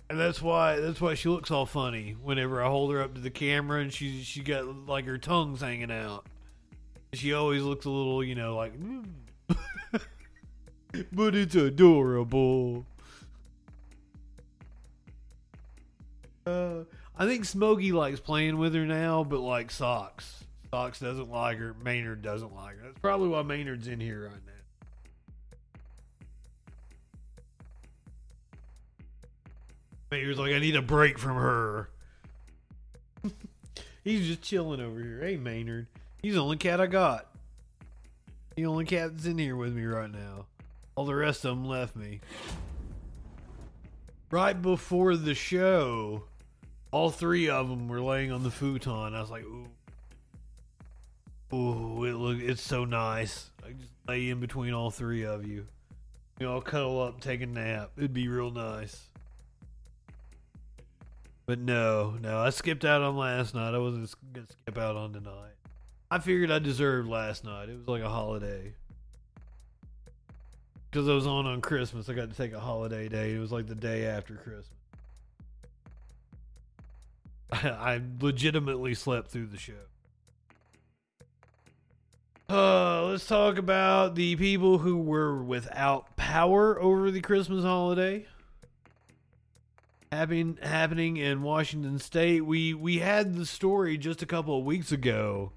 [0.10, 3.22] and that's why that's why she looks all funny whenever I hold her up to
[3.22, 6.26] the camera, and she she got like her tongue's hanging out.
[7.14, 9.06] She always looks a little, you know, like, mm.
[11.12, 12.86] but it's adorable.
[16.46, 16.84] Uh,
[17.18, 21.76] I think Smokey likes playing with her now, but like Socks, Socks doesn't like her.
[21.84, 22.84] Maynard doesn't like her.
[22.84, 24.59] That's probably why Maynard's in here right now.
[30.12, 31.90] Maynard's like, I need a break from her.
[34.04, 35.20] He's just chilling over here.
[35.22, 35.88] Hey, Maynard.
[36.22, 37.28] He's the only cat I got.
[38.56, 40.46] The only cat that's in here with me right now.
[40.96, 42.20] All the rest of them left me.
[44.32, 46.24] Right before the show,
[46.92, 49.14] all three of them were laying on the futon.
[49.14, 49.68] I was like, ooh.
[51.52, 53.50] Ooh, it look it's so nice.
[53.66, 55.66] I just lay in between all three of you.
[56.40, 57.92] You know, I'll cuddle up, take a nap.
[57.98, 59.09] It'd be real nice.
[61.50, 63.74] But no, no, I skipped out on last night.
[63.74, 65.56] I wasn't gonna skip out on tonight.
[66.12, 67.70] I figured I deserved last night.
[67.70, 68.76] It was like a holiday.
[70.92, 73.34] Because I was on on Christmas, I got to take a holiday day.
[73.34, 74.68] It was like the day after Christmas.
[77.52, 79.74] I legitimately slept through the show.
[82.48, 88.28] Uh, let's talk about the people who were without power over the Christmas holiday
[90.12, 92.44] happening happening in Washington State.
[92.44, 95.52] We we had the story just a couple of weeks ago,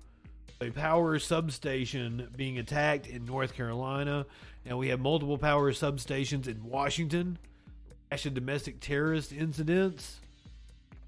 [0.61, 4.27] a power substation being attacked in North Carolina,
[4.67, 7.39] and we have multiple power substations in Washington.
[8.11, 10.21] Actually, domestic terrorist incidents.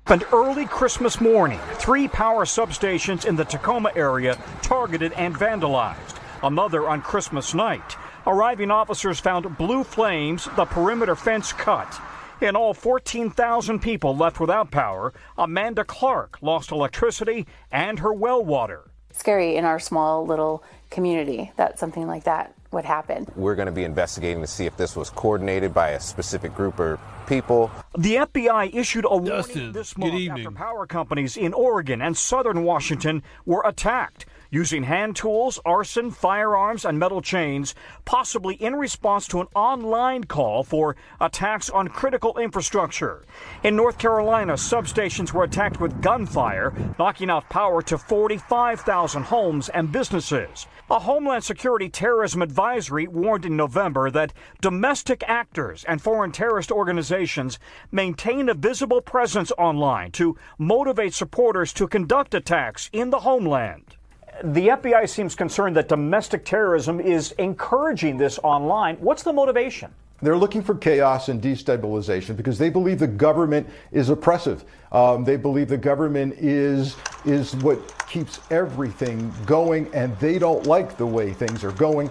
[0.06, 1.60] Happened early Christmas morning.
[1.74, 6.18] Three power substations in the Tacoma area targeted and vandalized.
[6.42, 7.96] Another on Christmas night.
[8.26, 12.00] Arriving officers found blue flames, the perimeter fence cut.
[12.40, 15.12] In all, 14,000 people left without power.
[15.38, 18.90] Amanda Clark lost electricity and her well water.
[19.12, 23.26] Scary in our small little community that something like that would happen.
[23.36, 26.80] We're going to be investigating to see if this was coordinated by a specific group
[26.80, 26.98] or
[27.28, 27.70] people.
[27.96, 33.22] The FBI issued a warning this month after power companies in Oregon and southern Washington
[33.46, 37.74] were attacked using hand tools, arson, firearms, and metal chains,
[38.04, 43.24] possibly in response to an online call for attacks on critical infrastructure.
[43.64, 49.90] In North Carolina, substations were attacked with gunfire, knocking out power to 45,000 homes and
[49.90, 50.68] businesses.
[50.88, 57.58] A Homeland Security Terrorism Advisory warned in November that domestic actors and foreign terrorist organizations
[57.90, 63.96] maintain a visible presence online to motivate supporters to conduct attacks in the homeland.
[64.42, 68.96] The FBI seems concerned that domestic terrorism is encouraging this online.
[68.96, 69.92] What's the motivation?
[70.22, 74.64] They're looking for chaos and destabilization because they believe the government is oppressive.
[74.90, 77.78] Um, they believe the government is is what
[78.08, 82.10] keeps everything going, and they don't like the way things are going.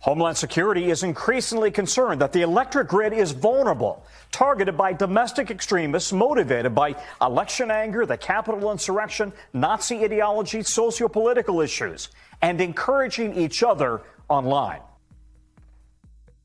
[0.00, 4.02] Homeland Security is increasingly concerned that the electric grid is vulnerable,
[4.32, 12.08] targeted by domestic extremists motivated by election anger, the capital insurrection, Nazi ideology, socio-political issues,
[12.40, 14.00] and encouraging each other
[14.30, 14.80] online.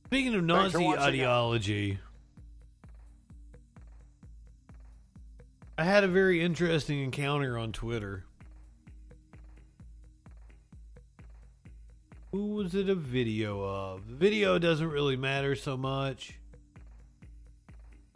[0.07, 1.99] Speaking of Nazi ideology,
[5.77, 8.25] I had a very interesting encounter on Twitter.
[12.35, 14.09] Who was it a video of?
[14.09, 16.33] The video doesn't really matter so much.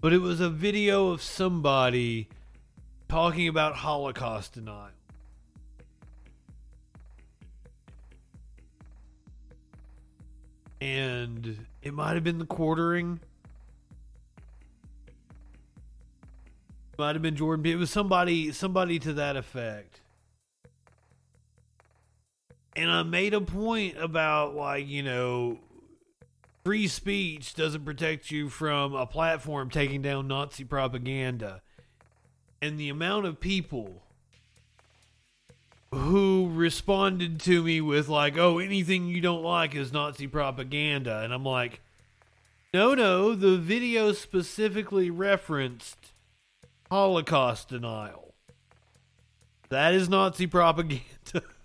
[0.01, 2.27] But it was a video of somebody
[3.07, 4.89] talking about Holocaust denial.
[10.81, 13.21] And it might have been the quartering.
[16.97, 17.65] Might have been Jordan.
[17.65, 20.01] It was somebody somebody to that effect.
[22.75, 25.59] And I made a point about like, you know,
[26.63, 31.61] free speech doesn't protect you from a platform taking down Nazi propaganda.
[32.61, 34.03] And the amount of people
[35.91, 41.33] who responded to me with like, "Oh, anything you don't like is Nazi propaganda," and
[41.33, 41.81] I'm like,
[42.73, 46.11] "No, no, the video specifically referenced
[46.91, 48.33] Holocaust denial.
[49.69, 51.03] That is Nazi propaganda.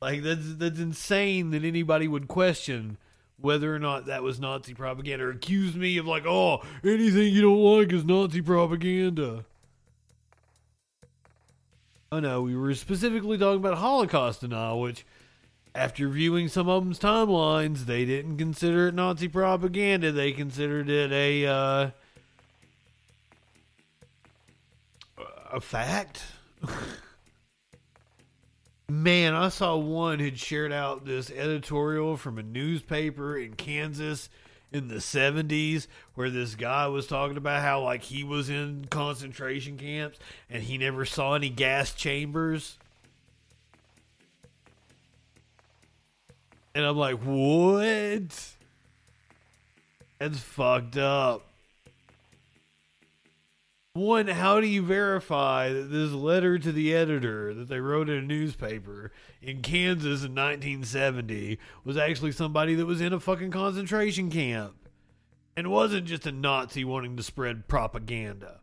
[0.00, 2.98] like that's that's insane that anybody would question."
[3.40, 7.40] Whether or not that was Nazi propaganda, or accuse me of like, oh, anything you
[7.40, 9.44] don't like is Nazi propaganda.
[12.10, 15.04] Oh no, we were specifically talking about Holocaust denial, which,
[15.74, 20.10] after viewing some of them's timelines, they didn't consider it Nazi propaganda.
[20.10, 21.90] They considered it a uh,
[25.52, 26.22] a fact.
[28.90, 34.30] Man, I saw one had shared out this editorial from a newspaper in Kansas
[34.72, 39.76] in the 70s where this guy was talking about how like he was in concentration
[39.76, 42.78] camps and he never saw any gas chambers.
[46.74, 48.54] And I'm like, "What?"
[50.18, 51.47] That's fucked up.
[53.98, 58.18] One, how do you verify that this letter to the editor that they wrote in
[58.18, 59.10] a newspaper
[59.42, 64.88] in Kansas in 1970 was actually somebody that was in a fucking concentration camp
[65.56, 68.60] and wasn't just a Nazi wanting to spread propaganda?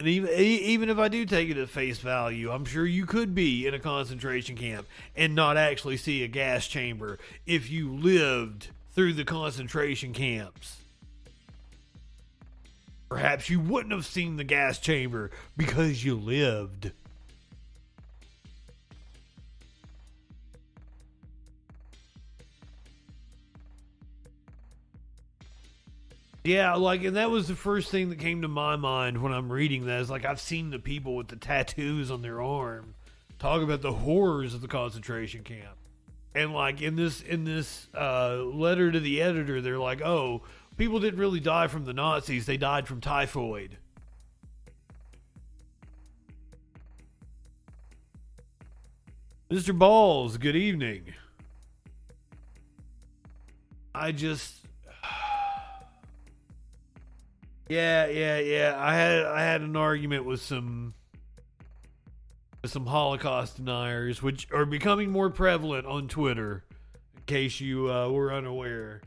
[0.00, 3.34] And even even if I do take it at face value, I'm sure you could
[3.34, 8.68] be in a concentration camp and not actually see a gas chamber if you lived
[8.94, 10.78] through the concentration camps.
[13.08, 16.92] Perhaps you wouldn't have seen the gas chamber because you lived.
[26.44, 29.52] Yeah, like, and that was the first thing that came to my mind when I'm
[29.52, 30.00] reading that.
[30.00, 32.94] Is like, I've seen the people with the tattoos on their arm
[33.38, 35.76] talk about the horrors of the concentration camp.
[36.34, 40.42] And like in this in this uh, letter to the editor, they're like, "Oh,
[40.78, 43.76] people didn't really die from the Nazis, they died from typhoid.
[49.50, 49.76] Mr.
[49.76, 51.02] Balls, good evening.
[53.94, 54.54] I just
[57.68, 58.76] Yeah, yeah, yeah.
[58.78, 60.94] I had I had an argument with some
[62.62, 66.64] with some Holocaust deniers, which are becoming more prevalent on Twitter,
[67.16, 69.00] in case you uh, were unaware.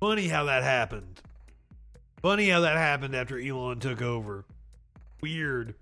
[0.00, 1.20] Funny how that happened.
[2.22, 4.44] Funny how that happened after Elon took over.
[5.20, 5.74] Weird.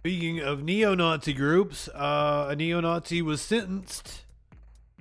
[0.00, 4.22] Speaking of neo Nazi groups, uh, a neo Nazi was sentenced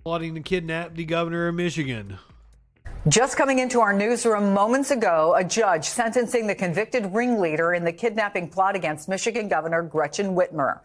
[0.04, 2.20] plotting to kidnap the governor of Michigan.
[3.10, 7.92] Just coming into our newsroom moments ago, a judge sentencing the convicted ringleader in the
[7.92, 10.80] kidnapping plot against Michigan Governor Gretchen Whitmer.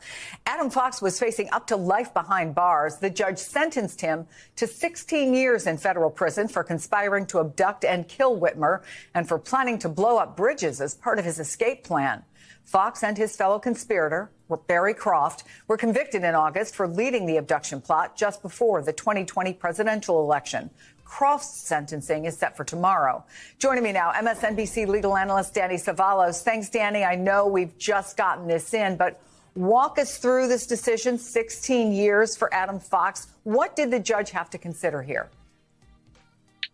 [0.44, 2.96] Adam Fox was facing up to life behind bars.
[2.96, 4.26] The judge sentenced him
[4.56, 8.82] to 16 years in federal prison for conspiring to abduct and kill Whitmer
[9.14, 12.24] and for planning to blow up bridges as part of his escape plan.
[12.64, 14.30] Fox and his fellow conspirator,
[14.66, 19.54] Barry Croft, were convicted in August for leading the abduction plot just before the 2020
[19.54, 20.68] presidential election.
[21.08, 23.24] Croft's sentencing is set for tomorrow.
[23.58, 26.42] Joining me now, MSNBC legal analyst Danny Cevallos.
[26.42, 27.02] Thanks, Danny.
[27.02, 29.18] I know we've just gotten this in, but
[29.54, 33.28] walk us through this decision 16 years for Adam Fox.
[33.44, 35.30] What did the judge have to consider here?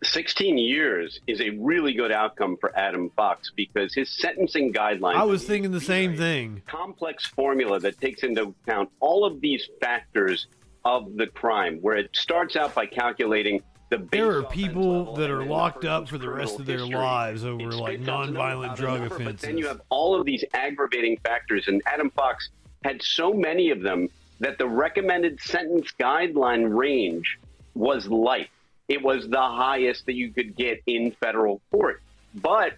[0.03, 5.15] 16 years is a really good outcome for Adam Fox because his sentencing guidelines.
[5.15, 6.61] I was thinking the same thing.
[6.67, 10.49] Complex formula that takes into account all of these factors
[10.85, 13.63] of the crime, where it starts out by calculating
[13.99, 16.97] the there are people that are locked up for the rest of their history.
[16.97, 19.25] lives over like nonviolent drug number, offenses.
[19.25, 22.51] But then you have all of these aggravating factors, and Adam Fox
[22.85, 24.09] had so many of them
[24.41, 27.39] that the recommended sentence guideline range
[27.75, 28.49] was life.
[28.89, 32.03] It was the highest that you could get in federal court.
[32.35, 32.75] But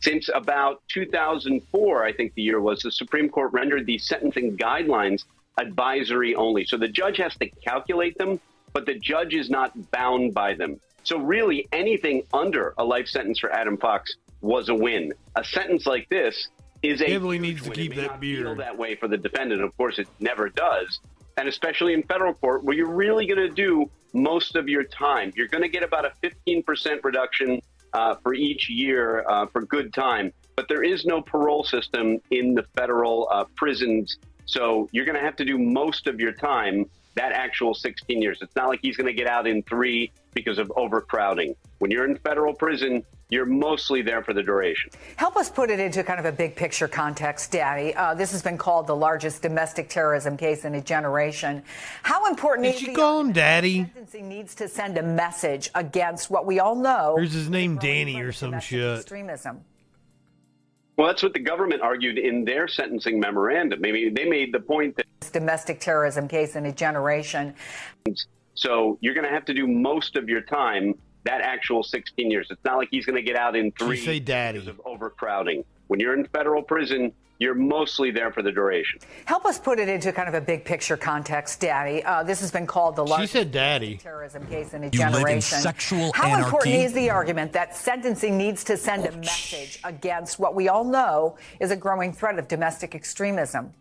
[0.00, 5.24] since about 2004, I think the year was, the Supreme Court rendered these sentencing guidelines
[5.58, 6.64] advisory only.
[6.64, 8.38] So the judge has to calculate them,
[8.78, 10.78] but the judge is not bound by them.
[11.02, 15.12] So really, anything under a life sentence for Adam Fox was a win.
[15.34, 16.46] A sentence like this
[16.80, 19.62] is a definitely needs to keep that beard that way for the defendant.
[19.62, 21.00] Of course, it never does,
[21.36, 25.32] and especially in federal court where you're really going to do most of your time.
[25.34, 27.60] You're going to get about a 15% reduction
[27.94, 32.54] uh, for each year uh, for good time, but there is no parole system in
[32.54, 34.18] the federal uh, prisons.
[34.46, 36.86] So you're going to have to do most of your time
[37.18, 38.38] that actual 16 years.
[38.40, 41.56] It's not like he's going to get out in three because of overcrowding.
[41.78, 44.90] When you're in federal prison, you're mostly there for the duration.
[45.16, 47.94] Help us put it into kind of a big picture context, Daddy.
[47.94, 51.62] Uh, this has been called the largest domestic terrorism case in a generation.
[52.04, 53.78] How important Did is you call him Daddy?
[53.78, 57.16] Sentencing needs to send a message against what we all know.
[57.18, 59.00] Here's his name, Danny, or some shit.
[59.00, 59.60] Extremism.
[60.98, 63.80] Well, that's what the government argued in their sentencing memorandum.
[63.80, 67.54] Maybe they made the point that domestic terrorism case in a generation.
[68.54, 72.48] So you're going to have to do most of your time that actual 16 years.
[72.50, 74.58] It's not like he's going to get out in three you say daddy.
[74.58, 75.64] of overcrowding.
[75.86, 78.98] When you're in federal prison, you're mostly there for the duration.
[79.24, 82.02] Help us put it into kind of a big picture context, Daddy.
[82.04, 83.96] Uh, this has been called the largest she said daddy.
[83.96, 85.22] terrorism case in a you generation.
[85.22, 86.44] Live in sexual How anarchy?
[86.44, 90.84] important is the argument that sentencing needs to send a message against what we all
[90.84, 93.72] know is a growing threat of domestic extremism?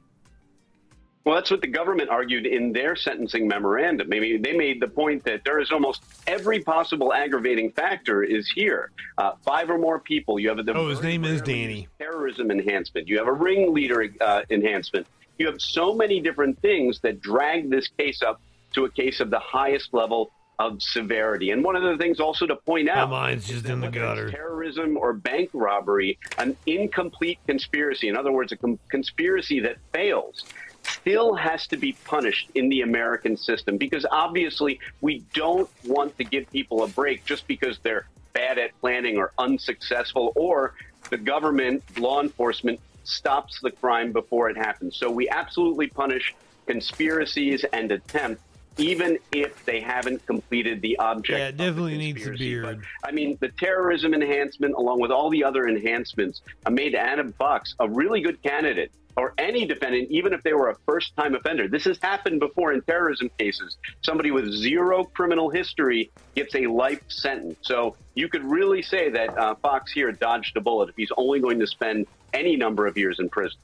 [1.28, 4.08] Well, that's what the government argued in their sentencing memorandum.
[4.08, 8.92] Maybe they made the point that there is almost every possible aggravating factor is here.
[9.18, 10.40] Uh, five or more people.
[10.40, 11.90] You have a oh, his name is Danny.
[12.00, 13.10] Terrorism enhancement.
[13.10, 15.06] You have a ringleader uh, enhancement.
[15.38, 18.40] You have so many different things that drag this case up
[18.76, 21.52] to a case of the highest level of severity.
[21.52, 24.32] And one of the things also to point out, my mind's just in the gutter.
[24.32, 28.08] Terrorism or bank robbery, an incomplete conspiracy.
[28.08, 30.46] In other words, a com- conspiracy that fails
[30.88, 36.24] still has to be punished in the American system because obviously we don't want to
[36.24, 40.74] give people a break just because they're bad at planning or unsuccessful or
[41.10, 44.96] the government, law enforcement stops the crime before it happens.
[44.98, 46.36] So we absolutely punish
[46.66, 48.42] conspiracies and attempts
[48.78, 51.40] even if they haven't completed the object.
[51.40, 52.64] Yeah, it definitely needs a beard.
[52.64, 57.74] But, I mean, the terrorism enhancement, along with all the other enhancements, made Adam Fox
[57.80, 61.68] a really good candidate or any defendant, even if they were a first time offender.
[61.68, 63.78] This has happened before in terrorism cases.
[64.04, 67.58] Somebody with zero criminal history gets a life sentence.
[67.64, 71.40] So you could really say that uh, Fox here dodged a bullet if he's only
[71.40, 73.60] going to spend any number of years in prison.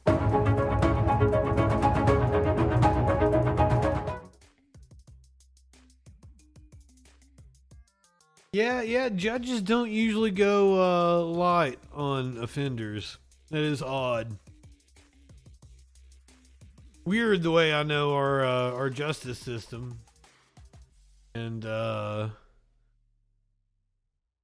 [8.52, 13.18] Yeah, yeah, judges don't usually go uh, light on offenders.
[13.50, 14.38] That is odd
[17.06, 20.00] weird the way I know our uh, our justice system.
[21.36, 22.30] And uh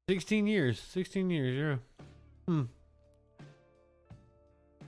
[0.10, 0.80] 16 years.
[0.80, 2.06] 16 years, yeah.
[2.48, 2.64] Hmm.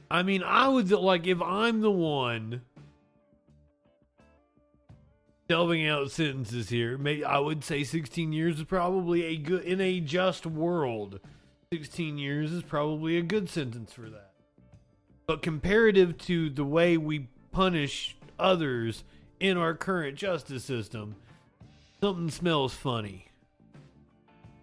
[0.10, 2.64] I mean, I would like if I'm the one
[5.48, 9.99] delving out sentences here, I would say 16 years is probably a good in a
[9.99, 11.19] just world.
[11.72, 14.31] 16 years is probably a good sentence for that.
[15.27, 19.03] But comparative to the way we punish others
[19.39, 21.15] in our current justice system,
[21.99, 23.27] something smells funny.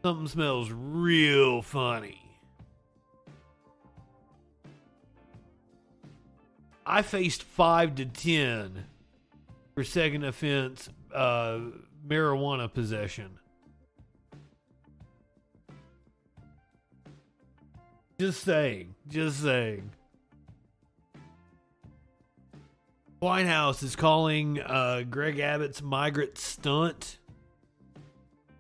[0.05, 2.21] Something smells real funny.
[6.87, 8.87] I faced five to ten
[9.75, 11.59] for second offense uh,
[12.07, 13.39] marijuana possession.
[18.19, 18.95] Just saying.
[19.07, 19.91] Just saying.
[23.21, 27.19] White House is calling uh, Greg Abbott's migrant stunt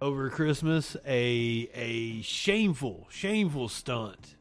[0.02, 0.96] over Christmas.
[1.06, 4.34] A a shameful, shameful stunt.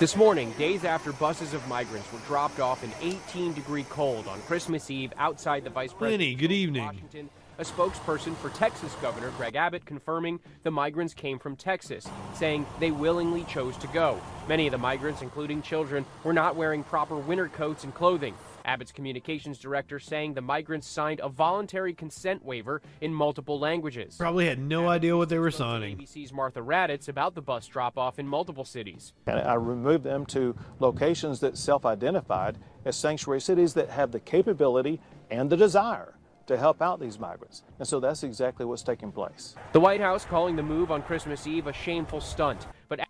[0.00, 4.42] This morning, days after buses of migrants were dropped off in 18 degree cold on
[4.42, 6.20] Christmas Eve outside the vice president.
[6.20, 6.84] Lenny, good evening.
[6.84, 12.04] Washington, a spokesperson for Texas Governor Greg Abbott confirming the migrants came from Texas,
[12.34, 14.20] saying they willingly chose to go.
[14.48, 18.34] Many of the migrants, including children, were not wearing proper winter coats and clothing.
[18.64, 24.16] Abbott's communications director saying the migrants signed a voluntary consent waiver in multiple languages.
[24.18, 25.98] Probably had no idea what they were signing.
[25.98, 29.12] ABC's Martha Raddatz about the bus drop off in multiple cities.
[29.26, 34.20] And I removed them to locations that self identified as sanctuary cities that have the
[34.20, 35.00] capability
[35.30, 36.14] and the desire
[36.46, 37.62] to help out these migrants.
[37.78, 39.54] And so that's exactly what's taking place.
[39.72, 43.00] The White House calling the move on Christmas Eve a shameful stunt, but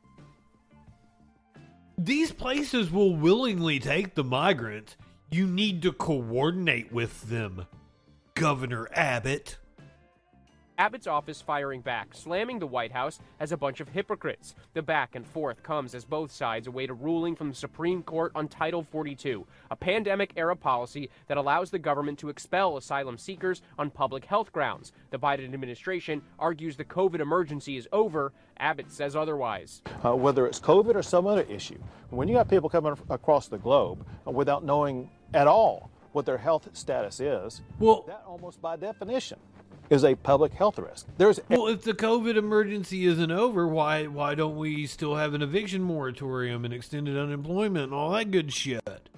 [1.98, 4.96] these places will willingly take the migrants.
[5.34, 7.66] You need to coordinate with them,
[8.34, 9.56] Governor Abbott.
[10.76, 14.56] Abbott's office firing back, slamming the White House as a bunch of hypocrites.
[14.72, 18.32] The back and forth comes as both sides await a ruling from the Supreme Court
[18.34, 23.62] on Title 42, a pandemic era policy that allows the government to expel asylum seekers
[23.78, 24.92] on public health grounds.
[25.10, 28.32] The Biden administration argues the COVID emergency is over.
[28.58, 29.82] Abbott says otherwise.
[30.04, 31.78] Uh, whether it's COVID or some other issue,
[32.10, 36.68] when you got people coming across the globe without knowing at all what their health
[36.72, 39.38] status is, well, that almost by definition
[39.94, 41.06] is a public health risk.
[41.16, 45.42] There's well, if the COVID emergency isn't over, why why don't we still have an
[45.42, 49.08] eviction moratorium and extended unemployment and all that good shit?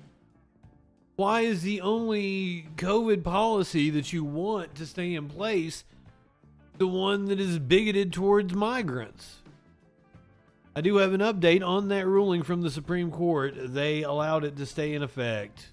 [1.17, 5.85] Why is the only COVID policy that you want to stay in place
[6.77, 9.37] the one that is bigoted towards migrants?
[10.77, 13.55] I do have an update on that ruling from the Supreme Court.
[13.57, 15.71] They allowed it to stay in effect.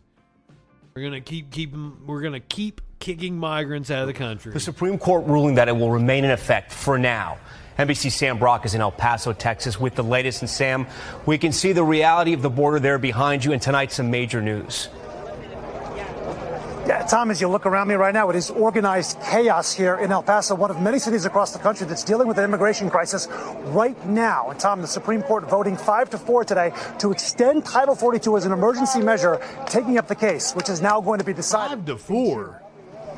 [0.96, 1.74] We're gonna keep keep
[2.06, 4.54] we're gonna keep kicking migrants out of the country.
[4.54, 7.40] The Supreme Court ruling that it will remain in effect for now.
[7.80, 10.44] NBC Sam Brock is in El Paso, Texas, with the latest.
[10.44, 10.86] And Sam,
[11.26, 14.40] we can see the reality of the border there behind you, and tonight some major
[14.40, 14.90] news.
[16.94, 20.12] Yeah, Tom, as you look around me right now, it is organized chaos here in
[20.12, 23.28] El Paso, one of many cities across the country that's dealing with an immigration crisis
[23.74, 24.52] right now.
[24.52, 28.46] And Tom, the Supreme Court voting five to four today to extend Title 42 as
[28.46, 31.78] an emergency measure, taking up the case, which is now going to be decided.
[31.78, 32.62] Five to four.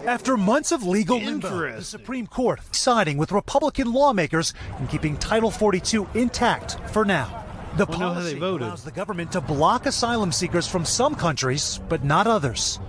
[0.06, 5.52] After months of legal limbo, the Supreme Court siding with Republican lawmakers in keeping Title
[5.52, 7.44] 42 intact for now.
[7.76, 12.26] The we'll policy allows the government to block asylum seekers from some countries, but not
[12.26, 12.80] others.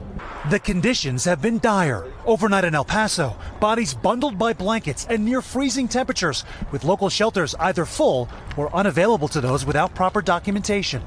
[0.50, 2.04] The conditions have been dire.
[2.24, 7.54] Overnight in El Paso, bodies bundled by blankets and near freezing temperatures, with local shelters
[7.58, 11.02] either full or unavailable to those without proper documentation.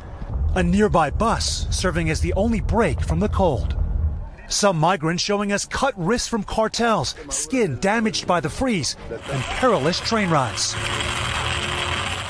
[0.55, 3.77] A nearby bus serving as the only break from the cold.
[4.47, 9.99] Some migrants showing us cut wrists from cartels, skin damaged by the freeze, and perilous
[9.99, 10.75] train rides.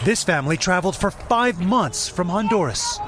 [0.05, 2.99] This family traveled for five months from Honduras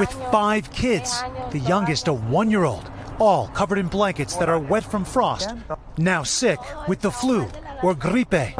[0.00, 2.90] with five kids, the youngest a one year old,
[3.20, 5.54] all covered in blankets that are wet from frost,
[5.96, 6.58] now sick
[6.88, 7.46] with the flu
[7.84, 8.56] or gripe.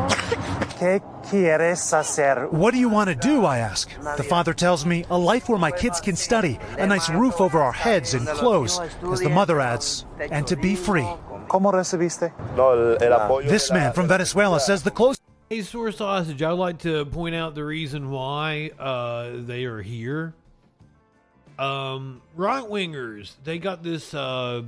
[2.53, 3.45] What do you want to do?
[3.45, 3.91] I ask.
[4.17, 7.61] The father tells me a life where my kids can study, a nice roof over
[7.61, 8.79] our heads and clothes,
[9.13, 11.09] as the mother adds, and to be free.
[13.49, 15.19] This man from Venezuela says the clothes.
[15.51, 20.35] Hey, Source Sausage, I'd like to point out the reason why uh, they are here.
[21.59, 24.13] Um, right wingers, they got this.
[24.13, 24.63] Uh,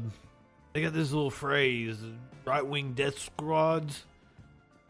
[0.73, 1.99] they got this little phrase:
[2.47, 4.07] right wing death squads.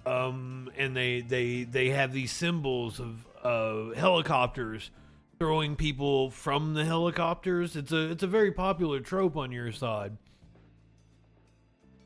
[0.06, 4.92] Um, and they they they have these symbols of uh, helicopters
[5.40, 7.74] throwing people from the helicopters.
[7.74, 10.16] It's a it's a very popular trope on your side.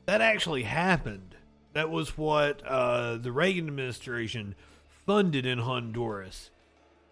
[0.07, 1.34] That actually happened.
[1.75, 4.55] That was what uh, the Reagan administration
[5.05, 6.49] funded in Honduras.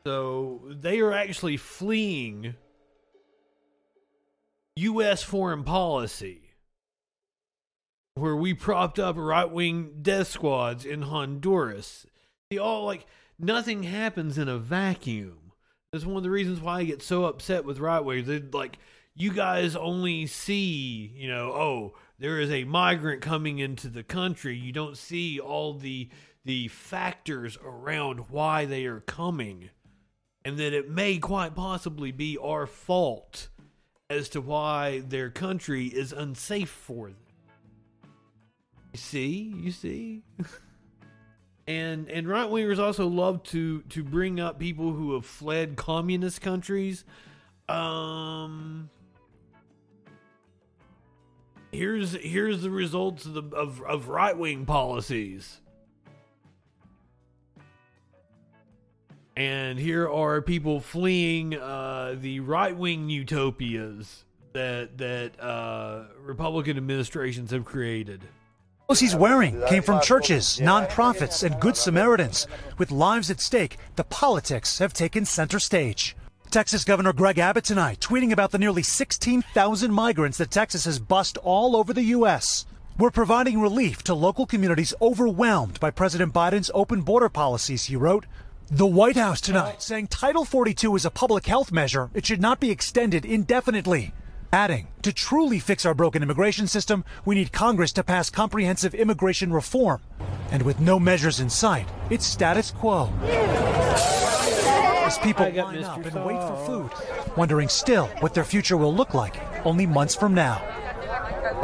[0.06, 2.56] So they are actually fleeing
[4.78, 5.22] U.S.
[5.22, 6.42] foreign policy,
[8.16, 12.08] where we propped up right wing death squads in Honduras.
[12.50, 13.06] See, all like
[13.38, 15.52] nothing happens in a vacuum.
[15.92, 18.54] That's one of the reasons why I get so upset with right wingers.
[18.54, 18.80] Like
[19.14, 24.56] you guys only see, you know, oh, there is a migrant coming into the country,
[24.58, 26.10] you don't see all the
[26.46, 29.70] the factors around why they are coming
[30.46, 33.48] and that it may quite possibly be our fault
[34.10, 37.18] as to why their country is unsafe for them.
[38.92, 39.54] You see?
[39.58, 40.24] You see?
[41.68, 46.42] and and right wingers also love to to bring up people who have fled communist
[46.42, 47.06] countries.
[47.70, 48.90] Um
[51.74, 55.60] here's here's the results of, the, of, of right wing policies.
[59.36, 67.52] And here are people fleeing uh, the right wing utopias that that uh, Republican administrations
[67.52, 68.22] have created.
[68.88, 72.48] Clothes he's wearing came from churches, nonprofits, and Good Samaritans.
[72.78, 76.16] With lives at stake, the politics have taken center stage.
[76.54, 81.36] Texas Governor Greg Abbott tonight tweeting about the nearly 16,000 migrants that Texas has bussed
[81.38, 82.68] all over the U.S.
[82.96, 88.28] We're providing relief to local communities overwhelmed by President Biden's open border policies, he wrote.
[88.70, 92.12] The White House tonight saying Title 42 is a public health measure.
[92.14, 94.14] It should not be extended indefinitely.
[94.52, 99.52] Adding, to truly fix our broken immigration system, we need Congress to pass comprehensive immigration
[99.52, 100.04] reform.
[100.52, 103.12] And with no measures in sight, it's status quo.
[105.14, 106.90] As people line up and wait for food,
[107.38, 110.60] wondering still what their future will look like only months from now.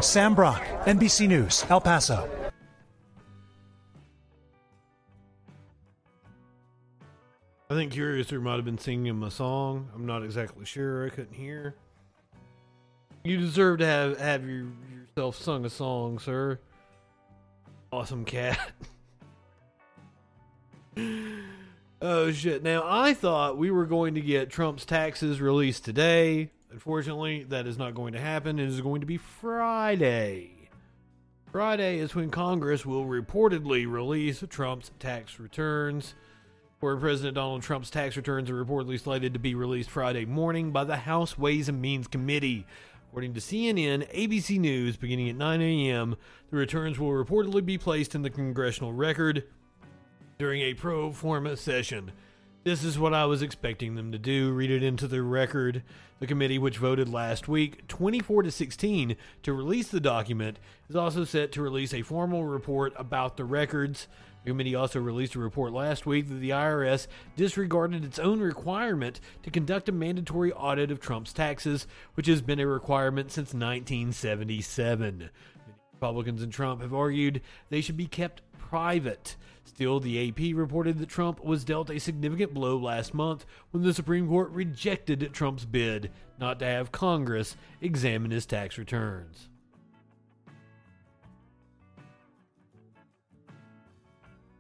[0.02, 2.30] Sam Brock, NBC News, El Paso.
[7.72, 9.90] I think Curiouser might have been singing him a song.
[9.96, 11.08] I'm not exactly sure.
[11.08, 11.74] I couldn't hear.
[13.24, 16.60] You deserve to have have your, yourself sung a song, sir.
[17.92, 18.60] Awesome cat.
[22.02, 22.64] oh shit.
[22.64, 26.52] Now I thought we were going to get Trump's taxes released today.
[26.72, 28.60] Unfortunately, that is not going to happen.
[28.60, 30.70] It is going to be Friday.
[31.52, 36.14] Friday is when Congress will reportedly release Trump's tax returns
[36.80, 40.86] where President Donald Trump's tax returns are reportedly slated to be released Friday morning by
[40.86, 42.66] the House Ways and Means Committee.
[43.10, 46.16] According to CNN, ABC News, beginning at 9 a.m.,
[46.52, 49.44] the returns will reportedly be placed in the congressional record
[50.40, 52.14] during a pro forma session.
[52.64, 55.84] This is what I was expecting them to do read it into the record.
[56.22, 60.58] The committee, which voted last week 24 to 16 to release the document,
[60.90, 64.08] is also set to release a formal report about the records.
[64.46, 69.20] The committee also released a report last week that the IRS disregarded its own requirement
[69.44, 75.32] to conduct a mandatory audit of Trump's taxes, which has been a requirement since 1977.
[75.96, 79.36] Republicans and Trump have argued they should be kept private.
[79.70, 83.94] Still, the AP reported that Trump was dealt a significant blow last month when the
[83.94, 86.10] Supreme Court rejected Trump's bid
[86.40, 89.48] not to have Congress examine his tax returns.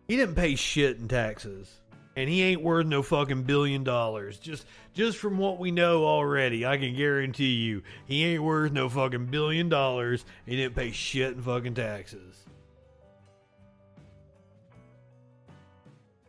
[0.07, 1.81] He didn't pay shit in taxes.
[2.15, 4.37] And he ain't worth no fucking billion dollars.
[4.37, 8.89] Just just from what we know already, I can guarantee you, he ain't worth no
[8.89, 10.23] fucking billion dollars.
[10.45, 12.38] He didn't pay shit in fucking taxes.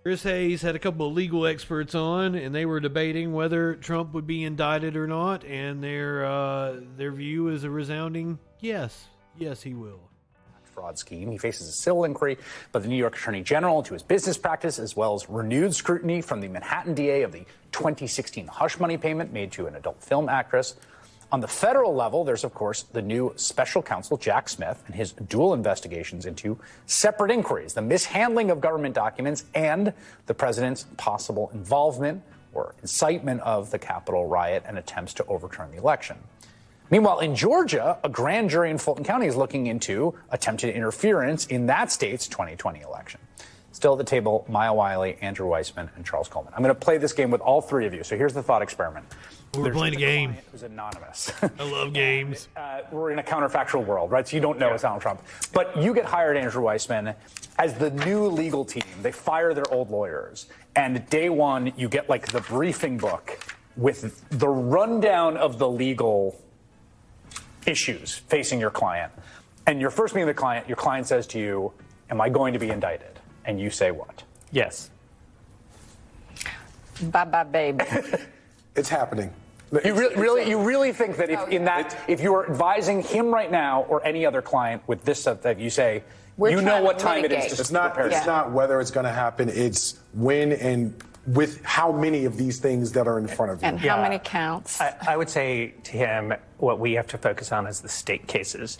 [0.02, 4.14] Chris Hayes had a couple of legal experts on, and they were debating whether Trump
[4.14, 9.08] would be indicted or not, and their uh, their view is a resounding yes,
[9.38, 10.00] yes, he will
[10.64, 11.30] fraud scheme.
[11.30, 12.38] He faces a civil inquiry
[12.72, 16.22] by the New York Attorney General into his business practice, as well as renewed scrutiny
[16.22, 20.30] from the Manhattan DA of the 2016 hush money payment made to an adult film
[20.30, 20.76] actress.
[21.32, 25.12] On the federal level, there's, of course, the new special counsel, Jack Smith, and his
[25.12, 29.92] dual investigations into separate inquiries the mishandling of government documents and
[30.26, 35.76] the president's possible involvement or incitement of the Capitol riot and attempts to overturn the
[35.76, 36.16] election.
[36.90, 41.66] Meanwhile, in Georgia, a grand jury in Fulton County is looking into attempted interference in
[41.66, 43.20] that state's 2020 election.
[43.70, 46.52] Still at the table, Maya Wiley, Andrew Weissmann, and Charles Coleman.
[46.56, 48.02] I'm going to play this game with all three of you.
[48.02, 49.06] So here's the thought experiment.
[49.54, 50.36] We're There's playing a game.
[50.52, 51.32] Who's anonymous?
[51.42, 52.46] I love games.
[52.56, 54.26] uh, we're in a counterfactual world, right?
[54.26, 54.74] So you don't know yeah.
[54.74, 55.22] it's Donald Trump.
[55.52, 57.16] But you get hired, Andrew Weissmann,
[57.58, 58.84] as the new legal team.
[59.02, 60.46] They fire their old lawyers.
[60.76, 63.40] And day one, you get like the briefing book
[63.76, 66.40] with the rundown of the legal
[67.66, 69.12] issues facing your client.
[69.66, 71.72] And your first meeting with the client, your client says to you,
[72.08, 73.18] Am I going to be indicted?
[73.44, 74.22] And you say what?
[74.52, 74.90] Yes.
[77.02, 77.80] Bye bye, babe.
[78.76, 79.32] it's happening.
[79.72, 83.02] You really, really, you really think that if oh, in that, if you are advising
[83.02, 86.02] him right now or any other client with this stuff, that you say,
[86.36, 87.44] We're you know what time mitigate.
[87.44, 87.60] it is.
[87.60, 87.96] it's not.
[87.98, 88.24] It's yeah.
[88.24, 89.48] not whether it's going to happen.
[89.48, 90.94] It's when and
[91.26, 93.68] with how many of these things that are in front of you.
[93.68, 94.02] And how yeah.
[94.02, 94.80] many counts?
[94.80, 98.26] I, I, would say to him, what we have to focus on is the state
[98.26, 98.78] cases.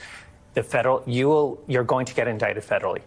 [0.54, 3.02] The federal, you will, you're going to get indicted federally.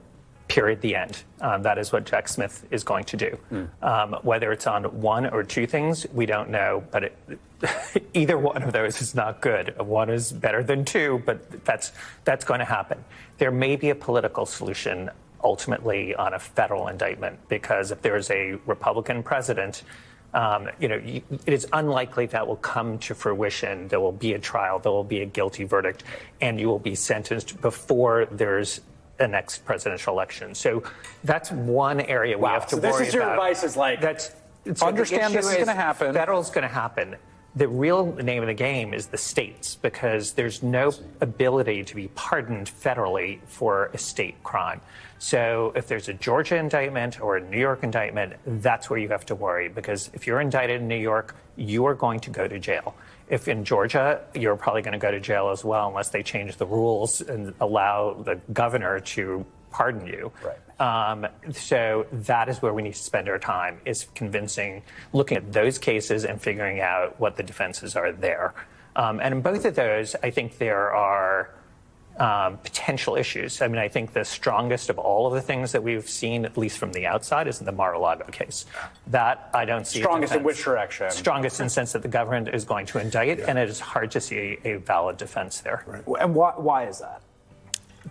[0.48, 0.82] Period.
[0.82, 1.24] The end.
[1.41, 3.38] Um, that is what Jack Smith is going to do.
[3.52, 3.70] Mm.
[3.82, 6.84] Um, whether it's on one or two things, we don't know.
[6.91, 7.40] But it,
[8.14, 9.78] either one of those is not good.
[9.80, 11.91] One is better than two, but that's
[12.24, 13.03] that's going to happen.
[13.38, 15.10] There may be a political solution
[15.44, 19.84] ultimately on a federal indictment because if there's a Republican president,
[20.34, 23.88] um, you know, you, it is unlikely that will come to fruition.
[23.88, 26.03] There will be a trial, there will be a guilty verdict,
[26.41, 28.82] and you will be sentenced before there's
[29.19, 30.56] a next presidential election.
[30.56, 30.84] So
[31.23, 32.53] that's one area we Wow.
[32.53, 33.34] have to So worry this is your about.
[33.34, 34.31] advice is like, that's
[34.81, 36.14] understand this issue is gonna happen.
[36.14, 37.15] Federal's going to happen.
[37.56, 40.91] The real name of the game is the states because there's no
[41.22, 44.81] ability to be pardoned federally for a state crime.
[45.19, 49.26] So if there's a Georgia indictment or a New York indictment, that's where you have
[49.27, 52.57] to worry because if you're indicted in New York, you are going to go to
[52.57, 52.95] jail.
[53.34, 56.57] If in Georgia, you're probably going to go to jail as well unless they change
[56.57, 60.31] the rules and allow the governor to pardon you.
[60.80, 64.84] Um, so that is where we need to spend our time is convincing,
[65.14, 68.53] looking at those cases and figuring out what the defenses are there.
[68.95, 71.49] Um, and in both of those, I think there are
[72.18, 73.61] um, potential issues.
[73.61, 76.57] I mean, I think the strongest of all of the things that we've seen, at
[76.57, 78.65] least from the outside, is in the Mar-a-Lago case.
[79.07, 79.99] That I don't see.
[79.99, 81.10] Strongest in which direction?
[81.11, 84.11] Strongest in the sense that the government is going to indict, and it is hard
[84.11, 85.85] to see a, a valid defense there.
[86.19, 87.22] And why, why is that?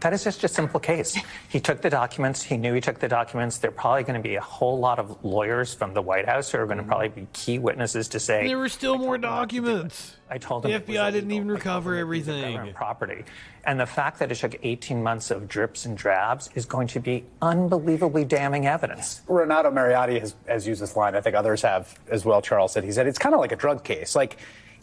[0.00, 1.16] That is just a simple case.
[1.48, 2.42] He took the documents.
[2.42, 3.58] He knew he took the documents.
[3.58, 6.50] There are probably going to be a whole lot of lawyers from the White House
[6.50, 6.90] who are going to mm-hmm.
[6.90, 10.16] probably be key witnesses to say, There were still more documents.
[10.30, 12.72] I told him the FBI didn't even recover everything.
[12.72, 13.24] property.
[13.64, 17.00] And the fact that it took 18 months of drips and drabs is going to
[17.00, 19.20] be unbelievably damning evidence.
[19.28, 21.14] Renato Mariotti has, has used this line.
[21.14, 22.40] I think others have as well.
[22.40, 24.16] Charles said he said it's kind of like a drug case.
[24.16, 24.38] Like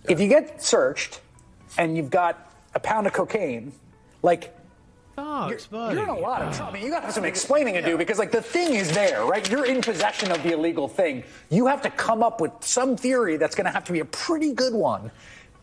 [0.08, 1.20] if you get searched
[1.78, 3.72] and you've got a pound of cocaine,
[4.22, 4.56] like
[5.20, 6.72] Dogs, you're, you're in a lot of trouble.
[6.72, 8.92] I mean, you got to have some explaining to do because like the thing is
[8.94, 9.50] there, right?
[9.50, 11.24] You're in possession of the illegal thing.
[11.50, 14.06] You have to come up with some theory that's going to have to be a
[14.06, 15.12] pretty good one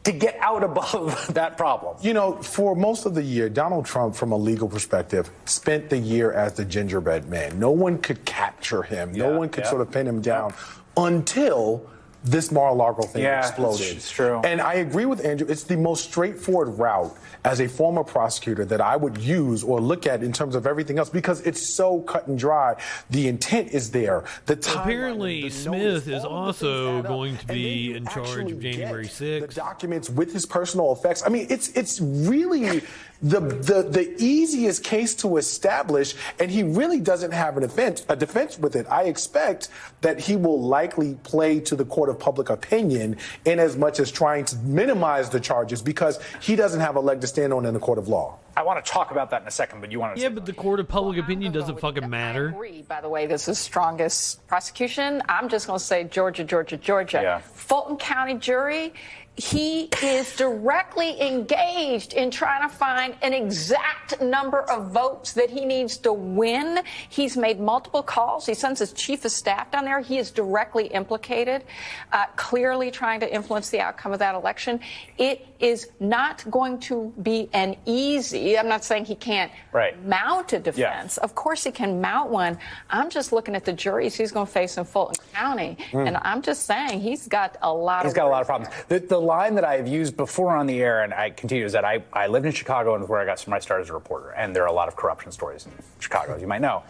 [0.05, 1.97] to get out above that problem.
[2.03, 5.99] You know, for most of the year, Donald Trump, from a legal perspective, spent the
[5.99, 7.59] year as the gingerbread man.
[7.59, 9.13] No one could capture him.
[9.13, 9.71] no one could yeah.
[9.71, 10.53] sort of pin him down
[10.97, 11.89] until
[12.25, 13.97] this Mar-a-Lago thing Yeah, it's- exploded.
[13.97, 14.41] it's true.
[14.45, 15.47] And I agree with Andrew.
[15.49, 20.07] It's the most straightforward route as a former prosecutor that I would use or look
[20.07, 22.75] at in terms of everything else because it's so cut and dry.
[23.11, 24.25] The intent is there.
[24.47, 24.83] The time.
[24.83, 29.49] Apparently, Smith is also going to be in charge of January 6th.
[29.49, 31.23] the documents with his personal effects.
[31.25, 32.83] I mean, it's it's really
[33.23, 38.17] the the the easiest case to establish, and he really doesn't have an defense a
[38.17, 38.87] defense with it.
[38.91, 39.69] I expect
[40.01, 44.11] that he will likely play to the court of public opinion in as much as
[44.11, 47.75] trying to minimize the charges because he doesn't have a leg to stand on in
[47.75, 48.39] the court of law.
[48.57, 50.47] I want to talk about that in a second, but you want to Yeah, but
[50.47, 52.49] the court of public opinion doesn't fucking matter.
[52.49, 55.23] agree, by the way, this is strongest prosecution.
[55.29, 57.43] I'm just going to say Georgia, Georgia, Georgia.
[57.45, 58.95] Fulton County jury,
[59.37, 65.67] he is directly engaged in trying to find an exact number of votes that he
[65.67, 66.83] needs to win.
[67.11, 68.47] He's made multiple calls.
[68.47, 70.01] He sends his chief of staff down there.
[70.01, 71.65] He is directly implicated,
[72.13, 74.81] uh, clearly trying to influence the outcome of that election.
[75.19, 80.03] It is not going to be an easy, I'm not saying he can't Right.
[80.05, 81.17] mount a defense.
[81.19, 82.59] Of course, he can mount one.
[82.91, 86.09] I'm just looking at the juries he's going to face in Fulton County, Mm.
[86.09, 88.17] and I'm just saying he's got a lot He's of.
[88.17, 88.75] got a lot of problems.
[88.89, 91.85] The, the line that I've used before on the air, and I continue, is that
[91.85, 94.55] I, I lived in Chicago and where I got my start as a reporter, and
[94.55, 96.83] there are a lot of corruption stories in Chicago, as you might know.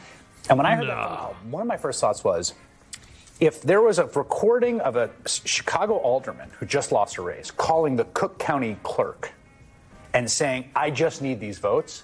[0.48, 2.54] And when I heard that phone one of my first thoughts was,
[3.40, 7.96] if there was a recording of a Chicago alderman who just lost a race calling
[7.96, 9.32] the Cook County clerk
[10.14, 12.02] and saying, "I just need these votes,"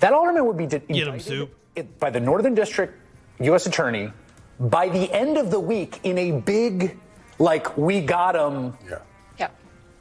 [0.00, 1.32] that alderman would be de- indicted
[1.76, 2.94] it- by the Northern District
[3.40, 3.66] U.S.
[3.66, 4.12] Attorney
[4.60, 6.96] by the end of the week in a big,
[7.38, 8.76] like, we got him.
[8.88, 8.98] Yeah.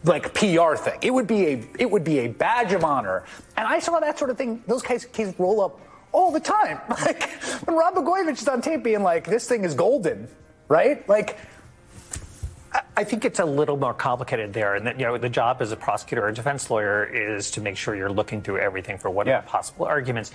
[0.03, 3.23] Like PR thing, it would be a it would be a badge of honor,
[3.55, 4.63] and I saw that sort of thing.
[4.65, 5.79] Those cases, cases roll up
[6.11, 6.79] all the time.
[6.89, 7.29] Like
[7.67, 10.27] when Rod Blagojevich is on tape being like, "This thing is golden,"
[10.71, 11.07] right?
[11.09, 11.37] Like
[12.95, 15.71] I think it's a little more complicated there, and that you know the job as
[15.71, 19.27] a prosecutor or defense lawyer is to make sure you're looking through everything for what
[19.27, 20.31] are the possible arguments.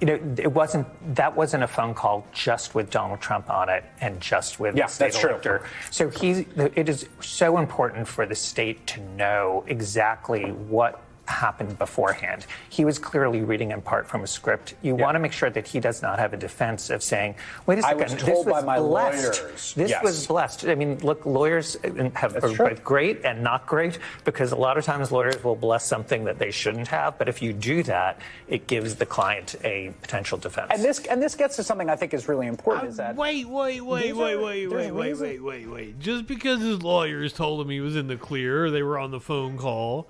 [0.00, 3.84] You know, it wasn't that wasn't a phone call just with Donald Trump on it
[4.00, 5.60] and just with Yeah, the state that's true.
[5.90, 12.46] So he's it is so important for the state to know exactly what happened beforehand.
[12.68, 14.74] He was clearly reading in part from a script.
[14.82, 17.34] You want to make sure that he does not have a defense of saying,
[17.66, 19.42] "Wait a second, was this told was by my blessed.
[19.42, 20.02] lawyers." This Yes.
[20.02, 24.52] was blessed." I mean, look, lawyers uh, have are both great and not great because
[24.52, 27.18] a lot of times lawyers will bless something that they shouldn't have.
[27.18, 30.70] But if you do that, it gives the client a potential defense.
[30.72, 32.88] And this and this gets to something I think is really important.
[32.88, 36.00] is uh, that Wait, wait, wait, wait, wait, wait, wait, wait, wait, wait.
[36.00, 39.10] Just because his lawyers told him he was in the clear, or they were on
[39.10, 40.06] the phone call,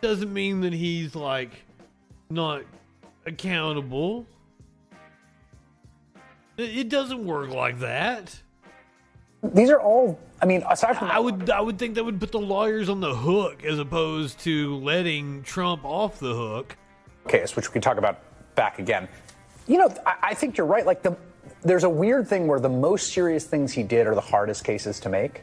[0.00, 1.50] doesn't mean that he's like
[2.30, 2.62] not
[3.24, 4.26] accountable.
[6.56, 8.40] It doesn't work like that.
[9.42, 10.18] These are all.
[10.40, 13.00] I mean, aside from I would, I would think that would put the lawyers on
[13.00, 16.76] the hook as opposed to letting Trump off the hook.
[17.28, 18.20] case, which we can talk about
[18.54, 19.08] back again.
[19.66, 20.86] You know, I, I think you're right.
[20.86, 21.16] Like the,
[21.62, 25.00] there's a weird thing where the most serious things he did are the hardest cases
[25.00, 25.42] to make.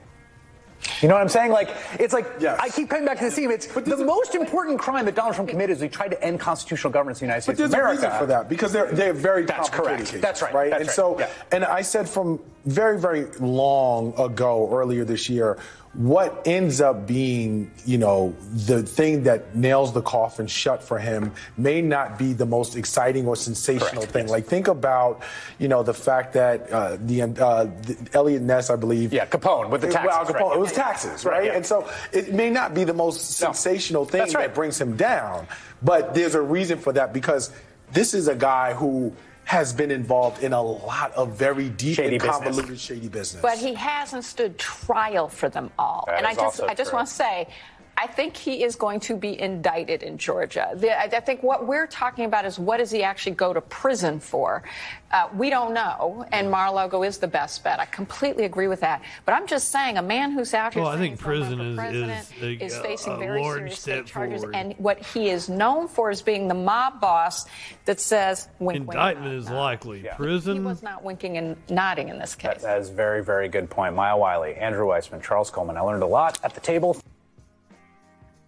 [1.02, 1.52] You know what I'm saying?
[1.52, 1.70] Like
[2.00, 3.52] it's like I keep coming back to this theme.
[3.52, 6.92] It's the most important crime that Donald Trump committed is he tried to end constitutional
[6.92, 8.02] governance in the United But States there's of a America.
[8.04, 10.06] reason for that because they're they're very That's complicated correct.
[10.12, 10.54] cases, That's right.
[10.54, 10.70] right?
[10.72, 10.96] That's and right.
[10.96, 11.30] so, Yeah.
[11.52, 15.58] and I said from very very long ago, earlier this year,
[15.94, 21.32] what ends up being, you know, the thing that nails the coffin shut for him
[21.56, 24.28] may not be the most exciting or sensational thing.
[24.28, 25.22] Like think about,
[25.60, 29.70] you know, the fact that uh, the, uh, the Eliot Ness, I believe, Yeah, Capone
[29.70, 30.56] with the taxes, Well, Capone, right.
[30.58, 31.46] it was taxes, Right, right?
[31.46, 31.58] yeah.
[31.58, 34.34] And so it may not be the most sensational thing right.
[34.34, 35.48] that brings him down,
[35.84, 37.52] but there's a reason for that because
[37.92, 39.14] this is a guy who
[39.46, 42.38] has been involved in a lot of very deep Shady and business.
[42.38, 43.42] convoluted shady business.
[43.42, 46.06] But he hasn't stood trial for them all.
[46.08, 46.98] That and I just I just true.
[46.98, 47.48] want to say
[47.96, 50.72] I think he is going to be indicted in Georgia.
[50.76, 53.62] The, I, I think what we're talking about is what does he actually go to
[53.62, 54.64] prison for?
[55.12, 57.80] Uh, we don't know, and Mar-a-Lago is the best bet.
[57.80, 59.04] I completely agree with that.
[59.26, 62.28] But I'm just saying, a man who's out here Well, I think prison is president
[62.42, 64.56] is, is facing a very large serious state charges, forward.
[64.56, 67.46] and what he is known for is being the mob boss
[67.86, 70.00] that says wink, wink, Indictment is likely.
[70.02, 70.64] He Prison.
[70.64, 72.64] was not winking and nodding in this case.
[72.64, 73.94] That is a very, very good point.
[73.94, 75.78] Maya Wiley, Andrew Weissmann, Charles Coleman.
[75.78, 76.98] I learned a lot at the table.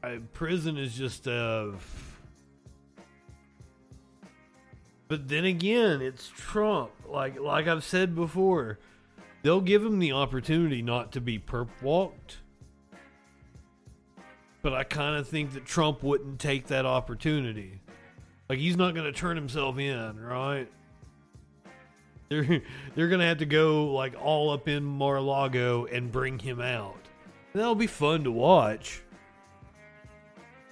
[0.05, 1.71] Uh, prison is just uh
[5.07, 6.91] But then again, it's Trump.
[7.07, 8.79] Like like I've said before,
[9.41, 12.37] they'll give him the opportunity not to be perp walked.
[14.61, 17.81] But I kind of think that Trump wouldn't take that opportunity.
[18.49, 20.67] Like he's not going to turn himself in, right?
[22.29, 22.61] They're
[22.95, 26.97] they're going to have to go like all up in Mar-a-Lago and bring him out.
[27.53, 29.03] And that'll be fun to watch.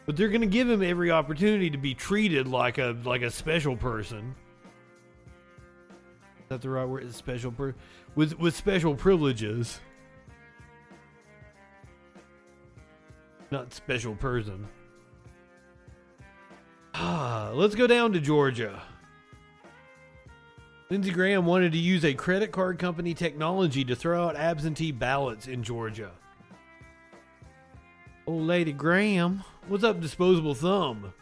[0.06, 3.32] But they're going to give him every opportunity to be treated like a like a
[3.32, 4.36] special person.
[6.40, 7.14] Is that the right word?
[7.14, 7.76] Special per-
[8.16, 9.80] with with special privileges.
[13.50, 14.68] Not special person.
[16.96, 18.82] Ah, let's go down to Georgia.
[20.90, 25.48] Lindsey Graham wanted to use a credit card company technology to throw out absentee ballots
[25.48, 26.12] in Georgia.
[28.26, 31.14] Old Lady Graham, what's up, disposable thumb?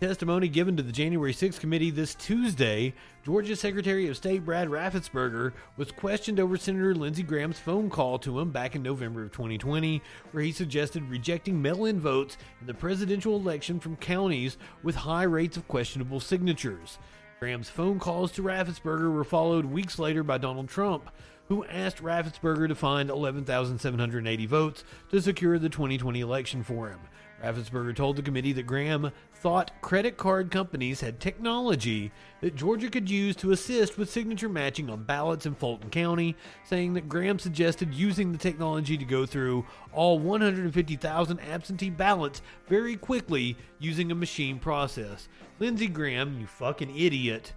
[0.00, 5.52] Testimony given to the January 6th committee this Tuesday, Georgia Secretary of State Brad Raffensperger
[5.76, 10.00] was questioned over Senator Lindsey Graham's phone call to him back in November of 2020,
[10.32, 15.24] where he suggested rejecting mail in votes in the presidential election from counties with high
[15.24, 16.96] rates of questionable signatures.
[17.38, 21.10] Graham's phone calls to Raffensperger were followed weeks later by Donald Trump,
[21.50, 27.00] who asked Raffensperger to find 11,780 votes to secure the 2020 election for him.
[27.42, 33.10] Raffensperger told the committee that Graham thought credit card companies had technology that Georgia could
[33.10, 37.92] use to assist with signature matching on ballots in Fulton County, saying that Graham suggested
[37.92, 44.60] using the technology to go through all 150,000 absentee ballots very quickly using a machine
[44.60, 45.28] process.
[45.58, 47.54] Lindsey Graham, you fucking idiot.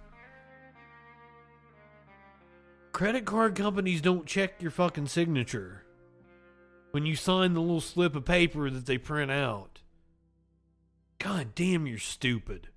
[2.94, 5.82] Credit card companies don't check your fucking signature
[6.92, 9.80] when you sign the little slip of paper that they print out.
[11.18, 12.68] God damn, you're stupid.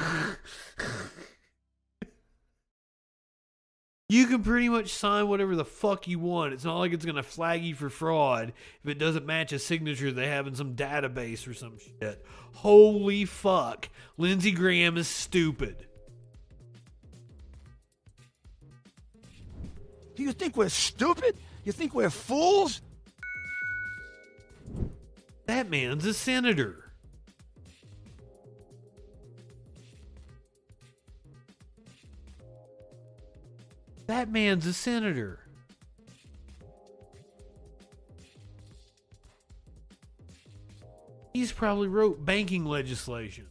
[4.08, 6.52] you can pretty much sign whatever the fuck you want.
[6.52, 8.52] It's not like it's going to flag you for fraud
[8.82, 12.26] if it doesn't match a signature they have in some database or some shit.
[12.54, 13.88] Holy fuck.
[14.16, 15.86] Lindsey Graham is stupid.
[20.18, 21.36] Do you think we're stupid?
[21.62, 22.80] You think we're fools?
[25.46, 26.90] That man's a senator.
[34.08, 35.38] That man's a senator.
[41.32, 43.46] He's probably wrote banking legislation.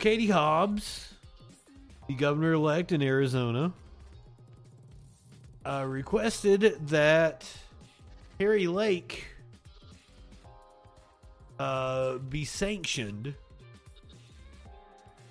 [0.00, 1.12] Katie Hobbs,
[2.08, 3.70] the governor elect in Arizona,
[5.66, 7.46] uh, requested that
[8.38, 9.26] Kari Lake
[11.58, 13.34] uh, be sanctioned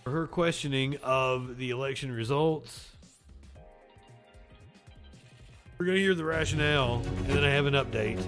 [0.04, 2.90] for her questioning of the election results.
[5.80, 8.20] We're going to hear the rationale, and then I have an update.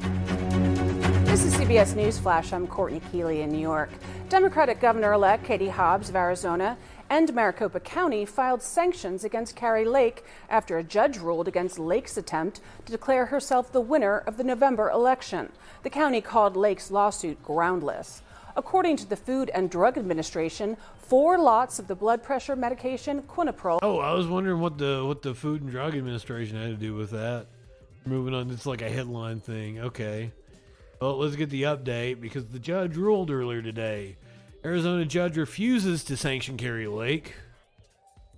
[1.26, 2.52] This is CBS News Flash.
[2.52, 3.92] I'm Courtney Keeley in New York.
[4.32, 6.78] Democratic Governor elect Katie Hobbs of Arizona
[7.10, 12.62] and Maricopa County filed sanctions against Kari Lake after a judge ruled against Lake's attempt
[12.86, 15.52] to declare herself the winner of the November election.
[15.84, 18.22] The county called Lake's lawsuit groundless.
[18.56, 23.80] According to the Food and Drug Administration, four lots of the blood pressure medication Quinapril.
[23.82, 26.96] Oh, I was wondering what the what the Food and Drug Administration had to do
[26.96, 27.48] with that.
[28.06, 29.82] Moving on, it's like a headline thing.
[29.82, 30.32] Okay.
[31.02, 34.18] Well, let's get the update because the judge ruled earlier today.
[34.64, 37.34] Arizona judge refuses to sanction Kari Lake,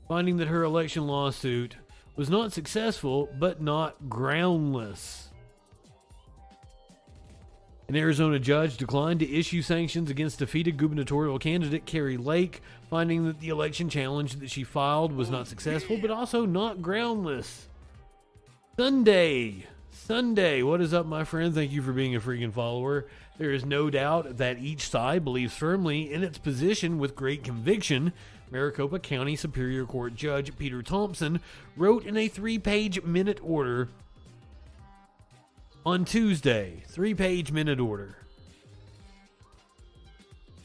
[0.07, 1.75] finding that her election lawsuit
[2.15, 5.27] was not successful but not groundless.
[7.89, 13.41] An Arizona judge declined to issue sanctions against defeated gubernatorial candidate Kari Lake, finding that
[13.41, 17.67] the election challenge that she filed was not successful, but also not groundless.
[18.79, 19.67] Sunday.
[19.93, 20.63] Sunday.
[20.63, 21.53] What is up, my friend?
[21.53, 23.05] Thank you for being a freaking follower.
[23.37, 28.11] There is no doubt that each side believes firmly in its position with great conviction.
[28.51, 31.39] Maricopa County Superior Court Judge Peter Thompson
[31.77, 33.89] wrote in a three page minute order
[35.85, 38.22] on Tuesday, three page minute order.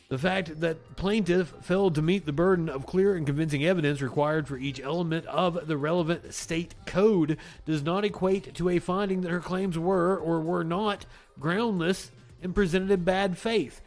[0.09, 4.49] The fact that plaintiff failed to meet the burden of clear and convincing evidence required
[4.49, 7.37] for each element of the relevant state code
[7.67, 11.05] does not equate to a finding that her claims were or were not
[11.39, 12.11] groundless
[12.43, 13.83] and presented in bad faith.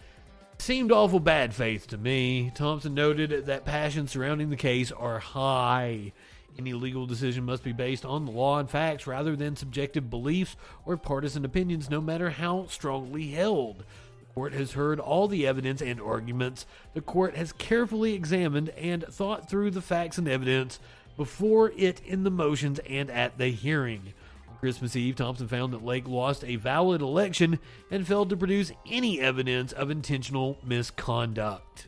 [0.60, 2.52] Seemed awful bad faith to me.
[2.54, 6.14] Thompson noted that passions surrounding the case are high
[6.58, 10.56] any legal decision must be based on the law and facts rather than subjective beliefs
[10.86, 13.84] or partisan opinions, no matter how strongly held.
[14.32, 16.66] The court has heard all the evidence and arguments.
[16.94, 20.80] The court has carefully examined and thought through the facts and evidence
[21.18, 24.14] before it in the motions and at the hearing.
[24.50, 27.60] On Christmas Eve, Thompson found that Lake lost a valid election
[27.92, 31.88] and failed to produce any evidence of intentional misconduct.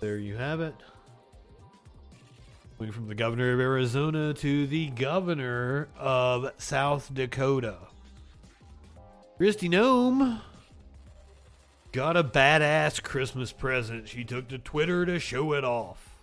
[0.00, 0.76] There you have it.
[2.78, 7.78] Going from the governor of Arizona to the governor of South Dakota.
[9.38, 10.40] Kristi Noem
[11.92, 14.08] got a badass Christmas present.
[14.08, 16.16] She took to Twitter to show it off.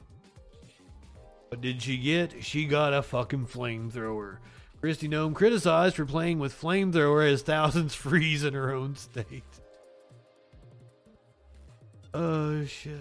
[1.47, 2.43] What did she get?
[2.43, 4.37] She got a fucking flamethrower.
[4.81, 9.43] Kristi Noem criticized for playing with flamethrower as thousands freeze in her own state.
[12.13, 12.99] Oh shit.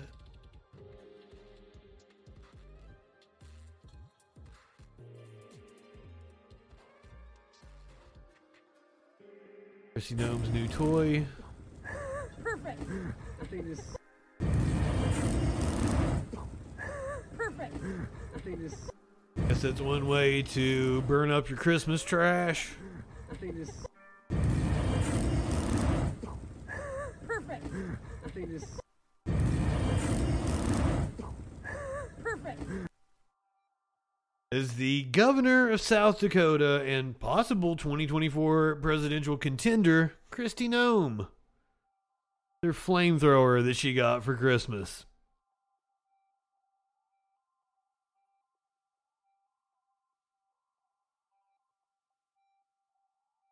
[10.01, 11.27] Kristi Noem's new toy.
[12.43, 12.83] Perfect.
[13.39, 13.83] I think this.
[17.37, 17.77] Perfect.
[18.35, 18.75] I think this.
[19.49, 22.71] Guess that's one way to burn up your Christmas trash.
[23.31, 23.71] I think this.
[27.27, 27.67] Perfect.
[28.25, 28.63] I think this.
[28.63, 28.80] Perfect.
[34.53, 41.29] As the governor of South Dakota and possible 2024 presidential contender, Kristi Noem.
[42.61, 45.07] Their flamethrower that she got for Christmas.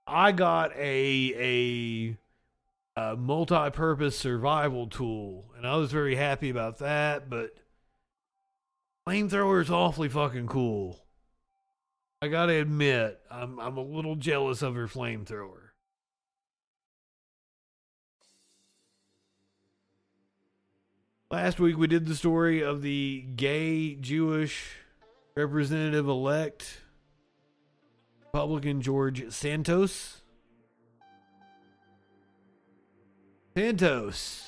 [0.04, 2.16] I got a
[2.96, 7.30] a, a multi-purpose survival tool, and I was very happy about that.
[7.30, 7.54] But
[9.08, 11.00] flamethrower is awfully fucking cool.
[12.20, 15.70] I gotta admit, I'm I'm a little jealous of her flamethrower.
[21.30, 24.76] Last week we did the story of the gay Jewish
[25.34, 26.80] representative elect
[28.26, 30.20] Republican George Santos.
[33.56, 34.44] Santos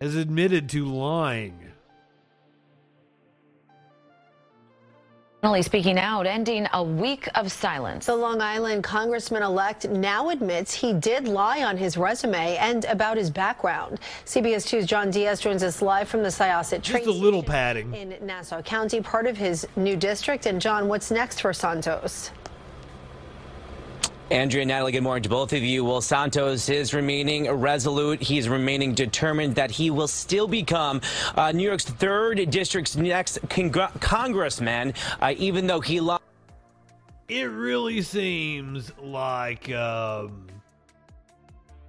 [0.00, 1.72] has admitted to lying
[5.46, 8.06] Finally speaking out, ending a week of silence.
[8.06, 13.16] The Long Island congressman elect now admits he did lie on his resume and about
[13.16, 14.00] his background.
[14.24, 17.94] CBS 2's John Dias joins us live from the Syosset train Just a little padding.
[17.94, 20.46] in Nassau County, part of his new district.
[20.46, 22.32] And John, what's next for Santos?
[24.30, 25.84] Andrea and Natalie, good morning to both of you.
[25.84, 28.20] Well, Santos is remaining resolute.
[28.20, 31.00] He's remaining determined that he will still become
[31.36, 36.24] uh, New York's third district's next congr- congressman, uh, even though he lost.
[37.28, 40.48] it really seems like um,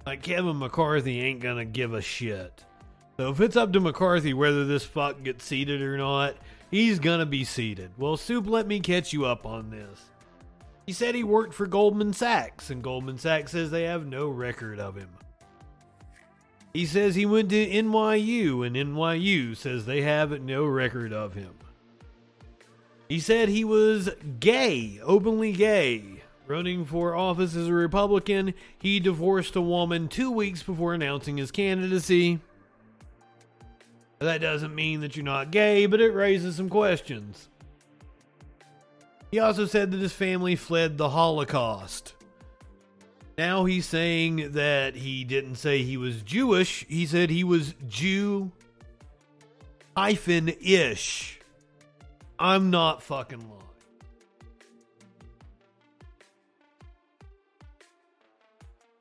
[0.06, 2.64] like Kevin McCarthy ain't gonna give a shit.
[3.16, 6.36] So if it's up to McCarthy whether this fuck gets seated or not,
[6.70, 7.90] he's gonna be seated.
[7.98, 10.07] Well, Soup, let me catch you up on this.
[10.88, 14.80] He said he worked for Goldman Sachs, and Goldman Sachs says they have no record
[14.80, 15.10] of him.
[16.72, 21.52] He says he went to NYU, and NYU says they have no record of him.
[23.06, 24.08] He said he was
[24.40, 26.22] gay, openly gay.
[26.46, 31.50] Running for office as a Republican, he divorced a woman two weeks before announcing his
[31.50, 32.40] candidacy.
[34.20, 37.50] That doesn't mean that you're not gay, but it raises some questions.
[39.30, 42.14] He also said that his family fled the Holocaust.
[43.36, 48.50] Now he's saying that he didn't say he was Jewish, he said he was Jew
[49.96, 51.40] hyphen ish.
[52.38, 53.58] I'm not fucking lying.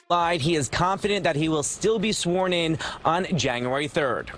[0.09, 0.41] Lied.
[0.41, 4.29] He is confident that he will still be sworn in on January 3rd.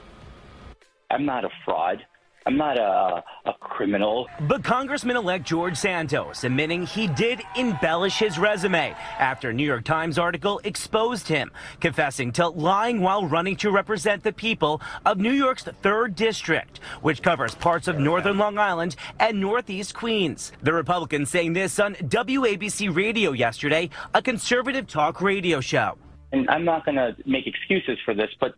[1.11, 2.05] I'm not a fraud.
[2.49, 4.27] I'm not a, a criminal.
[4.47, 9.83] But Congressman elect George Santos admitting he did embellish his resume after a New York
[9.83, 15.31] Times article exposed him, confessing to lying while running to represent the people of New
[15.31, 20.51] York's 3rd District, which covers parts of northern Long Island and northeast Queens.
[20.63, 25.99] The Republican saying this on WABC Radio yesterday, a conservative talk radio show.
[26.31, 28.55] And I'm not going to make excuses for this, but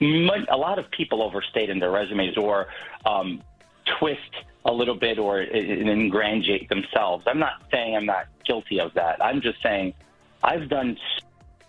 [0.00, 2.68] a lot of people overstate in their resumes or
[3.04, 3.42] um,
[3.98, 4.20] twist
[4.64, 7.24] a little bit or ingratiate themselves.
[7.26, 9.24] I'm not saying I'm not guilty of that.
[9.24, 9.94] I'm just saying
[10.42, 10.96] I've done.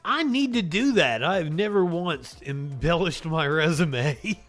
[0.03, 1.23] I need to do that.
[1.23, 4.17] I've never once embellished my resume.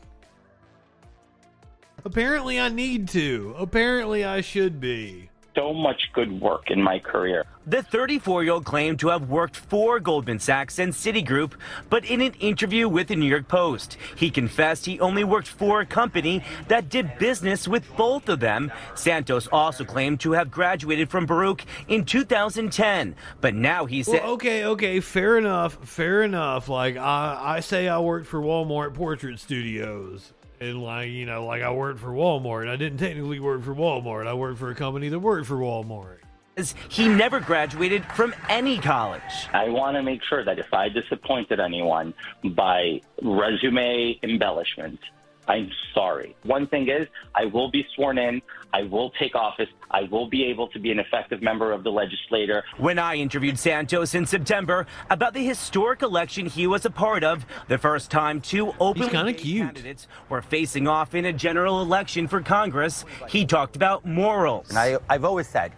[2.04, 3.54] Apparently, I need to.
[3.58, 7.44] Apparently, I should be so much good work in my career.
[7.66, 11.52] The 34 year old claimed to have worked for Goldman Sachs and Citigroup,
[11.88, 15.80] but in an interview with the New York Post, he confessed he only worked for
[15.80, 18.72] a company that did business with both of them.
[18.94, 24.22] Santos also claimed to have graduated from Baruch in 2010, but now he said.
[24.22, 26.68] Well, okay, okay, fair enough, fair enough.
[26.68, 31.62] Like, I, I say I worked for Walmart Portrait Studios and like you know like
[31.62, 35.08] i worked for walmart i didn't technically work for walmart i worked for a company
[35.08, 36.18] that worked for walmart
[36.88, 39.48] he never graduated from any college.
[39.52, 42.12] I want to make sure that if I disappointed anyone
[42.54, 45.00] by resume embellishment,
[45.48, 46.36] I'm sorry.
[46.44, 48.40] One thing is, I will be sworn in.
[48.72, 49.68] I will take office.
[49.90, 52.62] I will be able to be an effective member of the legislature.
[52.76, 57.44] When I interviewed Santos in September about the historic election he was a part of,
[57.66, 63.04] the first time two openly candidates were facing off in a general election for Congress,
[63.28, 64.68] he talked about morals.
[64.68, 65.72] And I, I've always said,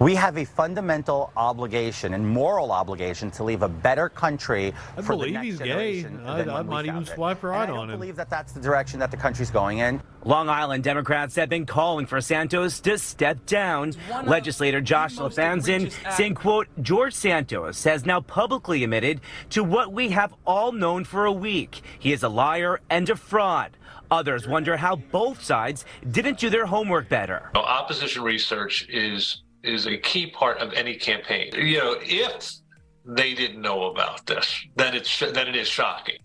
[0.00, 5.12] we have a fundamental obligation and moral obligation to leave a better country I for
[5.14, 5.64] the believe next he's gay.
[6.02, 6.20] generation.
[6.26, 7.14] I, than I when we might even found it.
[7.14, 8.00] swipe right And I on don't him.
[8.00, 10.02] believe that that's the direction that the country's going in.
[10.24, 13.92] Long Island Democrats have been calling for Santos to step down.
[14.24, 19.20] Legislator Josh Lafazan saying, quote, George Santos has now publicly admitted
[19.50, 21.82] to what we have all known for a week.
[21.98, 23.76] He is a liar and a fraud.
[24.10, 27.50] Others wonder how both sides didn't do their homework better.
[27.54, 31.50] Well, opposition research is is a key part of any campaign.
[31.54, 32.52] You know, if
[33.04, 36.16] they didn't know about this, then it's then it is shocking.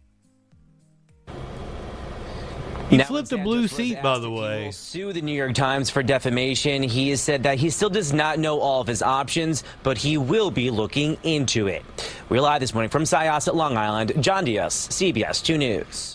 [2.89, 4.69] He flipped a blue seat, by the way.
[4.71, 6.83] Sue the New York Times for defamation.
[6.83, 10.17] He has said that he still does not know all of his options, but he
[10.17, 11.83] will be looking into it.
[12.29, 14.13] We're live this morning from Syosset, Long Island.
[14.21, 16.14] John Dias, CBS 2 News.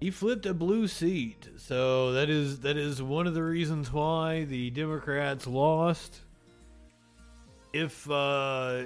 [0.00, 4.44] He flipped a blue seat, so that is that is one of the reasons why
[4.44, 6.20] the Democrats lost.
[7.72, 8.84] If uh,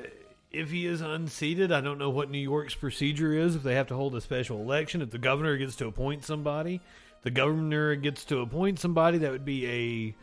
[0.53, 3.57] if he is unseated, I don't know what New York's procedure is.
[3.57, 6.81] If they have to hold a special election, if the governor gets to appoint somebody,
[7.23, 9.19] the governor gets to appoint somebody.
[9.19, 10.15] That would be a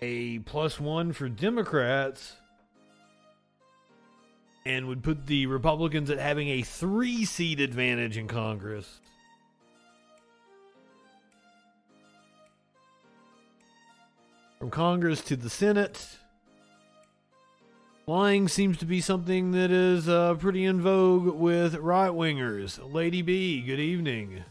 [0.00, 2.36] a plus one for Democrats,
[4.64, 9.00] and would put the Republicans at having a three seat advantage in Congress.
[14.58, 16.18] From Congress to the Senate,
[18.08, 22.80] lying seems to be something that is uh, pretty in vogue with right wingers.
[22.92, 24.42] Lady B, good evening.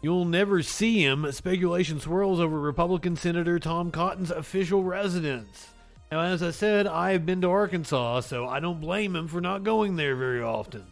[0.00, 1.30] You'll never see him.
[1.32, 5.68] Speculation swirls over Republican Senator Tom Cotton's official residence.
[6.10, 9.42] Now, as I said, I have been to Arkansas, so I don't blame him for
[9.42, 10.86] not going there very often.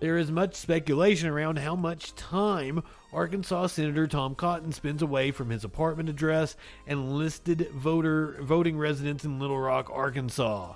[0.00, 2.82] There is much speculation around how much time
[3.12, 6.56] Arkansas Senator Tom Cotton spins away from his apartment address
[6.86, 10.74] and listed voter voting residence in Little Rock, Arkansas.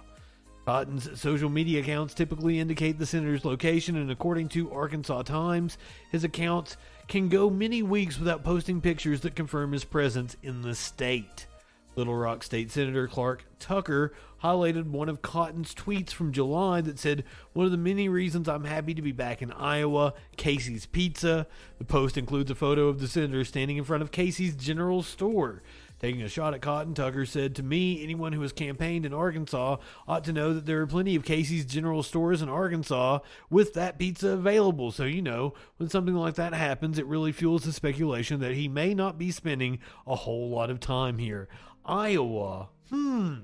[0.65, 5.77] Cotton's social media accounts typically indicate the senator's location, and according to Arkansas Times,
[6.11, 6.77] his accounts
[7.09, 11.47] can go many weeks without posting pictures that confirm his presence in the state.
[11.95, 14.13] Little Rock State Senator Clark Tucker
[14.43, 18.65] highlighted one of Cotton's tweets from July that said, One of the many reasons I'm
[18.65, 21.47] happy to be back in Iowa, Casey's Pizza.
[21.79, 25.63] The post includes a photo of the senator standing in front of Casey's General Store.
[26.03, 29.77] Taking a shot at Cotton, Tucker said, To me, anyone who has campaigned in Arkansas
[30.09, 34.01] ought to know that there are plenty of Casey's General Stores in Arkansas with that
[34.01, 34.91] pizza available.
[34.91, 38.67] So, you know, when something like that happens, it really fuels the speculation that he
[38.67, 41.49] may not be spending a whole lot of time here.
[41.85, 42.69] Iowa.
[42.91, 43.35] Hmm.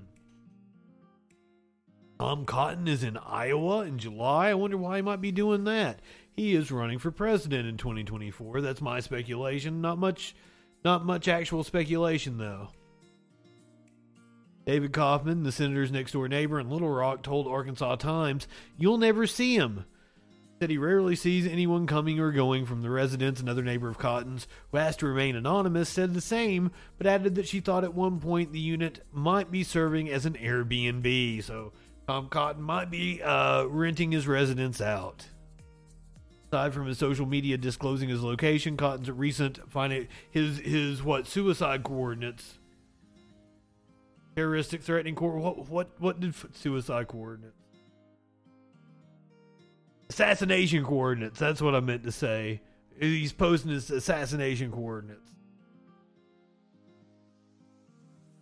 [2.19, 4.49] Tom Cotton is in Iowa in July.
[4.49, 6.01] I wonder why he might be doing that.
[6.37, 8.61] He is running for president in 2024.
[8.61, 9.81] That's my speculation.
[9.81, 10.35] Not much
[10.85, 12.69] not much actual speculation though.
[14.67, 18.47] David Kaufman, the senator's next door neighbor in Little Rock, told Arkansas Times,
[18.77, 19.85] "You'll never see him."
[20.61, 23.41] Said he rarely sees anyone coming or going from the residence.
[23.41, 27.47] Another neighbor of Cotton's, who asked to remain anonymous, said the same, but added that
[27.47, 31.45] she thought at one point the unit might be serving as an Airbnb.
[31.45, 31.73] So
[32.09, 35.29] Tom Cotton might be uh, renting his residence out.
[36.51, 41.85] Aside from his social media disclosing his location, Cotton's recent finding his his what suicide
[41.85, 42.59] coordinates,
[44.35, 45.37] terroristic threatening court.
[45.37, 47.68] What what what did suicide coordinates?
[50.19, 51.39] Assassination coordinates.
[51.39, 52.61] That's what I meant to say.
[52.99, 55.31] He's posting his assassination coordinates.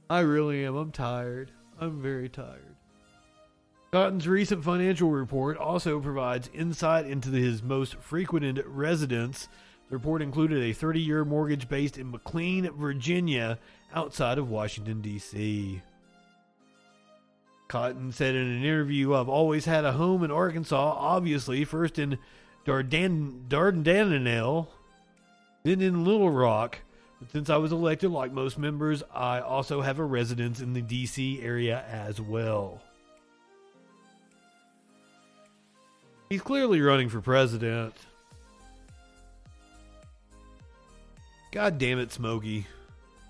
[0.08, 0.74] I really am.
[0.74, 1.50] I'm tired.
[1.78, 2.76] I'm very tired.
[3.92, 9.50] Cotton's recent financial report also provides insight into his most frequented residence.
[9.90, 13.58] The report included a 30 year mortgage based in McLean, Virginia,
[13.94, 15.82] outside of Washington, D.C.
[17.68, 22.18] Cotton said in an interview, I've always had a home in Arkansas, obviously, first in
[22.64, 24.68] Dardan- Dardanelle,
[25.64, 26.78] then in Little Rock.
[27.20, 30.82] But since I was elected, like most members, I also have a residence in the
[30.82, 31.40] D.C.
[31.42, 32.82] area as well.
[36.28, 37.94] He's clearly running for president.
[41.52, 42.66] God damn it, Smokey.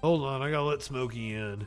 [0.03, 1.67] Hold on, I gotta let Smokey in.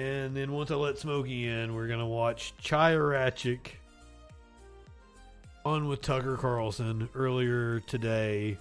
[0.00, 3.58] And then once I let Smokey in, we're gonna watch Chaya
[5.66, 8.56] on with Tucker Carlson earlier today.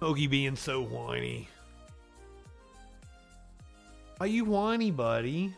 [0.00, 1.48] Smokey being so whiny.
[4.20, 5.54] Are you whiny, buddy?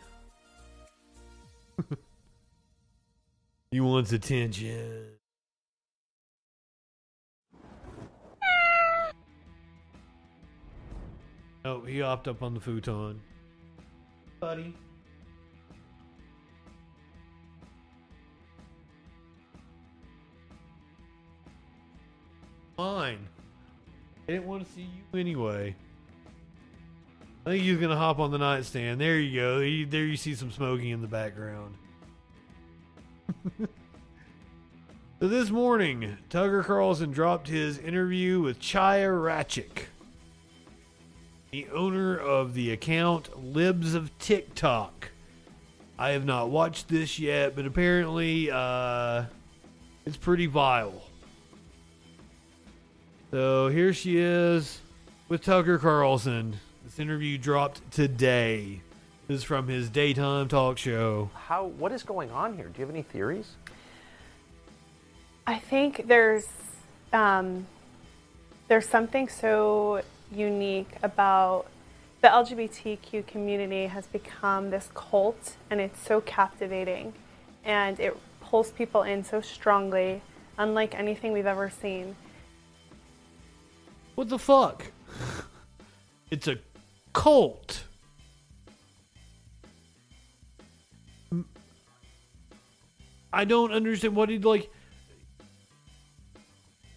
[3.73, 5.07] he wants attention.
[11.65, 13.21] Oh, he hopped up on the futon.
[14.41, 14.75] Buddy.
[22.77, 23.27] Fine.
[24.29, 25.75] I didn't want to see you anyway.
[27.47, 29.01] I think he's gonna hop on the nightstand.
[29.01, 29.59] There you go.
[29.91, 31.77] There you see some smoking in the background.
[35.21, 39.87] so this morning, Tucker Carlson dropped his interview with Chaya Raichik,
[41.51, 45.11] the owner of the account Libs of TikTok.
[45.99, 49.25] I have not watched this yet, but apparently, uh,
[50.05, 51.03] it's pretty vile.
[53.31, 54.81] So here she is
[55.29, 56.59] with Tucker Carlson.
[56.85, 58.83] This interview dropped today.
[59.29, 61.31] This is from his daytime talk show.
[61.35, 61.67] How?
[61.67, 62.67] What is going on here?
[62.67, 63.53] Do you have any theories?
[65.47, 66.49] I think there's
[67.13, 67.67] um,
[68.67, 71.67] there's something so unique about
[72.21, 77.13] the LGBTQ community has become this cult, and it's so captivating,
[77.65, 80.21] and it pulls people in so strongly,
[80.59, 82.17] unlike anything we've ever seen.
[84.17, 84.91] What the fuck?
[86.31, 86.57] It's a
[87.13, 87.85] cult.
[93.33, 94.71] I don't understand what he'd like.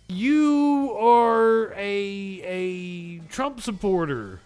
[0.07, 4.41] You are a a Trump supporter.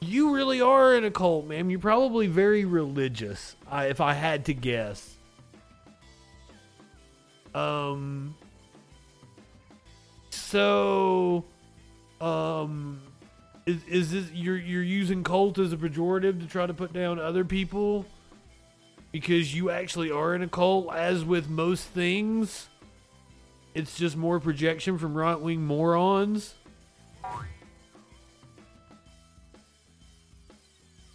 [0.00, 1.70] You really are in a cult, man.
[1.70, 5.16] You're probably very religious, I, if I had to guess.
[7.54, 8.34] Um.
[10.30, 11.44] So,
[12.20, 13.00] um,
[13.66, 17.18] Is is this you're you're using cult as a pejorative to try to put down
[17.18, 18.06] other people?
[19.12, 22.68] Because you actually are in a cult, as with most things.
[23.74, 26.54] It's just more projection from right wing morons.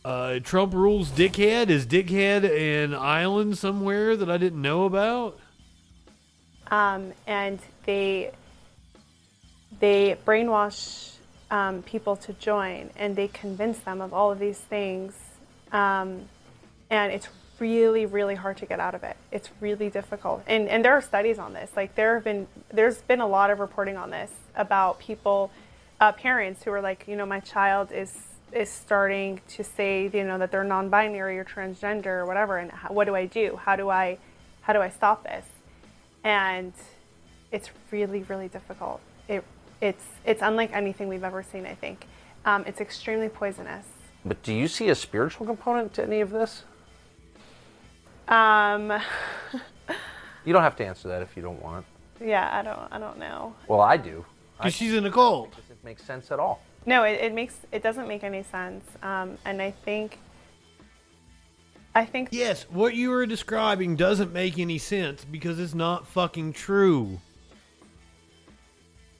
[0.03, 1.69] Uh, Trump rules dickhead.
[1.69, 5.39] Is dickhead an island somewhere that I didn't know about?
[6.73, 8.31] um, and they
[9.79, 11.11] they brainwash
[11.51, 15.13] um, people to join, and they convince them of all of these things,
[15.71, 16.27] um,
[16.89, 17.27] and it's
[17.63, 19.15] really really hard to get out of it.
[19.31, 21.69] It's really difficult, and and there are studies on this.
[21.75, 25.51] Like there have been there's been a lot of reporting on this about people,
[25.99, 28.11] uh, parents who are like, you know, my child is
[28.51, 32.89] is starting to say, you know, that they're non-binary or transgender or whatever, and how,
[32.93, 33.59] what do I do?
[33.65, 34.17] How do I
[34.61, 35.45] how do I stop this?
[36.23, 36.73] and
[37.51, 39.43] it's really really difficult it
[39.81, 42.07] it's it's unlike anything we've ever seen i think
[42.45, 43.85] um, it's extremely poisonous
[44.25, 46.63] But do you see a spiritual component to any of this?
[48.27, 48.91] Um,
[50.45, 51.85] You don't have to answer that if you don't want.
[52.21, 54.25] yeah i don't i don't know Well, I do.
[54.59, 55.49] I- 'Cause she's in a cult.
[55.57, 56.61] It doesn't make sense at all.
[56.85, 60.19] no it, it makes it doesn't make any sense um, and i think
[61.95, 66.53] i think Yes, what you were describing doesn't make any sense because it's not fucking
[66.53, 67.19] true.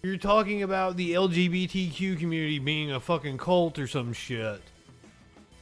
[0.01, 4.61] You're talking about the LGBTQ community being a fucking cult or some shit.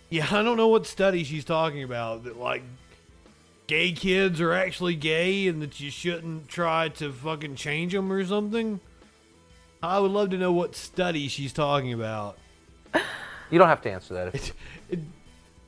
[0.09, 2.63] Yeah, I don't know what study she's talking about that like
[3.71, 8.25] gay kids are actually gay and that you shouldn't try to fucking change them or
[8.25, 8.81] something.
[9.81, 12.37] I would love to know what study she's talking about.
[13.49, 14.35] You don't have to answer that.
[14.89, 14.99] If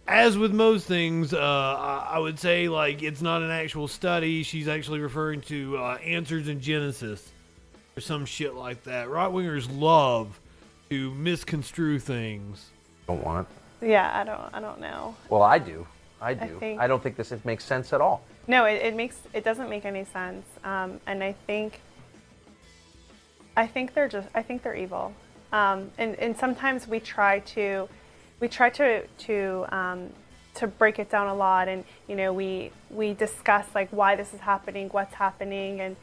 [0.05, 4.43] as with most things, uh, I I would say like it's not an actual study.
[4.43, 7.31] She's actually referring to uh, answers in Genesis
[7.95, 9.09] or some shit like that.
[9.09, 10.37] Right wingers love
[10.89, 12.69] to misconstrue things.
[13.07, 13.47] Don't want
[13.81, 15.85] yeah i don't i don't know Well, I do.
[16.23, 16.55] I do.
[16.55, 18.23] I, think- don't think this makes sense at all.
[18.47, 21.81] no it, it makes it doesn't make any sense um, and i think
[23.55, 25.13] i think they're just i think they're evil.
[25.51, 27.87] Um, and, and sometimes we try to
[28.39, 30.09] we try to to um,
[30.55, 34.33] to break it down a lot and you know we we discuss like why this
[34.33, 35.95] is happening what's happening and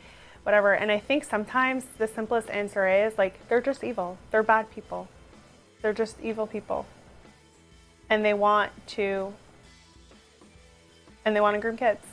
[0.44, 0.72] whatever.
[0.72, 4.18] And i think sometimes the simplest answer is like they're just evil.
[4.30, 5.08] They're bad people.
[5.82, 6.86] They're just evil people.
[8.08, 9.34] And they want to
[11.24, 12.04] and they want to groom kids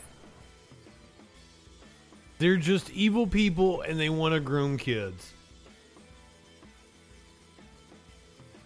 [2.39, 5.34] They're just evil people and they want to groom kids.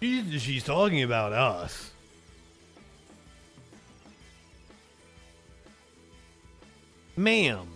[0.01, 1.91] She's, she's talking about us.
[7.15, 7.67] Ma'am.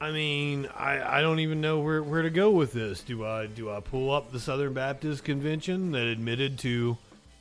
[0.00, 3.00] I mean, I, I don't even know where, where to go with this.
[3.02, 6.96] Do I do I pull up the Southern Baptist Convention that admitted to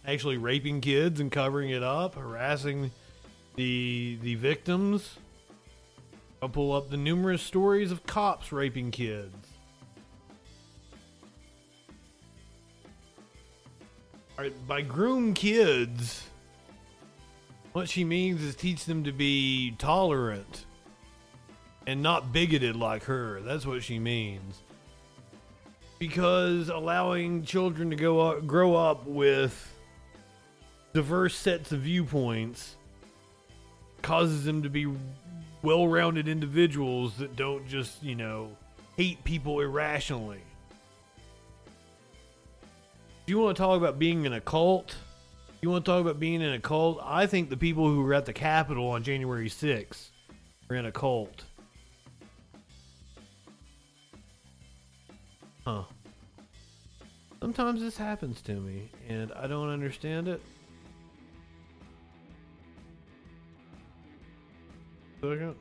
[0.08, 2.92] actually raping kids and covering it up, harassing
[3.56, 5.18] the the victims?
[6.42, 9.36] I'll pull up the numerous stories of cops raping kids.
[14.38, 16.24] All right, by groom kids,
[17.74, 20.66] what she means is teach them to be tolerant
[21.88, 23.42] and not bigoted like her.
[23.42, 24.62] That's what she means.
[25.98, 29.74] Because allowing children to go up, grow up with
[30.98, 32.76] diverse sets of viewpoints
[34.02, 34.92] causes them to be
[35.62, 38.50] well-rounded individuals that don't just, you know,
[38.96, 40.42] hate people irrationally.
[43.22, 44.96] If you want to talk about being in a cult,
[45.62, 48.16] you want to talk about being in a cult, I think the people who were
[48.16, 50.10] at the Capitol on January 6th
[50.72, 51.44] are in a cult.
[55.64, 55.84] Huh.
[57.40, 60.42] Sometimes this happens to me, and I don't understand it.
[65.20, 65.56] Second.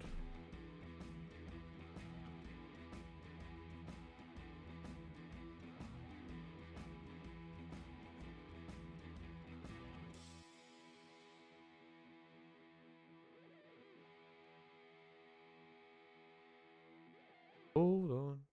[17.74, 18.45] Hold on.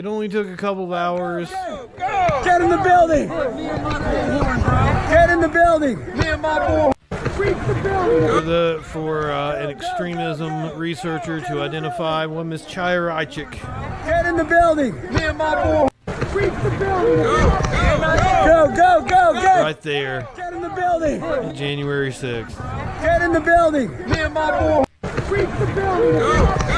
[0.00, 1.50] It only took a couple of hours.
[1.50, 3.28] Get in the building!
[3.28, 5.98] Get in the building!
[6.16, 6.92] Me and my boy!
[7.10, 13.52] For the for uh, an extremism researcher to identify one Miss Chaya Raichik.
[14.06, 14.94] Get in the building!
[15.12, 15.88] Me and my boy!
[16.32, 17.24] Reach the building!
[18.46, 19.62] Go, go, go, go!
[19.62, 20.26] Right there.
[20.34, 21.20] Get in the building!
[21.54, 22.56] January 6th.
[23.02, 23.90] Get in the building!
[24.08, 24.84] Me and my boy!
[25.28, 26.70] Reach the building!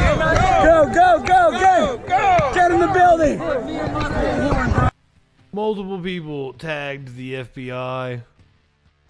[0.62, 2.02] Go, go, go, go!
[2.06, 2.52] Go!
[2.54, 3.38] Get in the building!
[5.52, 8.22] Multiple people tagged the FBI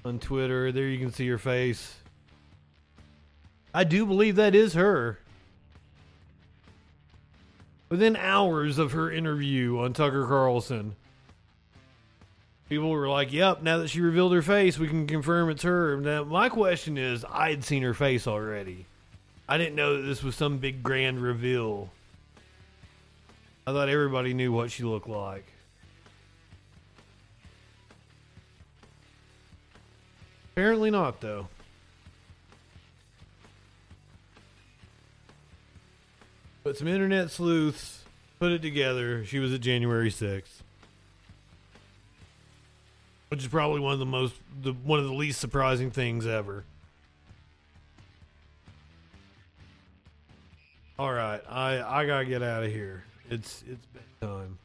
[0.05, 0.73] on Twitter.
[0.73, 1.97] There you can see her face.
[3.73, 5.20] I do believe that is her.
[7.89, 10.97] Within hours of her interview on Tucker Carlson,
[12.69, 15.97] people were like, "Yep, now that she revealed her face, we can confirm it's her."
[15.98, 18.86] Now, my question is, I had seen her face already.
[19.48, 21.90] I didn't know that this was some big grand reveal.
[23.66, 25.47] I thought everybody knew what she looked like.
[30.52, 31.48] Apparently not, though.
[36.64, 38.05] But some internet sleuths
[38.39, 39.24] put it together.
[39.24, 40.62] She was at January 6th.
[43.28, 46.64] Which is probably one of the most, the, one of the least surprising things ever.
[50.98, 53.05] All right, I I gotta get out of here.
[53.32, 54.59] It's it's bedtime.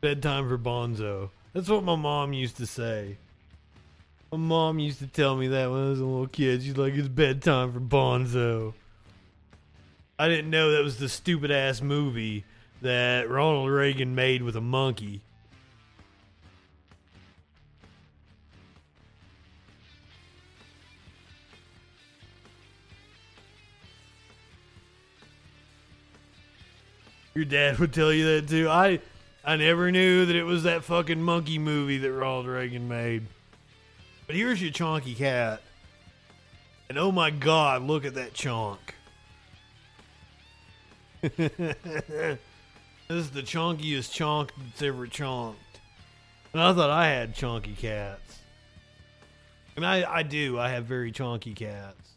[0.00, 1.30] Bedtime for Bonzo.
[1.52, 3.16] That's what my mom used to say.
[4.32, 6.64] My mom used to tell me that when I was a little kid.
[6.64, 8.74] She's like, "It's bedtime for Bonzo."
[10.18, 12.44] I didn't know that was the stupid ass movie
[12.80, 15.20] that Ronald Reagan made with a monkey.
[27.34, 28.68] Your dad would tell you that too.
[28.68, 29.00] I
[29.44, 33.26] I never knew that it was that fucking monkey movie that Ronald Reagan made.
[34.26, 35.62] But here's your chonky cat.
[36.88, 38.78] And oh my god, look at that chonk.
[41.22, 42.38] this
[43.08, 45.54] is the chonkiest chonk that's ever chonked.
[46.52, 48.40] And I thought I had chonky cats.
[49.74, 50.58] And I, I do.
[50.58, 52.10] I have very chonky cats.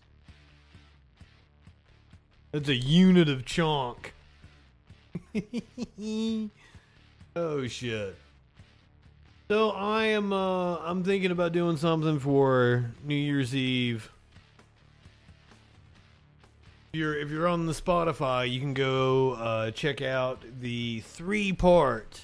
[2.51, 4.11] That's a unit of chonk.
[7.35, 8.15] oh shit.
[9.47, 14.11] So I am uh I'm thinking about doing something for New Year's Eve.
[16.93, 21.53] If you're if you're on the Spotify, you can go uh, check out the three
[21.53, 22.21] part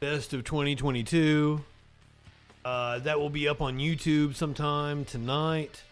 [0.00, 1.64] best of 2022.
[2.64, 5.82] Uh, that will be up on YouTube sometime tonight.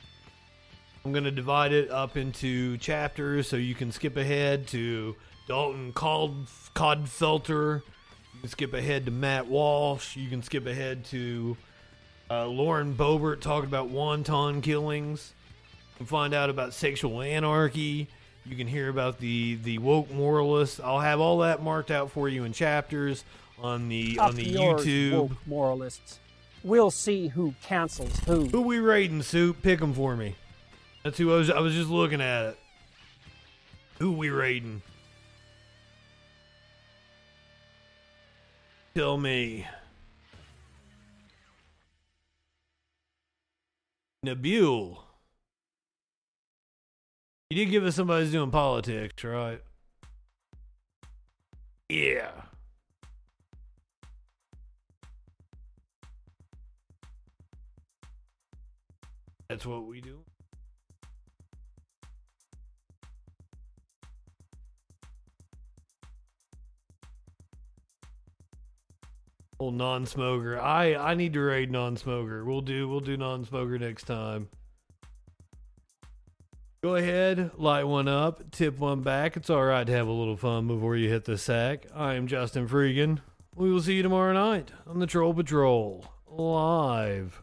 [1.05, 5.17] I'm gonna divide it up into chapters so you can skip ahead to
[5.47, 7.83] Dalton Cod Codfelter.
[8.35, 10.17] You can skip ahead to Matt Walsh.
[10.17, 11.57] You can skip ahead to
[12.31, 15.33] uh, Lauren Boebert talking about wonton killings.
[15.95, 18.09] You can find out about sexual anarchy.
[18.45, 20.81] You can hear about the the woke moralists.
[20.81, 23.25] I'll have all that marked out for you in chapters
[23.59, 25.13] on the Up on the yours, YouTube.
[25.13, 26.19] woke moralists.
[26.63, 28.47] We'll see who cancels who.
[28.47, 29.61] Who we raiding, Soup?
[29.63, 30.35] Pick them for me.
[31.05, 31.51] That's who I was.
[31.51, 32.59] I was just looking at it.
[33.99, 34.83] Who we raiding?
[38.97, 39.67] Tell me.
[44.25, 44.97] Nabil.
[47.51, 49.61] You did give us somebody who's doing politics, right?
[51.91, 52.31] Yeah.
[59.51, 60.21] That's what we do.
[69.59, 70.61] Old non-smoker.
[70.61, 72.45] I I need to raid non-smoker.
[72.45, 74.49] We'll do we'll do non-smoker next time.
[76.83, 79.37] Go ahead, light one up, tip one back.
[79.37, 81.87] It's all right to have a little fun before you hit the sack.
[81.95, 83.21] I am Justin Freegan.
[83.55, 87.43] We will see you tomorrow night on the Troll Patrol live.